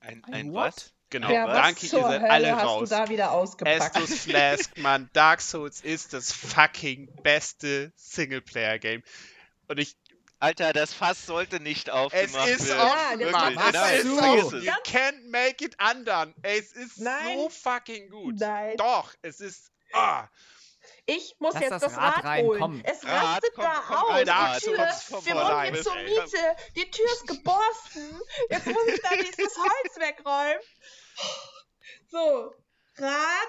[0.01, 0.67] Ein, Ein ein what?
[0.77, 0.93] was?
[1.09, 2.89] Genau, Ja, danke, ihr seid Hölle alle hast raus.
[2.89, 3.97] du da wieder ausgepackt?
[3.97, 9.03] Estus Flask, Mann, Dark Souls ist das fucking beste Singleplayer-Game.
[9.69, 9.97] Und ich,
[10.39, 12.81] Alter, das Fass sollte nicht aufgemacht ist werden.
[12.81, 14.17] auch- Ja, was Nein, ist so?
[14.19, 14.93] vergiss You es.
[14.93, 16.35] can't make it undone.
[16.43, 17.39] Ey, es ist Nein.
[17.39, 18.35] so fucking gut.
[18.39, 18.77] Nein.
[18.77, 19.71] Doch, es ist.
[19.93, 20.29] Ah,
[21.09, 22.61] Ich muss Lass jetzt das das, Rad Rad, rein, holen.
[22.61, 22.81] komm.
[22.85, 24.11] Es Rad, rastet komm, da komm aus.
[24.11, 26.57] rein, Die Rad, Tür, kommst wir wohnen hier zur Miete.
[26.77, 28.21] Die Tür ist geborsten.
[28.51, 30.61] Jetzt muss ich da dieses Holz wegräumen.
[32.09, 32.53] So,
[32.99, 33.49] Rad.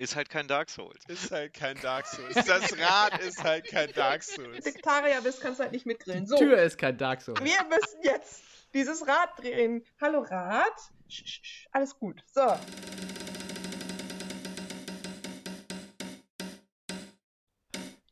[0.00, 1.04] Ist halt kein Dark Souls.
[1.08, 2.32] ist halt kein Dark Souls.
[2.34, 4.64] Das Rad ist halt kein Dark Wenn Souls.
[4.64, 6.26] du Vegetarier bist, kannst du halt nicht mitgrillen.
[6.26, 7.38] So, Tür ist kein Dark Souls.
[7.38, 9.84] wir müssen jetzt dieses Rad drehen.
[10.00, 10.72] Hallo Rad.
[11.06, 12.24] Sch, sch, sch, alles gut.
[12.32, 12.40] So.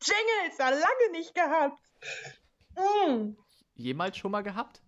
[0.02, 1.82] Jingles, ja lange nicht gehabt.
[2.76, 3.30] Mm.
[3.76, 4.82] Jemals schon mal gehabt?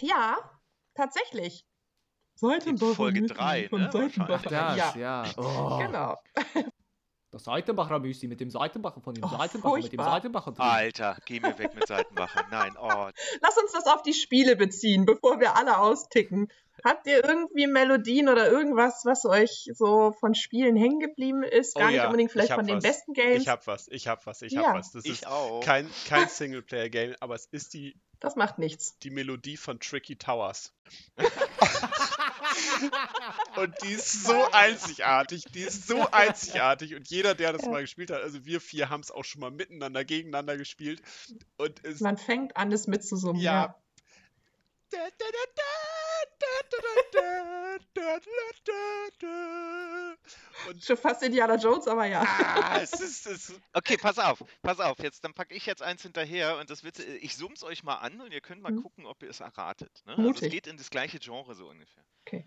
[0.00, 0.38] Ja,
[0.94, 1.66] tatsächlich.
[2.42, 4.42] In Folge drei, ne, wahrscheinlich.
[4.42, 5.24] Das, Ja, ja.
[5.36, 5.78] Oh.
[5.78, 6.16] genau.
[7.32, 10.10] Das Seitenbacher Müsli mit dem Seitenbacher von dem Oh, Seitenbacher mit dem furchtbar.
[10.14, 10.64] Seitenbacher drin.
[10.64, 12.44] Alter, geh mir weg mit Seitenbacher.
[12.50, 13.08] Nein, oh.
[13.40, 16.48] Lass uns das auf die Spiele beziehen, bevor wir alle austicken.
[16.84, 21.76] Habt ihr irgendwie Melodien oder irgendwas, was euch so von Spielen hängen geblieben ist?
[21.76, 22.82] Gar Oh nicht ja, unbedingt ich vielleicht hab von den was.
[22.82, 23.42] besten Games.
[23.42, 24.74] Ich hab was, ich hab was, ich hab Ja.
[24.74, 24.90] was.
[24.90, 25.60] Das Ich ist auch.
[25.60, 28.98] kein, kein Singleplayer-Game, aber es ist die, Das macht nichts.
[29.04, 30.74] die Melodie von Tricky Towers.
[33.56, 36.94] Und die ist so einzigartig, die ist so einzigartig.
[36.94, 39.50] Und jeder, der das mal gespielt hat, also wir vier haben es auch schon mal
[39.50, 41.02] miteinander, gegeneinander gespielt.
[41.56, 43.40] Und es Man fängt an, es mitzusummen.
[43.40, 43.76] Ja.
[50.68, 52.22] Und Schon fast Indiana Jones, aber ja.
[52.22, 54.98] ah, es ist, es, Okay, pass auf, pass auf.
[55.00, 58.20] Jetzt, dann packe ich jetzt eins hinterher und das wird, ich zoom's euch mal an
[58.20, 58.82] und ihr könnt mal Mhm.
[58.82, 60.02] gucken, ob ihr es erratet.
[60.06, 60.16] Ne?
[60.16, 62.04] Also es geht in das gleiche Genre so ungefähr.
[62.26, 62.46] Okay.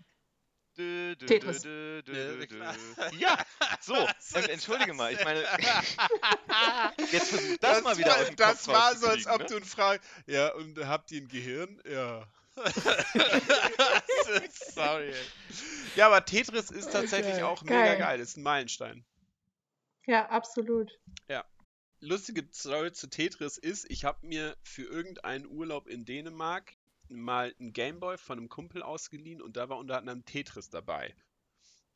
[0.76, 1.62] Dö, dö, Tetris.
[1.62, 2.74] dö, dö, Ja, dö, klar.
[2.74, 3.16] dö.
[3.18, 3.38] Ja,
[3.80, 5.40] so, ähm, ist entschuldige das mal, ich meine,
[7.12, 9.46] jetzt versuch das, mal wieder war, aus dem Das Kopf war so, als ob ne?
[9.46, 11.80] du ihn fragst, ja, und habt ihr ein Gehirn?
[11.88, 12.26] Ja.
[14.74, 15.10] Sorry.
[15.12, 15.14] Ey.
[15.96, 17.42] Ja, aber Tetris ist tatsächlich Okay.
[17.42, 17.98] auch mega Geil.
[17.98, 18.20] geil.
[18.20, 19.04] Ist ein Meilenstein.
[20.06, 20.90] Ja, absolut.
[22.00, 26.74] lustige Story zu Tetris ist, ich habe mir für irgendeinen Urlaub in Dänemark
[27.08, 31.14] mal einen Gameboy von einem Kumpel ausgeliehen und da war unter anderem Tetris dabei.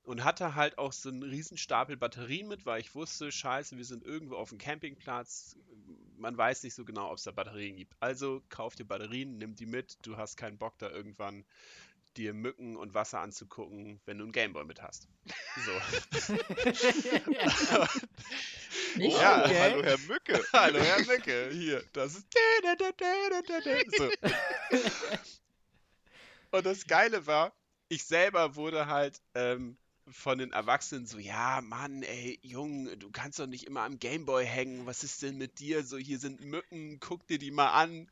[0.03, 3.85] Und hatte halt auch so einen riesen Stapel Batterien mit, weil ich wusste, scheiße, wir
[3.85, 5.57] sind irgendwo auf dem Campingplatz,
[6.17, 7.95] man weiß nicht so genau, ob es da Batterien gibt.
[8.01, 11.45] Also kauf dir Batterien, nimm die mit, du hast keinen Bock da irgendwann
[12.19, 15.07] dir Mücken und Wasser anzugucken, wenn du einen Gameboy mit hast.
[15.65, 15.73] So.
[18.97, 19.45] Nicht Oh, Ja.
[19.45, 19.61] okay.
[19.61, 20.45] hallo Herr Mücke.
[20.53, 22.27] Hallo Herr Mücke, hier, das ist.
[23.97, 24.11] So.
[26.51, 27.53] Und das Geile war,
[27.89, 29.77] ich selber wurde halt ähm,
[30.11, 34.47] von den Erwachsenen so, ja, Mann, ey, Jung, du kannst doch nicht immer am Gameboy
[34.47, 35.85] hängen, was ist denn mit dir?
[35.85, 38.09] So, hier sind Mücken, guck dir die mal an.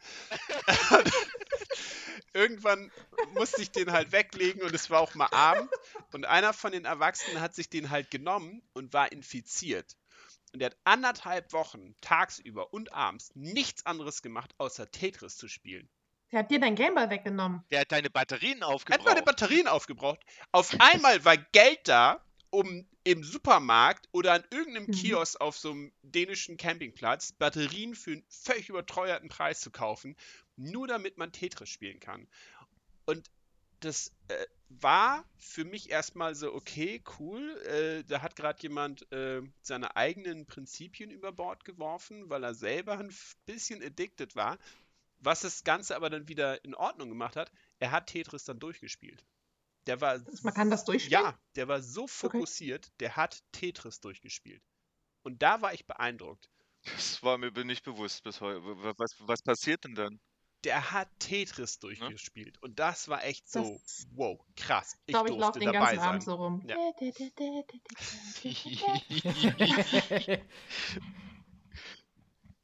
[2.32, 2.90] Irgendwann
[3.32, 5.70] musste ich den halt weglegen und es war auch mal Abend.
[6.12, 9.96] Und einer von den Erwachsenen hat sich den halt genommen und war infiziert.
[10.52, 15.88] Und der hat anderthalb Wochen tagsüber und abends nichts anderes gemacht, außer Tetris zu spielen.
[16.32, 17.62] Der hat dir dein Gameboy weggenommen.
[17.70, 19.24] Der hat deine Batterien Er hat meine aufgebraucht.
[19.24, 20.20] Batterien aufgebraucht.
[20.52, 22.25] Auf einmal war Geld da,
[22.56, 24.92] um im Supermarkt oder an irgendeinem Mhm.
[24.92, 30.16] Kiosk auf so einem dänischen Campingplatz Batterien für einen völlig überteuerten Preis zu kaufen,
[30.56, 32.26] nur damit man Tetris spielen kann.
[33.04, 33.30] Und
[33.80, 37.60] das äh, war für mich erstmal so, okay, cool.
[37.66, 42.98] Äh, da hat gerade jemand äh, seine eigenen Prinzipien über Bord geworfen, weil er selber
[42.98, 43.14] ein
[43.44, 44.58] bisschen addicted war.
[45.18, 49.26] Was das Ganze aber dann wieder in Ordnung gemacht hat, er hat Tetris dann durchgespielt.
[49.86, 51.24] Der war Man kann das durchspielen?
[51.24, 54.62] ja, der war so fokussiert, der hat Tetris durchgespielt.
[55.22, 56.48] Und da war ich beeindruckt.
[56.84, 58.60] Das war mir nicht bewusst bis heute.
[58.62, 60.20] Was, was passiert denn dann?
[60.64, 62.60] Der hat Tetris durchgespielt.
[62.62, 64.96] Und das war echt so, Das- wow, krass.
[65.06, 66.34] Ich glaube, ich laufe durfte den dabei ganzen Abend sein.
[66.34, 66.62] so rum.
[66.66, 66.76] Ja.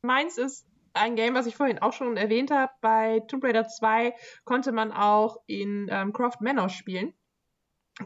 [0.03, 4.15] Meins ist, ein Game, was ich vorhin auch schon erwähnt habe, bei Tomb Raider 2
[4.45, 7.15] konnte man auch in ähm, Croft Manor spielen.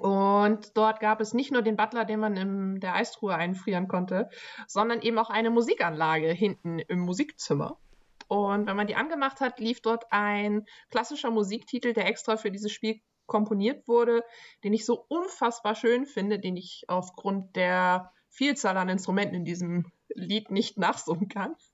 [0.01, 4.29] Und dort gab es nicht nur den Butler, den man in der Eistruhe einfrieren konnte,
[4.67, 7.79] sondern eben auch eine Musikanlage hinten im Musikzimmer.
[8.29, 12.73] Und wenn man die angemacht hat, lief dort ein klassischer Musiktitel, der extra für dieses
[12.73, 14.25] Spiel komponiert wurde,
[14.65, 19.91] den ich so unfassbar schön finde, den ich aufgrund der Vielzahl an Instrumenten in diesem
[20.15, 21.55] Lied nicht nachsummen kann.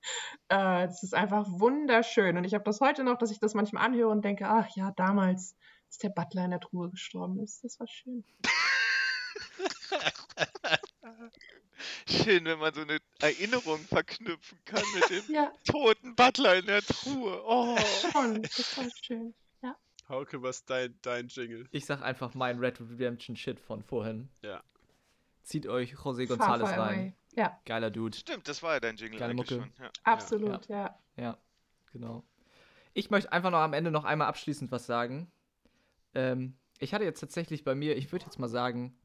[0.49, 2.37] Äh, es ist einfach wunderschön.
[2.37, 4.91] Und ich habe das heute noch, dass ich das manchmal anhöre und denke, ach ja,
[4.91, 5.55] damals,
[5.87, 8.23] als der Butler in der Truhe gestorben ist, das war schön.
[12.07, 16.81] Schön, wenn man so eine Erinnerung verknüpfen kann mit dem Ja, toten Butler in der
[16.81, 17.41] Truhe.
[17.45, 17.77] Oh.
[18.11, 19.33] schon, das war schön.
[20.09, 21.67] Hauke, was dein, dein Jingle?
[21.71, 24.29] Ich sag einfach mein Red Redemption Shit von vorhin.
[24.41, 24.61] Ja.
[25.43, 27.15] Zieht euch José González rein.
[27.35, 28.15] Ja, Geiler Dude.
[28.15, 29.55] Stimmt, das war ja dein Jingle Geile Mucke.
[29.55, 29.71] schon.
[29.79, 29.91] Ja.
[30.03, 30.99] absolut, ja.
[31.17, 31.37] Ja,
[31.91, 32.23] genau.
[32.93, 35.31] Ich möchte einfach noch am Ende noch einmal abschließend was sagen.
[36.13, 38.95] Ähm, ich hatte jetzt tatsächlich bei mir, ich würde jetzt mal sagen,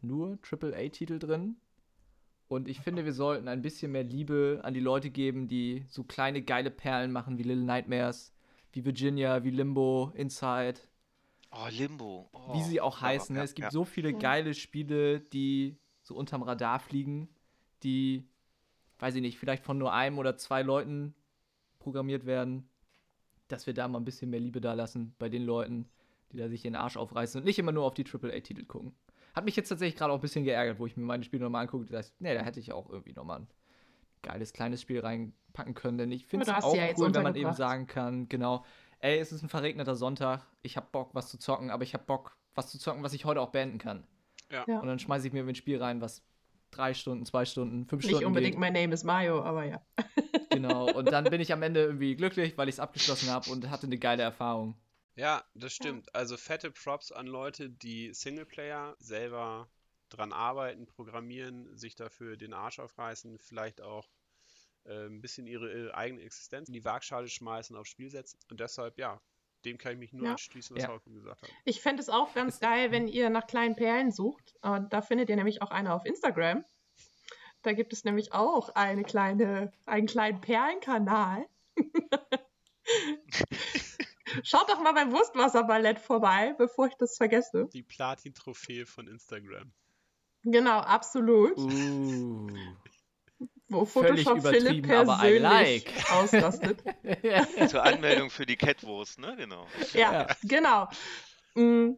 [0.00, 1.56] nur AAA-Titel drin.
[2.48, 6.04] Und ich finde, wir sollten ein bisschen mehr Liebe an die Leute geben, die so
[6.04, 8.32] kleine geile Perlen machen wie Little Nightmares,
[8.72, 10.78] wie Virginia, wie Limbo, Inside,
[11.52, 12.28] Oh, Limbo.
[12.32, 13.34] Oh, wie sie auch ja, heißen.
[13.34, 13.40] ne?
[13.40, 13.70] ja, es gibt ja.
[13.70, 14.18] so viele Ja.
[14.18, 17.28] geile Spiele, die so unterm Radar fliegen,
[17.82, 18.26] die,
[18.98, 21.14] weiß ich nicht, vielleicht von nur einem oder zwei Leuten
[21.78, 22.68] programmiert werden,
[23.48, 25.88] dass wir da mal ein bisschen mehr Liebe da lassen bei den Leuten,
[26.32, 28.94] die da sich den Arsch aufreißen und nicht immer nur auf die AAA-Titel gucken.
[29.34, 31.62] Hat mich jetzt tatsächlich gerade auch ein bisschen geärgert, wo ich mir meine Spiele nochmal
[31.62, 31.86] angucke.
[31.86, 33.48] Das heißt, nee, da hätte ich auch irgendwie nochmal ein
[34.22, 35.98] geiles kleines Spiel reinpacken können.
[35.98, 38.64] Denn ich finde es auch ja jetzt cool, wenn man eben sagen kann, genau,
[39.02, 42.06] ey, es ist ein verregneter Sonntag, ich hab Bock, was zu zocken, aber ich hab
[42.06, 44.06] Bock, was zu zocken, was ich heute auch beenden kann.
[44.50, 44.64] Ja.
[44.64, 46.22] Und dann schmeiße ich mir ein Spiel rein, was
[46.70, 48.60] drei Stunden, zwei Stunden, fünf Nicht Stunden unbedingt geht.
[48.60, 49.82] My Name is Mayo, aber ja.
[50.50, 50.92] Genau.
[50.92, 53.86] Und dann bin ich am Ende irgendwie glücklich, weil ich es abgeschlossen habe und hatte
[53.86, 54.76] eine geile Erfahrung.
[55.16, 56.14] Ja, das stimmt.
[56.14, 59.70] Also fette Props an Leute, die Singleplayer selber
[60.10, 64.08] dran arbeiten, programmieren, sich dafür den Arsch aufreißen, vielleicht auch
[64.84, 68.38] äh, ein bisschen ihre äh, eigene Existenz in die Waagschale schmeißen, aufs Spiel setzen.
[68.50, 69.20] Und deshalb, ja,
[69.64, 70.32] dem kann ich mich nur Ja.
[70.32, 70.88] anschließen, was Ja.
[70.90, 71.50] Hauke gesagt hat.
[71.64, 74.54] Ich fände es auch ganz geil, wenn ihr nach kleinen Perlen sucht.
[74.62, 76.64] Und da findet ihr nämlich auch eine auf Instagram.
[77.62, 81.46] Da gibt es nämlich auch eine kleine, einen kleinen Perlenkanal.
[84.42, 87.68] Schaut doch mal beim Wurstwasserballett vorbei, bevor ich das vergesse.
[87.72, 89.72] Die Platin-Trophäe von Instagram.
[90.42, 91.56] Genau, absolut.
[91.56, 92.48] Uh.
[93.72, 96.12] Wo völlig Photoshop Philipp übertrieben, aber I persönlich like.
[96.12, 96.82] auslastet.
[97.70, 99.34] Zur Anmeldung für die Catwurst, ne?
[99.36, 99.66] Genau.
[99.94, 100.26] Ja, Ja.
[100.42, 100.88] genau.
[101.54, 101.94] Mm,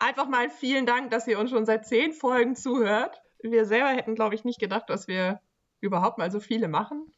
[0.00, 3.20] Einfach mal vielen Dank, dass ihr uns schon seit zehn Folgen zuhört.
[3.42, 5.40] Wir selber hätten, glaube ich, nicht gedacht, dass wir
[5.80, 7.12] überhaupt mal so viele machen.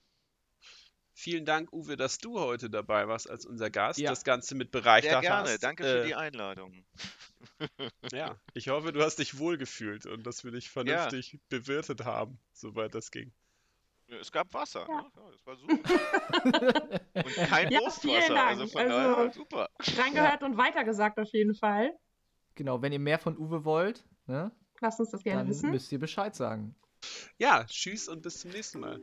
[1.12, 4.08] Vielen Dank, Uwe, dass du heute dabei warst als unser Gast, Ja.
[4.08, 5.50] das Ganze mit bereichert Sehr gerne.
[5.50, 5.62] hast.
[5.62, 6.84] Danke für Äh, die Einladung.
[8.12, 12.94] Ja, ich hoffe, du hast dich wohlgefühlt und dass wir dich vernünftig bewirtet haben, soweit
[12.94, 13.32] das ging.
[14.20, 15.02] Es gab Wasser, Ja.
[15.02, 15.10] ne?
[15.16, 17.00] Ja, das war super.
[17.14, 17.80] Und kein Ja,
[18.34, 18.48] Dank.
[18.50, 19.68] also von Also- daher super.
[19.98, 21.92] Reingehört und weitergesagt auf jeden Fall.
[22.54, 24.50] Genau, wenn ihr mehr von Uwe wollt, ne,
[24.80, 25.70] Lasst uns das gerne dann wissen.
[25.70, 26.74] müsst ihr Bescheid sagen.
[27.38, 29.00] Ja, tschüss und bis zum nächsten Mal.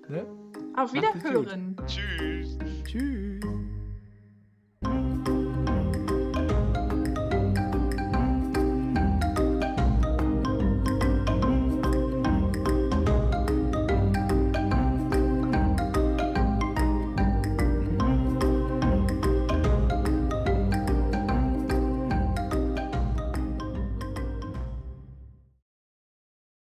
[0.76, 1.14] Auf es gut.
[1.14, 1.76] Wiederhören.
[1.88, 2.58] Tschüss.